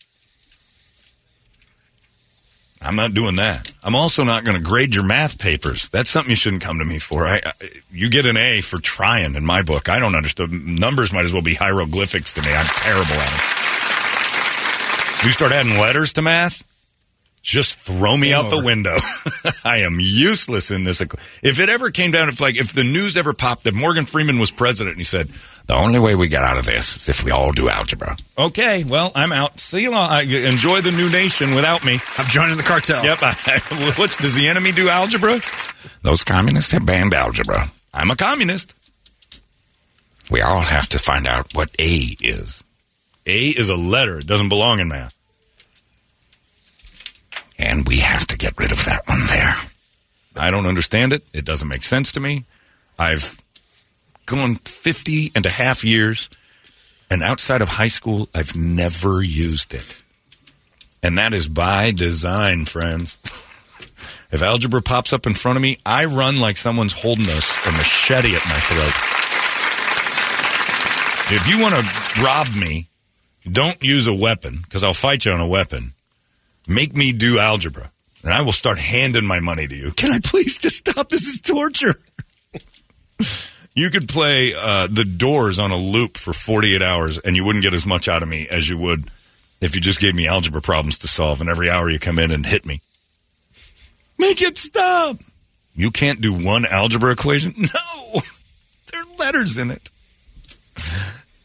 I'm 2.83 2.97
not 2.97 3.15
doing 3.15 3.37
that. 3.37 3.71
I'm 3.85 3.95
also 3.95 4.25
not 4.25 4.45
going 4.45 4.57
to 4.57 4.63
grade 4.65 4.97
your 4.97 5.05
math 5.05 5.39
papers. 5.39 5.89
That's 5.91 6.11
something 6.11 6.31
you 6.31 6.35
shouldn't 6.35 6.63
come 6.63 6.81
to 6.81 6.85
me 6.85 6.99
for. 6.99 7.25
I, 7.25 7.41
I, 7.47 7.53
you 7.93 8.11
get 8.11 8.27
an 8.27 8.37
A 8.37 8.63
for 8.63 8.81
trying 8.81 9.37
in 9.37 9.47
my 9.47 9.63
book. 9.63 9.89
I 9.89 10.01
don't 10.01 10.17
understand. 10.17 10.81
Numbers 10.81 11.13
might 11.13 11.25
as 11.25 11.33
well 11.33 11.41
be 11.41 11.55
hieroglyphics 11.55 12.33
to 12.33 12.43
me. 12.43 12.49
I'm 12.53 12.67
terrible 12.67 13.15
at 13.15 13.31
them. 13.31 13.41
You 15.25 15.31
start 15.31 15.53
adding 15.53 15.79
letters 15.79 16.13
to 16.15 16.23
math, 16.23 16.64
just 17.45 17.79
throw 17.79 18.17
me 18.17 18.33
out 18.33 18.49
the 18.49 18.65
window. 18.65 18.97
I 19.65 19.81
am 19.81 19.99
useless 20.01 20.71
in 20.71 20.85
this. 20.85 21.03
If 21.43 21.61
it 21.61 21.69
ever 21.69 21.91
came 21.91 22.11
down, 22.11 22.31
if 22.31 22.41
like 22.41 22.57
if 22.57 22.73
the 22.73 22.83
news 22.83 23.19
ever 23.19 23.35
popped 23.35 23.65
that 23.65 23.75
Morgan 23.75 24.07
Freeman 24.07 24.39
was 24.39 24.51
president 24.51 24.95
and 24.95 25.01
he 25.01 25.05
said, 25.05 25.29
"The 25.67 25.75
only 25.75 25.99
way 25.99 26.15
we 26.15 26.29
get 26.29 26.43
out 26.43 26.57
of 26.57 26.65
this 26.65 26.97
is 26.97 27.09
if 27.11 27.23
we 27.23 27.31
all 27.31 27.53
do 27.53 27.69
algebra." 27.69 28.17
Okay, 28.39 28.83
well, 28.85 29.13
I'm 29.15 29.31
out. 29.31 29.61
See 29.61 29.83
you. 29.83 29.91
Long. 29.91 30.11
I, 30.11 30.23
enjoy 30.23 30.81
the 30.81 30.91
new 30.91 31.11
nation 31.11 31.55
without 31.55 31.85
me. 31.85 32.01
I'm 32.17 32.27
joining 32.27 32.57
the 32.57 32.63
cartel. 32.63 33.05
Yep. 33.05 33.19
I, 33.21 33.93
what's 33.99 34.17
does 34.17 34.35
the 34.35 34.49
enemy 34.49 34.73
do 34.73 34.89
algebra? 34.89 35.39
Those 36.03 36.25
communists 36.25 36.73
have 36.73 36.87
banned 36.87 37.13
algebra. 37.13 37.67
I'm 37.93 38.11
a 38.11 38.17
communist. 38.17 38.75
We 40.31 40.41
all 40.41 40.63
have 40.63 40.89
to 40.89 40.99
find 40.99 41.27
out 41.27 41.55
what 41.55 41.69
A 41.79 42.17
is. 42.23 42.65
A 43.27 43.49
is 43.49 43.69
a 43.69 43.77
letter. 43.77 44.19
It 44.19 44.27
doesn't 44.27 44.49
belong 44.49 44.81
in 44.81 44.89
math. 44.89 45.14
And 47.65 47.89
we 47.89 47.99
have 47.99 48.27
to 48.27 48.37
get 48.37 48.59
rid 48.59 48.73
of 48.73 48.85
that 48.85 49.09
one 49.09 49.27
there. 49.29 49.57
I 50.37 50.51
don't 50.51 50.67
understand 50.67 51.13
it. 51.13 51.25
It 51.33 51.45
doesn't 51.45 51.67
make 51.69 51.83
sense 51.83 52.13
to 52.13 52.21
me. 52.21 52.45
I've 52.99 53.41
gone 54.27 54.57
50 54.57 55.33
and 55.35 55.47
a 55.47 55.51
half 55.51 55.85
years, 55.85 56.29
and 57.11 57.23
outside 57.23 57.63
of 57.63 57.69
high 57.71 57.89
school, 57.89 58.29
I've 58.35 58.55
never 58.55 59.23
used 59.23 59.73
it. 59.75 60.03
And 61.03 61.19
that 61.19 61.33
is 61.33 61.49
by 61.49 61.91
design, 61.91 62.67
friends. 62.67 63.19
if 64.31 64.43
algebra 64.43 64.83
pops 64.83 65.13
up 65.13 65.27
in 65.27 65.35
front 65.35 65.57
of 65.57 65.63
me, 65.63 65.79
I 65.87 66.05
run 66.05 66.41
like 66.41 66.57
someone's 66.57 66.93
holding 66.93 67.27
a, 67.27 67.41
a 67.69 67.73
machete 67.73 68.35
at 68.35 68.45
my 68.47 68.61
throat. 68.61 68.95
If 71.37 71.49
you 71.49 71.63
want 71.63 71.75
to 71.75 72.23
rob 72.23 72.55
me 72.55 72.89
Don't 73.51 73.83
use 73.83 74.07
a 74.07 74.15
weapon 74.15 74.61
because 74.63 74.83
I'll 74.83 74.95
fight 74.95 75.27
you 75.27 75.33
on 75.33 75.41
a 75.41 75.47
weapon. 75.47 75.93
Make 76.67 76.97
me 76.97 77.13
do 77.13 77.39
algebra, 77.39 77.91
and 78.23 78.33
I 78.33 78.43
will 78.43 78.53
start 78.53 78.79
handing 78.79 79.27
my 79.27 79.41
money 79.41 79.67
to 79.67 79.75
you. 79.77 79.91
Can 79.91 80.11
I 80.13 80.19
please 80.23 80.57
just 80.59 80.79
stop? 80.79 81.09
This 81.11 81.27
is 81.27 81.41
torture. 81.41 81.95
you 83.75 83.91
could 83.91 84.09
play 84.09 84.55
uh, 84.55 84.87
the 84.91 85.05
Doors 85.05 85.59
on 85.59 85.71
a 85.71 85.77
loop 85.77 86.17
for 86.17 86.33
48 86.33 86.83
hours, 86.83 87.19
and 87.19 87.37
you 87.37 87.45
wouldn't 87.45 87.65
get 87.65 87.75
as 87.75 87.85
much 87.87 88.09
out 88.09 88.23
of 88.23 88.29
me 88.29 88.49
as 88.49 88.69
you 88.69 88.79
would 88.79 89.11
if 89.61 89.75
you 89.75 89.81
just 89.81 90.01
gave 90.01 90.15
me 90.15 90.27
algebra 90.27 90.63
problems 90.63 90.99
to 91.01 91.09
solve, 91.09 91.41
and 91.41 91.51
every 91.51 91.69
hour 91.69 91.91
you 91.91 91.99
come 91.99 92.19
in 92.19 92.31
and 92.31 92.47
hit 92.47 92.65
me. 92.65 92.81
Make 94.19 94.41
it 94.41 94.57
stop. 94.57 95.17
You 95.75 95.91
can't 95.91 96.21
do 96.21 96.33
one 96.33 96.65
algebra 96.67 97.13
equation? 97.13 97.55
No. 98.15 98.21
There 98.93 99.01
are 99.03 99.17
letters 99.19 99.57
in 99.57 99.73
it. 99.73 99.91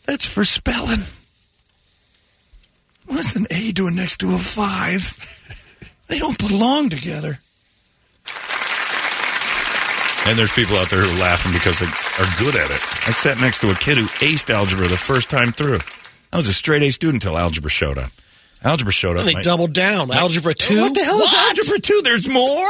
That's 0.05 0.27
for 0.27 0.45
spelling. 0.45 0.99
What's 3.09 3.35
an 3.35 3.45
A 3.51 3.71
doing 3.71 3.95
next 3.95 4.17
to 4.21 4.33
a 4.33 4.37
five? 4.37 5.15
They 6.07 6.19
don't 6.19 6.37
belong 6.37 6.89
together. 6.89 7.39
And 10.27 10.37
there's 10.37 10.51
people 10.51 10.75
out 10.77 10.89
there 10.89 11.01
who 11.01 11.09
are 11.15 11.19
laughing 11.19 11.51
because 11.53 11.79
they 11.79 11.87
are 11.87 12.27
good 12.37 12.55
at 12.55 12.69
it. 12.69 12.81
I 13.07 13.11
sat 13.11 13.39
next 13.39 13.59
to 13.59 13.71
a 13.71 13.75
kid 13.75 13.97
who 13.97 14.05
aced 14.25 14.49
algebra 14.53 14.87
the 14.87 14.97
first 14.97 15.29
time 15.29 15.51
through. 15.51 15.79
I 16.31 16.37
was 16.37 16.47
a 16.47 16.53
straight 16.53 16.83
A 16.83 16.91
student 16.91 17.23
until 17.23 17.37
algebra 17.37 17.69
showed 17.71 17.97
up. 17.97 18.11
Algebra 18.63 18.91
showed 18.91 19.15
up. 19.15 19.21
And 19.21 19.29
they 19.29 19.33
my- 19.33 19.41
doubled 19.41 19.73
down. 19.73 20.11
Algebra 20.11 20.53
2? 20.53 20.81
What 20.81 20.93
the 20.93 21.03
hell 21.03 21.19
is 21.19 21.33
algebra 21.33 21.79
2? 21.79 22.01
There's 22.03 22.29
more? 22.29 22.69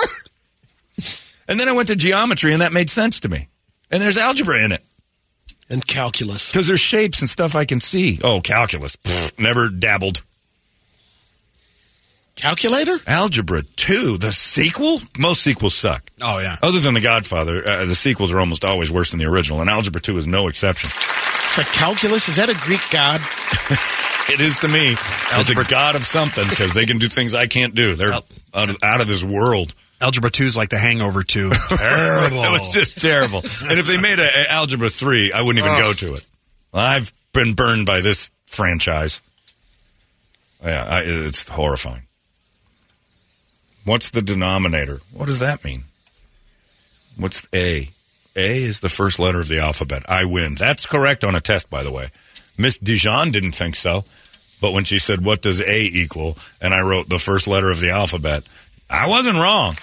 and 1.49 1.59
then 1.59 1.67
I 1.67 1.71
went 1.73 1.87
to 1.89 1.95
geometry 1.95 2.53
and 2.53 2.61
that 2.61 2.71
made 2.71 2.89
sense 2.89 3.19
to 3.21 3.29
me. 3.29 3.47
And 3.91 4.01
there's 4.01 4.17
algebra 4.17 4.63
in 4.63 4.71
it. 4.71 4.83
And 5.69 5.85
calculus. 5.85 6.51
Because 6.51 6.67
there's 6.67 6.79
shapes 6.79 7.19
and 7.19 7.29
stuff 7.29 7.55
I 7.55 7.65
can 7.65 7.79
see. 7.79 8.19
Oh, 8.23 8.39
calculus. 8.41 8.95
Pfft, 8.97 9.39
never 9.39 9.69
dabbled. 9.69 10.21
Calculator? 12.39 12.97
Algebra 13.05 13.63
2, 13.63 14.17
the 14.17 14.31
sequel? 14.31 15.01
Most 15.19 15.41
sequels 15.41 15.75
suck. 15.75 16.09
Oh 16.21 16.39
yeah. 16.39 16.55
Other 16.61 16.79
than 16.79 16.93
The 16.93 17.01
Godfather, 17.01 17.67
uh, 17.67 17.85
the 17.85 17.95
sequels 17.95 18.31
are 18.31 18.39
almost 18.39 18.63
always 18.63 18.91
worse 18.91 19.11
than 19.11 19.19
the 19.19 19.25
original, 19.25 19.61
and 19.61 19.69
Algebra 19.69 20.01
2 20.01 20.17
is 20.17 20.27
no 20.27 20.47
exception. 20.47 20.89
It's 20.89 21.57
like 21.57 21.67
calculus. 21.67 22.29
Is 22.29 22.37
that 22.37 22.49
a 22.49 22.55
Greek 22.65 22.81
god? 22.91 23.21
It 24.31 24.41
is 24.41 24.59
to 24.59 24.67
me. 24.67 24.95
It's 25.39 25.49
a 25.49 25.55
god 25.55 25.95
of 25.95 26.05
something 26.05 26.47
because 26.47 26.75
they 26.75 26.85
can 26.85 26.99
do 26.99 27.07
things 27.07 27.33
I 27.33 27.47
can't 27.47 27.73
do. 27.73 27.95
They're 27.95 28.13
out 28.13 28.69
of, 28.69 28.77
out 28.83 29.01
of 29.01 29.07
this 29.07 29.23
world. 29.23 29.73
Algebra 29.99 30.29
two 30.29 30.43
is 30.43 30.55
like 30.55 30.69
the 30.69 30.77
Hangover 30.77 31.23
two. 31.23 31.49
Terrible. 31.69 32.37
it 32.43 32.61
was 32.61 32.71
just 32.71 33.01
terrible. 33.01 33.39
And 33.39 33.79
if 33.79 33.87
they 33.87 33.99
made 33.99 34.19
a, 34.19 34.27
a 34.27 34.51
Algebra 34.51 34.89
3, 34.91 35.33
I 35.33 35.41
wouldn't 35.41 35.65
even 35.65 35.77
go 35.79 35.93
to 35.93 36.13
it. 36.13 36.25
I've 36.71 37.11
been 37.33 37.53
burned 37.53 37.87
by 37.87 38.01
this 38.01 38.29
franchise. 38.45 39.19
Yeah, 40.63 40.85
I, 40.87 41.01
it's 41.05 41.47
horrifying. 41.49 42.03
What's 43.85 44.09
the 44.09 44.21
denominator? 44.21 45.01
What 45.13 45.25
does 45.25 45.39
that 45.39 45.63
mean? 45.63 45.83
What's 47.17 47.47
A? 47.53 47.89
A 48.35 48.63
is 48.63 48.79
the 48.79 48.89
first 48.89 49.19
letter 49.19 49.39
of 49.41 49.47
the 49.47 49.59
alphabet. 49.59 50.03
I 50.07 50.25
win. 50.25 50.55
That's 50.55 50.85
correct 50.85 51.23
on 51.23 51.35
a 51.35 51.41
test, 51.41 51.69
by 51.69 51.83
the 51.83 51.91
way. 51.91 52.09
Miss 52.57 52.77
Dijon 52.77 53.31
didn't 53.31 53.53
think 53.53 53.75
so, 53.75 54.05
but 54.61 54.73
when 54.73 54.83
she 54.83 54.99
said, 54.99 55.23
"What 55.25 55.41
does 55.41 55.61
A 55.61 55.81
equal?" 55.81 56.37
and 56.61 56.73
I 56.73 56.81
wrote 56.81 57.09
the 57.09 57.19
first 57.19 57.47
letter 57.47 57.71
of 57.71 57.79
the 57.79 57.89
alphabet, 57.89 58.43
I 58.89 59.07
wasn't 59.07 59.37
wrong. 59.37 59.73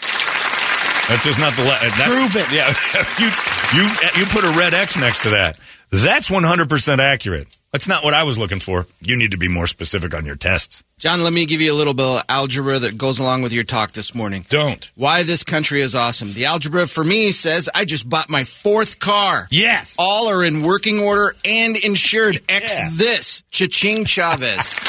That's 1.08 1.24
just 1.24 1.38
not 1.38 1.54
the 1.54 1.64
letter. 1.64 1.88
Prove 1.90 2.36
it. 2.36 2.50
Yeah, 2.52 2.68
you 3.18 3.30
you 3.74 3.90
you 4.20 4.26
put 4.26 4.44
a 4.44 4.50
red 4.58 4.74
X 4.74 4.96
next 4.96 5.22
to 5.22 5.30
that. 5.30 5.58
That's 5.90 6.30
one 6.30 6.42
hundred 6.44 6.68
percent 6.68 7.00
accurate. 7.00 7.55
That's 7.72 7.88
not 7.88 8.02
what 8.04 8.14
I 8.14 8.22
was 8.22 8.38
looking 8.38 8.60
for. 8.60 8.86
You 9.02 9.18
need 9.18 9.32
to 9.32 9.36
be 9.36 9.48
more 9.48 9.66
specific 9.66 10.14
on 10.14 10.24
your 10.24 10.36
tests. 10.36 10.82
John, 10.98 11.22
let 11.22 11.32
me 11.34 11.44
give 11.44 11.60
you 11.60 11.70
a 11.72 11.76
little 11.76 11.92
bit 11.92 12.06
of 12.06 12.22
algebra 12.28 12.78
that 12.78 12.96
goes 12.96 13.18
along 13.18 13.42
with 13.42 13.52
your 13.52 13.64
talk 13.64 13.92
this 13.92 14.14
morning. 14.14 14.46
Don't. 14.48 14.90
Why 14.94 15.24
this 15.24 15.44
country 15.44 15.82
is 15.82 15.94
awesome. 15.94 16.32
The 16.32 16.46
algebra 16.46 16.86
for 16.86 17.04
me 17.04 17.30
says 17.32 17.68
I 17.74 17.84
just 17.84 18.08
bought 18.08 18.30
my 18.30 18.44
fourth 18.44 18.98
car. 18.98 19.46
Yes. 19.50 19.94
All 19.98 20.28
are 20.28 20.42
in 20.42 20.62
working 20.62 21.00
order 21.00 21.34
and 21.44 21.76
insured. 21.76 22.38
X 22.48 22.78
Yeah. 22.78 22.88
this. 22.94 23.42
Cha-ching 23.50 24.04
Chavez. 24.06 24.74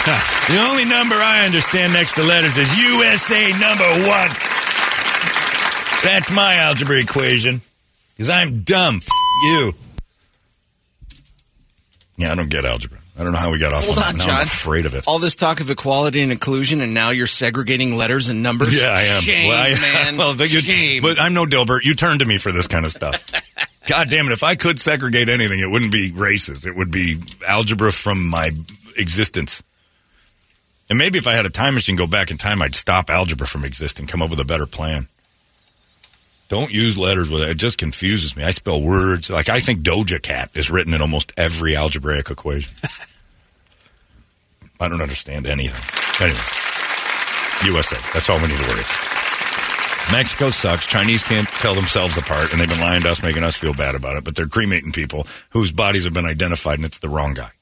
The 0.00 0.56
only 0.70 0.86
number 0.86 1.14
I 1.14 1.44
understand 1.44 1.92
next 1.92 2.14
to 2.14 2.22
letters 2.22 2.56
is 2.56 2.74
USA 2.78 3.50
number 3.60 3.84
one. 4.08 4.30
That's 6.02 6.30
my 6.30 6.54
algebra 6.56 6.98
equation. 7.00 7.60
Because 8.16 8.30
I'm 8.30 8.62
dumb. 8.62 8.96
F- 8.96 9.08
you. 9.44 9.74
Yeah, 12.20 12.32
I 12.32 12.34
don't 12.34 12.50
get 12.50 12.64
algebra. 12.66 12.98
I 13.18 13.24
don't 13.24 13.32
know 13.32 13.38
how 13.38 13.50
we 13.50 13.58
got 13.58 13.72
off 13.72 13.84
Hold 13.86 13.98
on 13.98 14.04
on, 14.14 14.18
John. 14.20 14.30
I'm 14.36 14.42
afraid 14.42 14.86
of 14.86 14.94
it. 14.94 15.04
All 15.06 15.18
this 15.18 15.34
talk 15.34 15.60
of 15.60 15.70
equality 15.70 16.20
and 16.22 16.30
inclusion, 16.30 16.80
and 16.80 16.92
now 16.94 17.10
you're 17.10 17.26
segregating 17.26 17.96
letters 17.96 18.28
and 18.28 18.42
numbers. 18.42 18.78
Yeah, 18.78 18.88
I 18.90 19.02
am. 19.02 19.20
Shame, 19.22 19.48
Well, 19.48 19.58
I- 19.62 19.80
man. 19.80 20.16
well, 20.16 20.36
Shame. 20.36 21.02
But 21.02 21.18
I'm 21.18 21.34
no 21.34 21.44
Dilbert. 21.46 21.80
You 21.84 21.94
turn 21.94 22.18
to 22.18 22.24
me 22.26 22.38
for 22.38 22.52
this 22.52 22.66
kind 22.66 22.84
of 22.84 22.92
stuff. 22.92 23.24
God 23.86 24.08
damn 24.10 24.26
it. 24.26 24.32
If 24.32 24.42
I 24.42 24.54
could 24.54 24.78
segregate 24.78 25.28
anything, 25.28 25.60
it 25.60 25.70
wouldn't 25.70 25.92
be 25.92 26.12
races. 26.12 26.64
It 26.66 26.76
would 26.76 26.90
be 26.90 27.16
algebra 27.46 27.90
from 27.90 28.28
my 28.28 28.50
existence. 28.96 29.62
And 30.88 30.98
maybe 30.98 31.18
if 31.18 31.26
I 31.26 31.34
had 31.34 31.46
a 31.46 31.50
time 31.50 31.74
machine 31.74 31.96
go 31.96 32.06
back 32.06 32.30
in 32.30 32.36
time, 32.36 32.60
I'd 32.62 32.74
stop 32.74 33.10
algebra 33.10 33.46
from 33.46 33.64
existing, 33.64 34.06
come 34.08 34.22
up 34.22 34.30
with 34.30 34.40
a 34.40 34.44
better 34.44 34.66
plan. 34.66 35.08
Don't 36.50 36.72
use 36.72 36.98
letters 36.98 37.30
with 37.30 37.42
it. 37.42 37.48
It 37.48 37.58
just 37.58 37.78
confuses 37.78 38.36
me. 38.36 38.42
I 38.42 38.50
spell 38.50 38.82
words. 38.82 39.30
Like, 39.30 39.48
I 39.48 39.60
think 39.60 39.80
Doja 39.80 40.20
Cat 40.20 40.50
is 40.52 40.68
written 40.68 40.92
in 40.92 41.00
almost 41.00 41.32
every 41.36 41.76
algebraic 41.76 42.28
equation. 42.28 42.72
I 44.80 44.88
don't 44.88 45.00
understand 45.00 45.46
anything. 45.46 45.80
Anyway, 46.20 46.40
USA. 47.64 47.96
That's 48.12 48.28
all 48.28 48.38
we 48.38 48.48
need 48.48 48.58
to 48.58 48.68
worry 48.68 48.80
about. 48.80 50.10
Mexico 50.10 50.50
sucks. 50.50 50.88
Chinese 50.88 51.22
can't 51.22 51.46
tell 51.46 51.76
themselves 51.76 52.16
apart, 52.16 52.50
and 52.50 52.60
they've 52.60 52.68
been 52.68 52.80
lying 52.80 53.02
to 53.02 53.10
us, 53.10 53.22
making 53.22 53.44
us 53.44 53.56
feel 53.56 53.72
bad 53.72 53.94
about 53.94 54.16
it. 54.16 54.24
But 54.24 54.34
they're 54.34 54.48
cremating 54.48 54.90
people 54.90 55.28
whose 55.50 55.70
bodies 55.70 56.02
have 56.02 56.14
been 56.14 56.26
identified, 56.26 56.78
and 56.78 56.84
it's 56.84 56.98
the 56.98 57.08
wrong 57.08 57.34
guy. 57.34 57.52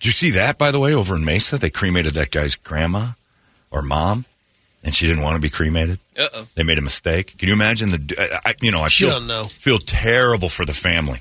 Did 0.00 0.06
you 0.06 0.12
see 0.12 0.30
that, 0.32 0.58
by 0.58 0.70
the 0.70 0.80
way, 0.80 0.92
over 0.92 1.16
in 1.16 1.24
Mesa? 1.24 1.56
They 1.56 1.70
cremated 1.70 2.12
that 2.12 2.30
guy's 2.30 2.56
grandma 2.56 3.12
or 3.70 3.80
mom, 3.80 4.26
and 4.84 4.94
she 4.94 5.06
didn't 5.06 5.22
want 5.22 5.36
to 5.36 5.40
be 5.40 5.48
cremated. 5.48 5.98
Uh-oh. 6.18 6.46
They 6.54 6.62
made 6.62 6.78
a 6.78 6.82
mistake. 6.82 7.36
Can 7.38 7.48
you 7.48 7.54
imagine 7.54 7.90
the? 7.90 8.40
I, 8.44 8.50
I- 8.50 8.54
you 8.60 8.70
know, 8.70 8.82
I 8.82 8.88
She 8.88 9.04
feel 9.06 9.20
know. 9.20 9.44
feel 9.44 9.78
terrible 9.78 10.48
for 10.48 10.64
the 10.64 10.72
family. 10.72 11.20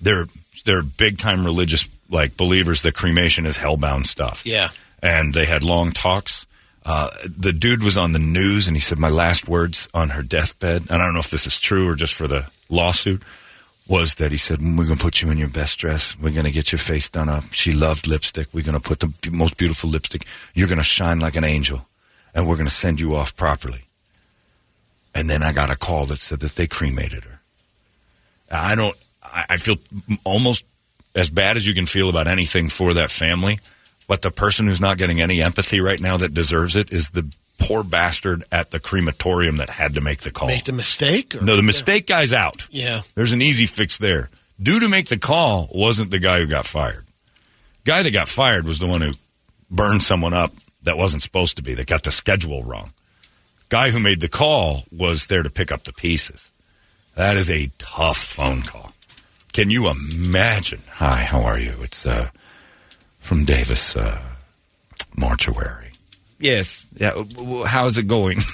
They're 0.00 0.26
they're 0.64 0.82
big 0.82 1.18
time 1.18 1.44
religious 1.44 1.88
like 2.10 2.36
believers 2.36 2.82
that 2.82 2.94
cremation 2.94 3.46
is 3.46 3.58
hellbound 3.58 4.06
stuff. 4.06 4.44
Yeah. 4.46 4.70
and 5.02 5.34
they 5.34 5.44
had 5.46 5.62
long 5.62 5.90
talks. 5.92 6.46
Uh, 6.84 7.08
the 7.24 7.52
dude 7.52 7.82
was 7.84 7.96
on 7.96 8.12
the 8.12 8.18
news, 8.18 8.66
and 8.66 8.76
he 8.76 8.80
said, 8.80 8.98
"My 8.98 9.08
last 9.08 9.48
words 9.48 9.88
on 9.94 10.10
her 10.10 10.22
deathbed." 10.22 10.82
And 10.90 11.00
I 11.00 11.04
don't 11.04 11.14
know 11.14 11.20
if 11.20 11.30
this 11.30 11.46
is 11.46 11.60
true 11.60 11.88
or 11.88 11.94
just 11.94 12.12
for 12.14 12.26
the 12.28 12.50
lawsuit. 12.68 13.22
Was 13.88 14.14
that 14.16 14.30
he 14.32 14.36
said, 14.38 14.60
"We're 14.60 14.86
going 14.86 14.96
to 14.98 15.04
put 15.04 15.22
you 15.22 15.30
in 15.30 15.38
your 15.38 15.48
best 15.48 15.78
dress. 15.78 16.16
We're 16.18 16.30
going 16.32 16.44
to 16.46 16.50
get 16.52 16.72
your 16.72 16.78
face 16.80 17.08
done 17.08 17.28
up." 17.28 17.44
She 17.52 17.72
loved 17.72 18.06
lipstick. 18.08 18.48
We're 18.52 18.64
going 18.64 18.80
to 18.80 18.88
put 18.88 19.00
the 19.00 19.12
most 19.30 19.56
beautiful 19.56 19.90
lipstick. 19.90 20.26
You're 20.54 20.68
going 20.68 20.78
to 20.78 20.84
shine 20.84 21.20
like 21.20 21.36
an 21.36 21.44
angel, 21.44 21.86
and 22.34 22.48
we're 22.48 22.56
going 22.56 22.66
to 22.66 22.72
send 22.72 23.00
you 23.00 23.14
off 23.14 23.36
properly. 23.36 23.82
And 25.14 25.28
then 25.28 25.42
I 25.42 25.52
got 25.52 25.70
a 25.70 25.76
call 25.76 26.06
that 26.06 26.16
said 26.16 26.40
that 26.40 26.54
they 26.54 26.66
cremated 26.66 27.24
her. 27.24 27.40
I 28.50 28.74
don't. 28.74 28.96
I, 29.22 29.56
feel 29.56 29.76
almost 30.24 30.64
as 31.14 31.30
bad 31.30 31.56
as 31.56 31.66
you 31.66 31.74
can 31.74 31.86
feel 31.86 32.10
about 32.10 32.28
anything 32.28 32.68
for 32.68 32.92
that 32.94 33.10
family. 33.10 33.60
But 34.06 34.20
the 34.20 34.30
person 34.30 34.66
who's 34.66 34.80
not 34.80 34.98
getting 34.98 35.20
any 35.20 35.40
empathy 35.40 35.80
right 35.80 36.00
now 36.00 36.18
that 36.18 36.34
deserves 36.34 36.76
it 36.76 36.92
is 36.92 37.10
the 37.10 37.32
poor 37.58 37.82
bastard 37.82 38.44
at 38.52 38.70
the 38.70 38.80
crematorium 38.80 39.58
that 39.58 39.70
had 39.70 39.94
to 39.94 40.00
make 40.00 40.20
the 40.20 40.30
call. 40.30 40.48
Make 40.48 40.64
the 40.64 40.72
mistake? 40.72 41.34
Or? 41.34 41.42
no, 41.42 41.56
the 41.56 41.62
mistake 41.62 42.06
guy's 42.06 42.32
out. 42.32 42.66
Yeah. 42.70 43.02
There's 43.14 43.32
an 43.32 43.40
easy 43.40 43.66
fix 43.66 43.98
there. 43.98 44.28
Due 44.60 44.80
to 44.80 44.88
make 44.88 45.08
the 45.08 45.18
call 45.18 45.68
wasn't 45.72 46.10
the 46.10 46.18
guy 46.18 46.40
who 46.40 46.46
got 46.46 46.66
fired. 46.66 47.06
Guy 47.84 48.02
that 48.02 48.12
got 48.12 48.28
fired 48.28 48.66
was 48.66 48.78
the 48.78 48.86
one 48.86 49.00
who 49.00 49.12
burned 49.70 50.02
someone 50.02 50.34
up 50.34 50.52
that 50.82 50.96
wasn't 50.96 51.22
supposed 51.22 51.56
to 51.56 51.62
be, 51.62 51.74
that 51.74 51.86
got 51.86 52.02
the 52.02 52.10
schedule 52.10 52.62
wrong. 52.62 52.92
Guy 53.68 53.90
who 53.90 54.00
made 54.00 54.20
the 54.20 54.28
call 54.28 54.84
was 54.90 55.26
there 55.26 55.42
to 55.42 55.50
pick 55.50 55.72
up 55.72 55.84
the 55.84 55.92
pieces. 55.92 56.50
That 57.14 57.36
is 57.36 57.50
a 57.50 57.70
tough 57.78 58.18
phone 58.18 58.62
call. 58.62 58.92
Can 59.52 59.70
you 59.70 59.90
imagine? 59.90 60.80
Hi, 60.92 61.24
how 61.24 61.42
are 61.42 61.58
you? 61.58 61.74
It's 61.82 62.06
uh, 62.06 62.30
from 63.18 63.44
Davis 63.44 63.96
uh, 63.96 64.18
Mortuary. 65.16 65.92
Yes. 66.38 66.92
Yeah. 66.96 67.22
How's 67.66 67.98
it 67.98 68.08
going? 68.08 68.38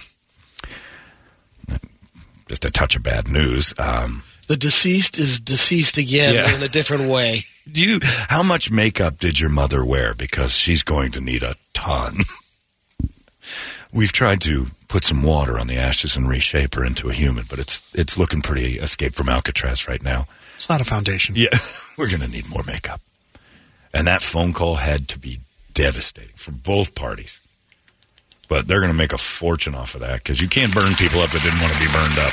Just 2.48 2.64
a 2.64 2.70
touch 2.70 2.96
of 2.96 3.02
bad 3.02 3.28
news. 3.28 3.74
Um, 3.78 4.22
The 4.48 4.56
deceased 4.56 5.18
is 5.18 5.38
deceased 5.40 5.98
again 5.98 6.34
Yeah. 6.34 6.54
in 6.56 6.62
a 6.62 6.68
different 6.68 7.08
way. 7.10 7.40
do 7.70 7.82
you? 7.82 7.98
How 8.02 8.42
much 8.42 8.70
makeup 8.70 9.18
did 9.18 9.38
your 9.38 9.50
mother 9.50 9.84
wear? 9.84 10.14
Because 10.14 10.52
she's 10.56 10.82
going 10.82 11.12
to 11.12 11.20
need 11.20 11.42
a 11.42 11.54
ton. 11.74 12.16
We've 13.92 14.12
tried 14.12 14.40
to 14.42 14.66
put 14.88 15.04
some 15.04 15.22
water 15.22 15.58
on 15.58 15.66
the 15.66 15.76
ashes 15.76 16.16
and 16.16 16.28
reshape 16.28 16.74
her 16.74 16.84
into 16.84 17.08
a 17.08 17.12
human, 17.14 17.44
but 17.48 17.58
it's 17.58 17.82
it's 17.94 18.18
looking 18.18 18.42
pretty 18.42 18.78
escape 18.78 19.14
from 19.14 19.28
Alcatraz 19.28 19.88
right 19.88 20.02
now. 20.02 20.26
It's 20.56 20.68
not 20.68 20.80
a 20.80 20.84
foundation. 20.84 21.36
Yeah, 21.36 21.48
we're 21.98 22.08
going 22.08 22.20
to 22.22 22.28
need 22.28 22.48
more 22.50 22.64
makeup. 22.66 23.00
And 23.94 24.06
that 24.06 24.22
phone 24.22 24.52
call 24.52 24.76
had 24.76 25.08
to 25.08 25.18
be 25.18 25.40
devastating 25.72 26.34
for 26.36 26.50
both 26.52 26.94
parties. 26.94 27.40
But 28.48 28.66
they're 28.66 28.80
going 28.80 28.92
to 28.92 28.96
make 28.98 29.12
a 29.12 29.18
fortune 29.18 29.74
off 29.74 29.94
of 29.94 30.00
that 30.00 30.18
because 30.22 30.40
you 30.40 30.48
can't 30.48 30.74
burn 30.74 30.94
people 30.94 31.20
up 31.20 31.30
that 31.30 31.42
didn't 31.42 31.60
want 31.60 31.72
to 31.72 31.78
be 31.78 31.86
burned 31.92 32.18
up. 32.18 32.32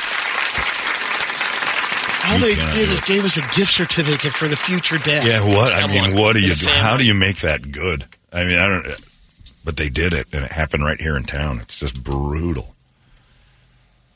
All 2.28 2.40
they 2.40 2.56
did 2.56 2.90
is 2.90 3.00
gave 3.02 3.24
us 3.24 3.38
a 3.38 3.42
gift 3.56 3.72
certificate 3.74 4.32
for 4.34 4.48
the 4.48 4.56
future 4.58 4.98
death. 4.98 5.26
Yeah, 5.26 5.46
what? 5.48 5.74
I 5.74 5.82
Someone 5.82 6.12
mean, 6.12 6.20
what 6.20 6.34
do 6.34 6.40
in 6.40 6.46
you 6.46 6.56
the 6.56 6.62
do? 6.62 6.68
How 6.68 6.82
family. 6.92 7.04
do 7.04 7.08
you 7.08 7.14
make 7.14 7.38
that 7.38 7.72
good? 7.72 8.06
I 8.34 8.44
mean, 8.44 8.58
I 8.58 8.68
don't. 8.68 9.02
But 9.64 9.78
they 9.78 9.90
did 9.90 10.14
it, 10.14 10.28
and 10.34 10.44
it 10.44 10.52
happened 10.52 10.84
right 10.86 11.00
here 11.00 11.18
in 11.18 11.24
town. 11.24 11.60
It's 11.60 11.80
just 11.80 12.04
brutal, 12.04 12.76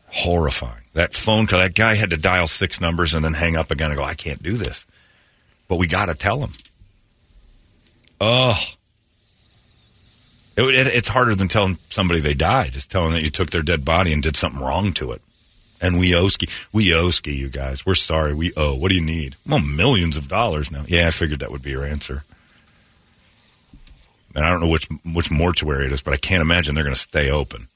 horrifying. 0.07 0.83
That 0.93 1.13
phone 1.13 1.47
call, 1.47 1.59
that 1.59 1.75
guy 1.75 1.95
had 1.95 2.09
to 2.11 2.17
dial 2.17 2.47
six 2.47 2.81
numbers 2.81 3.13
and 3.13 3.23
then 3.23 3.33
hang 3.33 3.55
up 3.55 3.71
again 3.71 3.89
and 3.91 3.97
go, 3.97 4.03
"I 4.03 4.15
can't 4.15 4.41
do 4.43 4.53
this," 4.57 4.85
but 5.67 5.77
we 5.77 5.87
got 5.87 6.07
to 6.07 6.15
tell 6.15 6.39
him. 6.39 6.51
Oh, 8.21 8.57
it, 10.57 10.63
it, 10.63 10.87
it's 10.87 11.07
harder 11.07 11.35
than 11.35 11.47
telling 11.47 11.77
somebody 11.89 12.19
they 12.19 12.33
died. 12.33 12.73
Just 12.73 12.91
telling 12.91 13.13
that 13.13 13.21
you 13.23 13.29
took 13.29 13.49
their 13.51 13.61
dead 13.61 13.85
body 13.85 14.11
and 14.13 14.21
did 14.21 14.35
something 14.35 14.61
wrong 14.61 14.91
to 14.93 15.11
it. 15.13 15.21
And 15.81 15.99
we 15.99 16.13
owe 16.15 16.27
ski. 16.27 16.49
We 16.73 16.93
owe 16.93 17.09
ski, 17.09 17.33
you 17.35 17.49
guys. 17.49 17.85
We're 17.85 17.95
sorry. 17.95 18.33
We 18.33 18.51
owe. 18.57 18.75
What 18.75 18.89
do 18.89 18.95
you 18.95 19.05
need? 19.05 19.35
Well, 19.47 19.59
millions 19.59 20.17
of 20.17 20.27
dollars 20.27 20.71
now. 20.71 20.83
Yeah, 20.87 21.07
I 21.07 21.11
figured 21.11 21.39
that 21.39 21.51
would 21.51 21.61
be 21.61 21.71
your 21.71 21.85
answer. 21.85 22.23
And 24.35 24.45
I 24.45 24.49
don't 24.49 24.61
know 24.61 24.69
which 24.69 24.87
which 25.05 25.31
mortuary 25.31 25.85
it 25.85 25.91
is, 25.91 26.01
but 26.01 26.13
I 26.13 26.17
can't 26.17 26.41
imagine 26.41 26.75
they're 26.75 26.83
going 26.83 26.93
to 26.93 26.99
stay 26.99 27.31
open. 27.31 27.67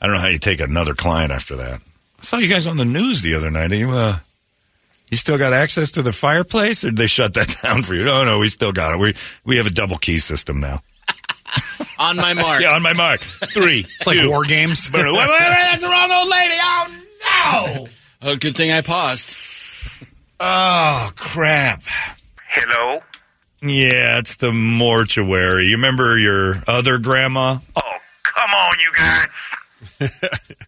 I 0.00 0.06
don't 0.06 0.16
know 0.16 0.22
how 0.22 0.28
you 0.28 0.38
take 0.38 0.60
another 0.60 0.94
client 0.94 1.32
after 1.32 1.56
that. 1.56 1.80
I 2.20 2.22
saw 2.22 2.36
you 2.38 2.48
guys 2.48 2.66
on 2.66 2.76
the 2.76 2.84
news 2.84 3.22
the 3.22 3.34
other 3.34 3.50
night. 3.50 3.70
Are 3.72 3.76
you 3.76 3.90
uh, 3.90 4.18
you 5.08 5.16
still 5.16 5.38
got 5.38 5.52
access 5.52 5.92
to 5.92 6.02
the 6.02 6.12
fireplace, 6.12 6.84
or 6.84 6.90
did 6.90 6.96
they 6.96 7.06
shut 7.06 7.34
that 7.34 7.54
down 7.62 7.82
for 7.82 7.94
you? 7.94 8.04
No, 8.04 8.24
no, 8.24 8.38
we 8.38 8.48
still 8.48 8.72
got 8.72 8.94
it. 8.94 8.98
We 8.98 9.14
we 9.44 9.56
have 9.56 9.66
a 9.66 9.70
double 9.70 9.98
key 9.98 10.18
system 10.18 10.60
now. 10.60 10.82
On 11.98 12.16
my 12.16 12.32
mark. 12.32 12.60
Yeah, 12.60 12.74
on 12.74 12.82
my 12.82 12.92
mark. 12.92 13.20
Three. 13.20 13.80
It's 13.80 14.06
like 14.06 14.24
war 14.24 14.44
games. 14.44 14.88
wait, 14.92 15.04
wait, 15.04 15.12
wait, 15.12 15.26
that's 15.28 15.82
the 15.82 15.88
wrong 15.88 16.10
old 16.12 16.28
lady. 16.28 16.54
Oh 16.60 17.04
no! 17.82 17.88
Oh, 18.22 18.36
good 18.36 18.54
thing 18.54 18.70
I 18.70 18.82
paused. 18.82 19.34
Oh 20.38 21.10
crap! 21.16 21.82
Hello? 22.48 23.00
Yeah, 23.60 24.20
it's 24.20 24.36
the 24.36 24.52
mortuary. 24.52 25.66
You 25.66 25.76
remember 25.76 26.16
your 26.18 26.62
other 26.68 26.98
grandma? 26.98 27.58
Oh, 27.74 27.96
come 28.22 28.50
on, 28.50 28.74
you 28.78 28.92
guys. 28.96 30.66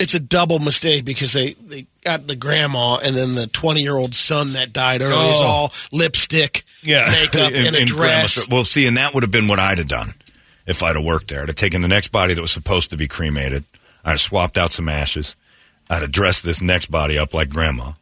It's 0.00 0.14
a 0.14 0.18
double 0.20 0.58
mistake 0.58 1.04
because 1.04 1.32
they, 1.34 1.52
they 1.52 1.86
got 2.04 2.26
the 2.26 2.34
grandma 2.34 2.96
and 2.96 3.14
then 3.14 3.34
the 3.34 3.46
20 3.46 3.82
year 3.82 3.96
old 3.96 4.14
son 4.14 4.54
that 4.54 4.72
died 4.72 5.02
early 5.02 5.28
is 5.28 5.40
Oh. 5.40 5.44
all 5.44 5.72
lipstick, 5.92 6.62
Yeah, 6.82 7.06
makeup, 7.12 7.52
In- 7.52 7.66
and 7.66 7.76
a 7.76 7.84
dress. 7.84 8.34
grandma's- 8.34 8.48
Well, 8.50 8.64
see, 8.64 8.86
and 8.86 8.96
that 8.96 9.12
would 9.14 9.22
have 9.22 9.30
been 9.30 9.46
what 9.46 9.58
I'd 9.58 9.78
have 9.78 9.88
done 9.88 10.08
if 10.66 10.82
I'd 10.82 10.96
have 10.96 11.04
worked 11.04 11.28
there. 11.28 11.42
I'd 11.42 11.48
have 11.48 11.56
taken 11.56 11.82
the 11.82 11.88
next 11.88 12.08
body 12.08 12.32
that 12.34 12.40
was 12.40 12.50
supposed 12.50 12.90
to 12.90 12.96
be 12.96 13.06
cremated. 13.08 13.64
I'd 14.04 14.12
have 14.12 14.20
swapped 14.20 14.56
out 14.56 14.70
some 14.70 14.88
ashes. 14.88 15.36
I'd 15.90 16.02
have 16.02 16.12
dressed 16.12 16.44
this 16.44 16.62
next 16.62 16.90
body 16.90 17.18
up 17.18 17.34
like 17.34 17.50
grandma 17.50 17.92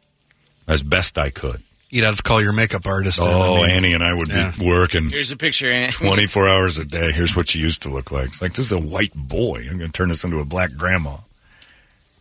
as 0.67 0.81
best 0.83 1.17
I 1.17 1.29
could. 1.31 1.61
You'd 1.89 2.05
have 2.05 2.17
to 2.17 2.23
call 2.23 2.39
your 2.41 2.53
makeup 2.53 2.85
artist. 2.85 3.17
in. 3.19 3.25
I 3.25 3.31
Oh, 3.31 3.55
mean, 3.63 3.71
Annie 3.71 3.93
and 3.93 4.03
I 4.03 4.13
would 4.13 4.27
yeah. 4.29 4.53
be 4.57 4.65
working 4.67 5.09
Here's 5.09 5.31
a 5.31 5.35
picture, 5.37 5.69
Aunt. 5.71 5.91
24 5.95 6.47
hours 6.47 6.77
a 6.77 6.85
day. 6.85 7.11
Here's 7.11 7.35
what 7.35 7.49
she 7.49 7.59
used 7.59 7.81
to 7.81 7.89
look 7.89 8.11
like. 8.11 8.27
It's 8.27 8.41
like, 8.43 8.53
this 8.53 8.67
is 8.67 8.71
a 8.71 8.79
white 8.79 9.13
boy. 9.15 9.65
I'm 9.69 9.77
going 9.79 9.87
to 9.89 9.91
turn 9.91 10.09
this 10.09 10.23
into 10.23 10.39
a 10.39 10.45
black 10.45 10.71
grandma. 10.77 11.17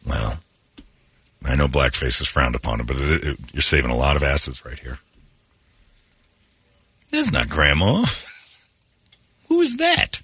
Well, 0.08 0.38
I 1.44 1.54
know 1.54 1.66
blackface 1.66 2.20
is 2.20 2.28
frowned 2.28 2.54
upon, 2.54 2.84
but 2.86 2.96
it, 2.98 3.24
it, 3.24 3.38
you're 3.52 3.60
saving 3.60 3.90
a 3.90 3.96
lot 3.96 4.16
of 4.16 4.22
asses 4.22 4.64
right 4.64 4.78
here. 4.78 4.98
That's 7.10 7.32
not 7.32 7.48
grandma. 7.48 8.04
Who 9.48 9.60
is 9.60 9.76
that? 9.76 10.20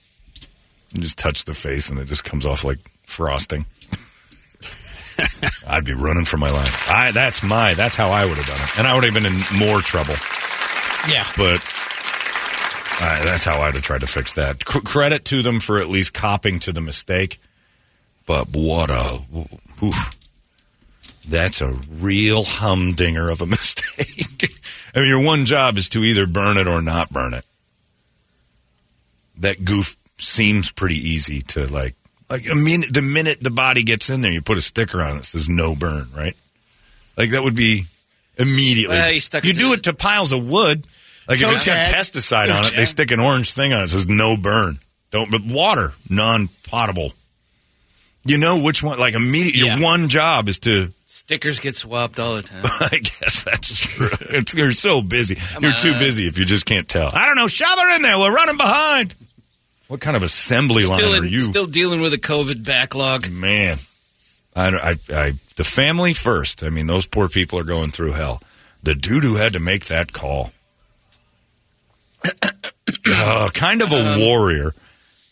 You 0.92 1.00
just 1.00 1.18
touch 1.18 1.44
the 1.44 1.54
face 1.54 1.88
and 1.90 1.98
it 1.98 2.06
just 2.06 2.24
comes 2.24 2.44
off 2.44 2.64
like 2.64 2.78
frosting. 3.04 3.66
I'd 5.68 5.84
be 5.84 5.94
running 5.94 6.24
for 6.24 6.36
my 6.36 6.50
life. 6.50 6.90
I 6.90 7.10
that's 7.12 7.42
my 7.42 7.74
that's 7.74 7.96
how 7.96 8.10
I 8.10 8.24
would 8.24 8.36
have 8.36 8.46
done 8.46 8.60
it, 8.60 8.78
and 8.78 8.86
I 8.86 8.94
would 8.94 9.04
have 9.04 9.14
been 9.14 9.26
in 9.26 9.38
more 9.58 9.80
trouble 9.80 10.16
yeah. 11.08 11.26
but 11.36 11.60
uh, 13.00 13.24
that's 13.24 13.44
how 13.44 13.60
I'd 13.60 13.74
have 13.74 13.82
tried 13.82 14.00
to 14.00 14.06
fix 14.06 14.32
that. 14.34 14.62
C- 14.68 14.80
credit 14.80 15.24
to 15.26 15.42
them 15.42 15.60
for 15.60 15.78
at 15.78 15.88
least 15.88 16.14
copping 16.14 16.58
to 16.60 16.72
the 16.72 16.80
mistake, 16.80 17.38
but 18.26 18.48
what 18.52 18.90
a 18.90 19.20
oof. 19.82 20.10
that's 21.28 21.60
a 21.60 21.72
real 21.90 22.44
humdinger 22.44 23.30
of 23.30 23.40
a 23.40 23.46
mistake. 23.56 24.50
I 24.94 25.00
mean, 25.00 25.08
your 25.08 25.24
one 25.24 25.44
job 25.44 25.76
is 25.76 25.88
to 25.90 26.04
either 26.04 26.26
burn 26.26 26.56
it 26.56 26.66
or 26.66 26.80
not 26.82 27.10
burn 27.10 27.34
it. 27.34 27.44
That 29.40 29.64
goof 29.64 29.96
seems 30.18 30.70
pretty 30.70 30.96
easy 30.96 31.40
to 31.42 31.66
like. 31.66 31.94
Like 32.30 32.46
a 32.50 32.54
minute, 32.54 32.92
the 32.92 33.02
minute 33.02 33.38
the 33.42 33.50
body 33.50 33.82
gets 33.82 34.08
in 34.08 34.22
there, 34.22 34.32
you 34.32 34.40
put 34.40 34.56
a 34.56 34.60
sticker 34.62 35.02
on 35.02 35.12
it 35.12 35.14
that 35.16 35.24
says 35.24 35.48
"no 35.48 35.74
burn," 35.74 36.06
right? 36.16 36.34
Like 37.16 37.30
that 37.30 37.42
would 37.44 37.54
be 37.54 37.84
immediately. 38.38 38.96
Well, 38.96 39.12
you 39.12 39.20
stuck 39.20 39.44
you 39.44 39.50
it 39.50 39.56
do 39.58 39.68
to- 39.68 39.72
it 39.74 39.82
to 39.84 39.92
piles 39.92 40.32
of 40.32 40.48
wood. 40.48 40.86
Like 41.28 41.40
if 41.42 41.52
it's 41.52 41.66
got 41.66 41.92
pesticide 41.94 42.54
on 42.56 42.64
it, 42.64 42.74
they 42.76 42.84
stick 42.86 43.10
an 43.10 43.20
orange 43.20 43.52
thing 43.52 43.72
on 43.72 43.80
it 43.80 43.82
that 43.82 43.88
says 43.88 44.08
"no 44.08 44.36
burn." 44.36 44.78
Don't 45.10 45.30
but 45.30 45.42
water 45.44 45.92
non-potable. 46.08 47.12
You 48.24 48.38
know 48.38 48.62
which 48.62 48.82
one? 48.82 48.98
Like 48.98 49.14
immediate. 49.14 49.56
Yeah. 49.56 49.76
Your 49.76 49.84
one 49.84 50.08
job 50.08 50.48
is 50.48 50.58
to. 50.60 50.90
Stickers 51.06 51.60
get 51.60 51.76
swapped 51.76 52.18
all 52.18 52.34
the 52.36 52.42
time. 52.42 52.62
I 52.64 52.98
guess 52.98 53.44
that's 53.44 53.86
true. 53.86 54.08
It's, 54.30 54.54
you're 54.54 54.72
so 54.72 55.00
busy. 55.02 55.36
you're 55.60 55.72
too 55.72 55.92
busy 55.98 56.26
if 56.26 56.38
you 56.38 56.44
just 56.44 56.66
can't 56.66 56.88
tell. 56.88 57.10
I 57.12 57.26
don't 57.26 57.36
know. 57.36 57.46
Shove 57.46 57.78
her 57.78 57.96
in 57.96 58.02
there. 58.02 58.18
We're 58.18 58.34
running 58.34 58.56
behind. 58.56 59.14
What 59.88 60.00
kind 60.00 60.16
of 60.16 60.22
assembly 60.22 60.84
line 60.86 60.98
Still, 60.98 61.22
are 61.22 61.24
you? 61.24 61.40
still 61.40 61.66
dealing 61.66 62.00
with 62.00 62.14
a 62.14 62.18
COVID 62.18 62.64
backlog. 62.64 63.30
Man, 63.30 63.76
I, 64.56 64.68
I, 64.68 64.94
I, 65.14 65.32
the 65.56 65.64
family 65.64 66.14
first. 66.14 66.64
I 66.64 66.70
mean, 66.70 66.86
those 66.86 67.06
poor 67.06 67.28
people 67.28 67.58
are 67.58 67.64
going 67.64 67.90
through 67.90 68.12
hell. 68.12 68.42
The 68.82 68.94
dude 68.94 69.24
who 69.24 69.36
had 69.36 69.52
to 69.52 69.60
make 69.60 69.86
that 69.86 70.12
call, 70.12 70.52
uh, 73.06 73.50
kind 73.52 73.82
of 73.82 73.92
a 73.92 74.16
warrior. 74.18 74.74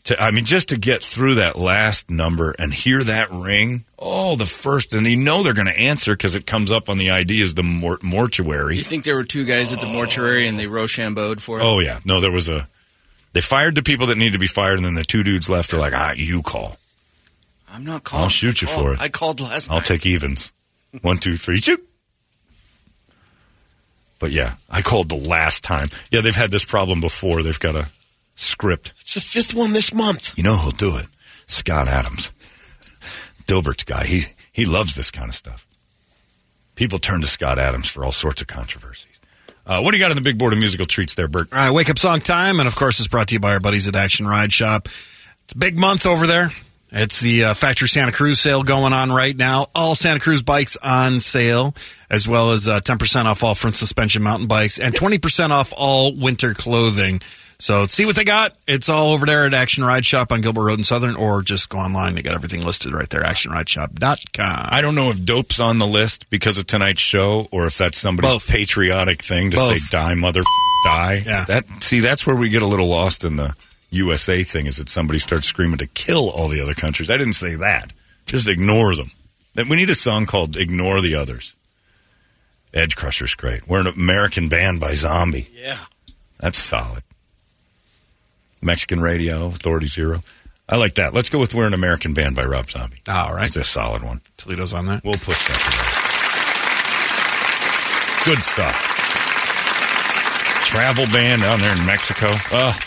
To, 0.05 0.21
I 0.21 0.33
mean, 0.33 0.45
just 0.45 0.71
to 0.71 0.77
get 0.77 1.01
through 1.03 1.37
that 1.37 1.57
last 1.57 2.11
number 2.11 2.57
and 2.59 2.75
hear 2.75 3.03
that 3.05 3.31
ring. 3.31 3.85
Oh, 3.99 4.35
the 4.35 4.47
first, 4.47 4.93
and 4.95 5.07
you 5.07 5.17
know 5.17 5.45
they're 5.45 5.53
going 5.55 5.69
to 5.69 5.79
answer 5.79 6.15
because 6.17 6.35
it 6.35 6.45
comes 6.45 6.73
up 6.73 6.89
on 6.89 6.99
the 6.99 7.13
ID 7.13 7.41
as 7.41 7.55
the 7.55 7.63
mor- 7.63 8.01
mortuary. 8.03 8.77
You 8.77 8.83
think 8.83 9.05
there 9.05 9.15
were 9.15 9.23
two 9.23 9.45
guys 9.45 9.73
at 9.73 9.81
the 9.81 9.87
mortuary 9.87 10.49
and 10.49 10.59
they 10.59 10.67
Rochambeaued 10.67 11.41
for 11.41 11.61
it? 11.61 11.65
Oh 11.65 11.79
yeah, 11.79 12.01
no, 12.05 12.21
there 12.21 12.33
was 12.33 12.49
a. 12.49 12.69
They 13.33 13.41
fired 13.41 13.77
the 13.77 13.83
people 13.83 14.07
that 14.09 14.19
needed 14.19 14.33
to 14.33 14.39
be 14.41 14.49
fired, 14.49 14.75
and 14.77 14.85
then 14.85 14.95
the 14.95 15.05
two 15.05 15.23
dudes 15.23 15.49
left 15.49 15.73
are 15.73 15.79
like, 15.79 15.93
ah, 15.95 16.13
you 16.17 16.43
call. 16.43 16.77
I'm 17.71 17.85
not 17.85 18.03
calling. 18.03 18.25
I'll 18.25 18.29
shoot 18.29 18.61
you 18.61 18.69
Oh, 18.73 18.83
for 18.83 18.93
it. 18.95 19.01
I 19.01 19.09
called 19.09 19.41
last 19.41 19.71
I'll 19.71 19.79
time. 19.79 19.85
take 19.99 20.05
evens. 20.05 20.53
One, 21.01 21.17
two, 21.19 21.37
three, 21.37 21.59
shoot. 21.59 21.81
But 24.19 24.33
yeah, 24.33 24.55
I 24.69 24.83
called 24.83 25.09
the 25.09 25.17
last 25.17 25.65
time. 25.65 25.89
Yeah, 26.11 26.21
they've 26.21 26.35
had 26.35 26.51
this 26.51 26.65
problem 26.65 27.01
before. 27.01 27.43
They've 27.43 27.59
got 27.59 27.77
a 27.77 27.89
script. 28.35 28.95
It's 29.01 29.15
the 29.15 29.21
fifth 29.21 29.55
one 29.55 29.73
this 29.73 29.93
month. 29.95 30.37
You 30.37 30.45
know 30.45 30.57
who'll 30.57 30.73
do 30.73 30.97
it? 30.97 31.07
Scott 31.47 31.89
Adams. 31.89 32.33
Dilbert's 33.47 33.85
guy. 33.85 34.05
He 34.05 34.23
he 34.53 34.65
loves 34.65 34.95
this 34.95 35.11
kind 35.11 35.29
of 35.29 35.35
stuff. 35.35 35.67
People 36.75 36.99
turn 36.99 37.21
to 37.21 37.27
Scott 37.27 37.59
Adams 37.59 37.89
for 37.89 38.05
all 38.05 38.13
sorts 38.13 38.41
of 38.41 38.47
controversies. 38.47 39.21
Uh, 39.65 39.81
what 39.81 39.93
do 39.93 39.97
you 39.97 40.03
got 40.03 40.11
on 40.11 40.17
the 40.17 40.23
big 40.23 40.39
board 40.39 40.53
of 40.53 40.59
musical 40.59 40.87
treats 40.87 41.15
there, 41.15 41.29
Bert? 41.29 41.53
All 41.53 41.59
right, 41.59 41.71
wake 41.71 41.89
up 41.89 41.99
song 41.99 42.19
time, 42.21 42.59
and 42.59 42.67
of 42.67 42.75
course, 42.75 42.99
it's 42.99 43.09
brought 43.09 43.29
to 43.29 43.35
you 43.35 43.41
by 43.41 43.53
our 43.53 43.61
buddies 43.61 43.87
at 43.87 43.95
Action 43.95 44.27
Ride 44.27 44.53
Shop. 44.53 44.89
It's 45.45 45.53
a 45.53 45.59
big 45.59 45.79
month 45.79 46.07
over 46.07 46.27
there. 46.27 46.51
It's 46.91 47.21
the 47.21 47.45
uh, 47.45 47.55
Factory 47.55 47.89
Santa 47.89 48.13
Cruz 48.13 48.39
sale 48.39 48.63
going 48.63 48.93
on 48.93 49.11
right 49.11 49.35
now. 49.35 49.67
All 49.75 49.95
Santa 49.95 50.21
Cruz 50.21 50.43
bikes 50.43 50.77
on 50.83 51.21
sale, 51.21 51.75
as 52.11 52.29
well 52.29 52.53
as 52.53 52.69
uh, 52.69 52.81
10% 52.81 53.25
off 53.25 53.43
all 53.43 53.55
front 53.55 53.77
suspension 53.77 54.23
mountain 54.23 54.47
bikes 54.47 54.79
and 54.79 54.95
20% 54.95 55.51
off 55.51 55.73
all 55.75 56.15
winter 56.15 56.53
clothing. 56.53 57.21
So 57.63 57.87
see 57.87 58.05
what 58.07 58.17
they 58.17 58.25
got. 58.25 58.57
It's 58.67 58.89
all 58.89 59.13
over 59.13 59.25
there 59.25 59.47
at 59.47 59.55
Action 59.55 59.85
Ride 59.85 60.05
Shop 60.05 60.33
on 60.33 60.41
Gilbert 60.41 60.65
Road 60.65 60.79
in 60.81 60.83
Southern, 60.85 61.15
or 61.15 61.43
just 61.43 61.69
go 61.69 61.79
online. 61.79 62.17
They 62.17 62.23
got 62.23 62.35
everything 62.35 62.63
listed 62.63 62.93
right 62.93 63.09
there, 63.09 63.23
actionrideshop.com. 63.23 64.67
I 64.69 64.81
don't 64.81 64.97
know 64.97 65.11
if 65.11 65.25
dope's 65.25 65.61
on 65.61 65.79
the 65.79 65.87
list 65.87 66.29
because 66.29 66.59
of 66.59 66.67
tonight's 66.67 67.01
show, 67.01 67.47
or 67.53 67.67
if 67.67 67.79
that's 67.79 67.97
somebody's 67.99 68.33
Both. 68.33 68.51
patriotic 68.51 69.23
thing 69.23 69.53
to 69.53 69.57
Both. 69.59 69.79
say 69.79 69.87
"die, 69.91 70.15
mother, 70.15 70.41
f- 70.41 70.47
die." 70.85 71.23
Yeah. 71.25 71.45
That 71.47 71.71
see, 71.71 72.01
that's 72.01 72.27
where 72.27 72.35
we 72.35 72.49
get 72.49 72.63
a 72.63 72.67
little 72.67 72.89
lost 72.89 73.25
in 73.25 73.37
the 73.37 73.55
USA 73.91 74.43
thing. 74.43 74.67
Is 74.67 74.79
that 74.79 74.89
somebody 74.89 75.21
starts 75.21 75.47
screaming 75.47 75.79
to 75.79 75.87
kill 75.87 76.31
all 76.31 76.49
the 76.49 76.61
other 76.61 76.75
countries? 76.75 77.11
I 77.11 77.17
didn't 77.17 77.35
say 77.35 77.55
that. 77.55 77.93
Just 78.27 78.49
ignore 78.49 78.97
them. 78.97 79.13
Then 79.55 79.69
we 79.69 79.77
need 79.77 79.91
a 79.91 79.95
song 79.95 80.27
called 80.27 80.57
"Ignore 80.57 81.01
the 81.01 81.15
Others." 81.15 81.55
Edge 82.75 82.97
Crusher's 82.97 83.37
great. 83.37 83.69
We're 83.69 83.83
an 83.83 83.87
American 83.87 84.49
band 84.49 84.81
by 84.81 84.95
Zombie. 84.95 85.47
Yeah. 85.55 85.79
That's 86.41 86.59
solid. 86.59 87.05
Mexican 88.63 89.01
Radio, 89.01 89.47
Authority 89.47 89.87
Zero. 89.87 90.23
I 90.69 90.77
like 90.77 90.95
that. 90.95 91.13
Let's 91.13 91.29
go 91.29 91.39
with 91.39 91.55
"We're 91.55 91.67
an 91.67 91.75
American 91.75 92.15
Band" 92.15 92.37
by 92.37 92.45
Rob 92.45 92.71
Zombie. 92.71 93.03
All 93.09 93.35
right. 93.35 93.47
It's 93.47 93.57
a 93.57 93.65
solid 93.65 94.03
one. 94.03 94.21
Toledo's 94.37 94.73
on 94.73 94.87
that. 94.87 95.05
We'll 95.05 95.15
push 95.15 95.49
that 95.49 95.59
together. 98.25 98.37
Good 98.37 98.43
stuff. 98.43 98.89
travel 100.67 101.07
band 101.13 101.43
down 101.43 101.61
there 101.61 101.77
in 101.77 101.85
Mexico. 101.85 102.29
Oh, 102.53 102.79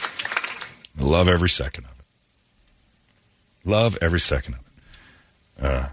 I 0.99 1.03
love 1.03 1.27
every 1.27 1.49
second 1.49 1.85
of 1.85 1.91
it. 1.99 2.05
Love 3.69 3.97
every 4.01 4.19
second 4.19 4.55
of 4.55 4.61
it. 4.61 4.65
Uh, 5.65 5.89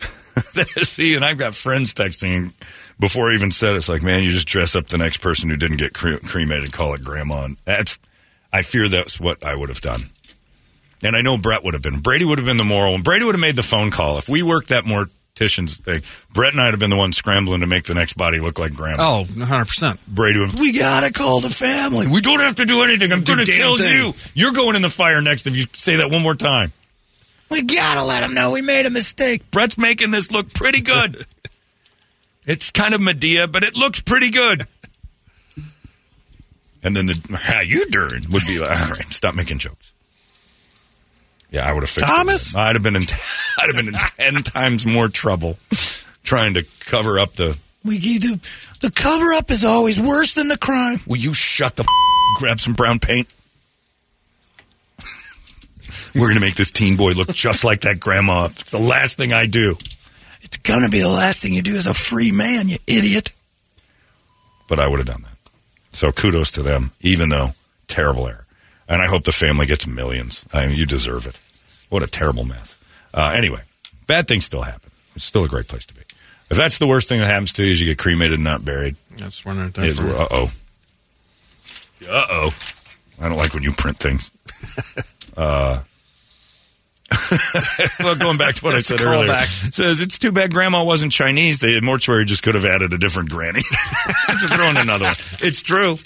see, 0.82 1.14
and 1.14 1.24
I've 1.24 1.38
got 1.38 1.54
friends 1.54 1.92
texting 1.92 2.52
before 3.00 3.30
I 3.30 3.34
even 3.34 3.50
said 3.50 3.74
it, 3.74 3.78
it's 3.78 3.88
like, 3.88 4.02
man, 4.02 4.22
you 4.22 4.30
just 4.30 4.46
dress 4.46 4.76
up 4.76 4.86
the 4.88 4.98
next 4.98 5.18
person 5.18 5.48
who 5.48 5.56
didn't 5.56 5.78
get 5.78 5.94
cre- 5.94 6.16
cremated 6.22 6.64
and 6.64 6.72
call 6.72 6.94
it 6.94 7.02
grandma. 7.02 7.44
And 7.44 7.56
that's, 7.64 7.98
I 8.52 8.62
fear 8.62 8.88
that's 8.88 9.20
what 9.20 9.44
I 9.44 9.54
would 9.54 9.68
have 9.68 9.80
done. 9.80 10.00
And 11.02 11.16
I 11.16 11.22
know 11.22 11.38
Brett 11.38 11.64
would 11.64 11.74
have 11.74 11.82
been. 11.82 12.00
Brady 12.00 12.24
would 12.24 12.38
have 12.38 12.46
been 12.46 12.58
the 12.58 12.64
moral 12.64 12.92
one. 12.92 13.02
Brady 13.02 13.24
would 13.24 13.34
have 13.34 13.40
made 13.40 13.56
the 13.56 13.62
phone 13.62 13.90
call. 13.90 14.18
If 14.18 14.28
we 14.28 14.42
worked 14.42 14.68
that 14.68 14.84
mortician's 14.84 15.78
thing, 15.78 16.02
Brett 16.34 16.52
and 16.52 16.60
I 16.60 16.66
would 16.66 16.72
have 16.72 16.80
been 16.80 16.90
the 16.90 16.96
ones 16.96 17.16
scrambling 17.16 17.60
to 17.60 17.66
make 17.66 17.84
the 17.84 17.94
next 17.94 18.14
body 18.14 18.38
look 18.38 18.58
like 18.58 18.74
grandma. 18.74 19.02
Oh, 19.22 19.24
100%. 19.24 19.98
Brady 20.06 20.40
would, 20.40 20.58
we 20.58 20.72
gotta 20.72 21.12
call 21.12 21.40
the 21.40 21.48
family. 21.48 22.06
We 22.12 22.20
don't 22.20 22.40
have 22.40 22.56
to 22.56 22.66
do 22.66 22.82
anything. 22.82 23.12
I'm 23.12 23.24
gonna 23.24 23.44
kill 23.44 23.78
thing. 23.78 23.96
you. 23.96 24.14
You're 24.34 24.52
going 24.52 24.76
in 24.76 24.82
the 24.82 24.90
fire 24.90 25.22
next 25.22 25.46
if 25.46 25.56
you 25.56 25.64
say 25.72 25.96
that 25.96 26.10
one 26.10 26.22
more 26.22 26.34
time. 26.34 26.72
We 27.50 27.62
gotta 27.62 28.04
let 28.04 28.22
him 28.22 28.34
know 28.34 28.50
we 28.50 28.60
made 28.60 28.86
a 28.86 28.90
mistake. 28.90 29.50
Brett's 29.50 29.78
making 29.78 30.10
this 30.10 30.30
look 30.30 30.52
pretty 30.52 30.82
good. 30.82 31.24
it's 32.46 32.70
kind 32.70 32.94
of 32.94 33.00
Madea, 33.00 33.50
but 33.50 33.64
it 33.64 33.74
looks 33.74 34.00
pretty 34.00 34.30
good. 34.30 34.64
And 36.82 36.96
then 36.96 37.06
the 37.06 37.38
how 37.42 37.60
you 37.60 37.86
doing 37.86 38.22
would 38.30 38.42
be 38.46 38.58
like, 38.58 38.70
all 38.70 38.90
right, 38.90 39.12
stop 39.12 39.34
making 39.34 39.58
jokes. 39.58 39.92
Yeah, 41.50 41.68
I 41.68 41.72
would 41.72 41.82
have 41.82 41.90
fixed 41.90 42.08
Thomas? 42.08 42.54
it. 42.54 42.58
I'd 42.58 42.74
have 42.76 42.82
been 42.82 42.96
in 42.96 43.02
I'd 43.58 43.74
have 43.74 43.76
been 43.76 43.88
in 43.88 43.94
ten 43.94 44.42
times 44.42 44.86
more 44.86 45.08
trouble 45.08 45.58
trying 46.22 46.54
to 46.54 46.64
cover 46.80 47.18
up 47.18 47.34
the 47.34 47.58
we 47.84 47.98
the, 47.98 48.38
the 48.80 48.90
cover 48.90 49.32
up 49.32 49.50
is 49.50 49.64
always 49.64 50.00
worse 50.00 50.34
than 50.34 50.48
the 50.48 50.58
crime. 50.58 50.98
Will 51.06 51.16
you 51.16 51.34
shut 51.34 51.76
the 51.76 51.86
grab 52.38 52.60
some 52.60 52.74
brown 52.74 52.98
paint? 52.98 53.28
We're 56.14 56.22
going 56.22 56.34
to 56.34 56.40
make 56.40 56.54
this 56.54 56.72
teen 56.72 56.96
boy 56.96 57.12
look 57.12 57.32
just 57.32 57.64
like 57.64 57.82
that 57.82 58.00
grandma. 58.00 58.46
It's 58.46 58.70
the 58.70 58.80
last 58.80 59.16
thing 59.16 59.32
I 59.32 59.46
do. 59.46 59.76
It's 60.42 60.56
going 60.58 60.82
to 60.82 60.90
be 60.90 61.00
the 61.00 61.08
last 61.08 61.40
thing 61.40 61.52
you 61.52 61.62
do 61.62 61.76
as 61.76 61.86
a 61.86 61.94
free 61.94 62.32
man, 62.32 62.68
you 62.68 62.78
idiot. 62.86 63.32
But 64.68 64.80
I 64.80 64.88
would 64.88 64.98
have 64.98 65.06
done 65.06 65.22
that. 65.22 65.29
So 65.90 66.12
kudos 66.12 66.50
to 66.52 66.62
them, 66.62 66.92
even 67.00 67.28
though 67.28 67.50
terrible 67.86 68.26
error. 68.28 68.46
And 68.88 69.02
I 69.02 69.06
hope 69.06 69.24
the 69.24 69.32
family 69.32 69.66
gets 69.66 69.86
millions. 69.86 70.46
I 70.52 70.66
mean, 70.66 70.76
you 70.76 70.86
deserve 70.86 71.26
it. 71.26 71.38
What 71.90 72.02
a 72.02 72.06
terrible 72.06 72.44
mess. 72.44 72.78
Uh, 73.12 73.32
anyway, 73.36 73.60
bad 74.06 74.26
things 74.26 74.44
still 74.44 74.62
happen. 74.62 74.90
It's 75.14 75.24
still 75.24 75.44
a 75.44 75.48
great 75.48 75.68
place 75.68 75.86
to 75.86 75.94
be. 75.94 76.00
If 76.50 76.56
that's 76.56 76.78
the 76.78 76.86
worst 76.86 77.08
thing 77.08 77.20
that 77.20 77.26
happens 77.26 77.52
to 77.54 77.64
you 77.64 77.72
is 77.72 77.80
you 77.80 77.86
get 77.86 77.98
cremated 77.98 78.34
and 78.34 78.44
not 78.44 78.64
buried, 78.64 78.96
That's 79.16 79.44
one 79.44 79.58
is 79.76 80.00
for 80.00 80.08
uh 80.08 80.26
oh. 80.30 80.50
Uh 82.08 82.26
oh. 82.30 82.54
I 83.20 83.28
don't 83.28 83.36
like 83.36 83.54
when 83.54 83.62
you 83.62 83.72
print 83.72 83.98
things. 83.98 84.30
uh, 85.36 85.82
well, 88.00 88.16
going 88.16 88.38
back 88.38 88.54
to 88.54 88.64
what 88.64 88.74
I 88.74 88.80
said 88.80 89.00
earlier, 89.00 89.28
callback. 89.28 89.68
It 89.68 89.74
says 89.74 90.00
it's 90.00 90.18
too 90.18 90.32
bad 90.32 90.52
Grandma 90.52 90.84
wasn't 90.84 91.12
Chinese. 91.12 91.58
The 91.58 91.80
mortuary 91.80 92.24
just 92.24 92.42
could 92.42 92.54
have 92.54 92.64
added 92.64 92.92
a 92.92 92.98
different 92.98 93.30
granny. 93.30 93.60
just 94.28 94.54
throw 94.54 94.70
in 94.70 94.76
another 94.76 95.06
one. 95.06 95.14
It's 95.40 95.62
true. 95.62 95.98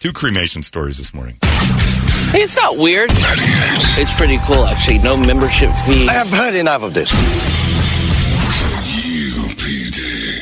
Two 0.00 0.12
cremation 0.12 0.62
stories 0.62 0.98
this 0.98 1.14
morning. 1.14 1.36
Hey, 1.42 2.42
it's 2.42 2.56
not 2.56 2.76
weird. 2.76 3.10
It's 3.12 4.14
pretty 4.16 4.38
cool, 4.46 4.64
actually. 4.64 4.98
No 4.98 5.16
membership 5.16 5.70
fee. 5.86 6.08
I 6.08 6.12
have 6.12 6.30
heard 6.30 6.54
enough 6.54 6.82
of 6.82 6.94
this. 6.94 7.12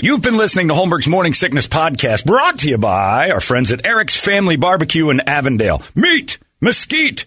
You've 0.03 0.23
been 0.23 0.39
listening 0.39 0.69
to 0.69 0.75
Holmberg's 0.75 1.09
Morning 1.09 1.35
Sickness 1.35 1.67
Podcast, 1.67 2.25
brought 2.25 2.61
to 2.61 2.71
you 2.71 2.79
by 2.79 3.31
our 3.31 3.41
friends 3.41 3.71
at 3.71 3.85
Eric's 3.85 4.19
Family 4.19 4.57
Barbecue 4.57 5.11
in 5.11 5.21
Avondale. 5.21 5.83
Meet, 5.95 6.39
mesquite, 6.63 7.27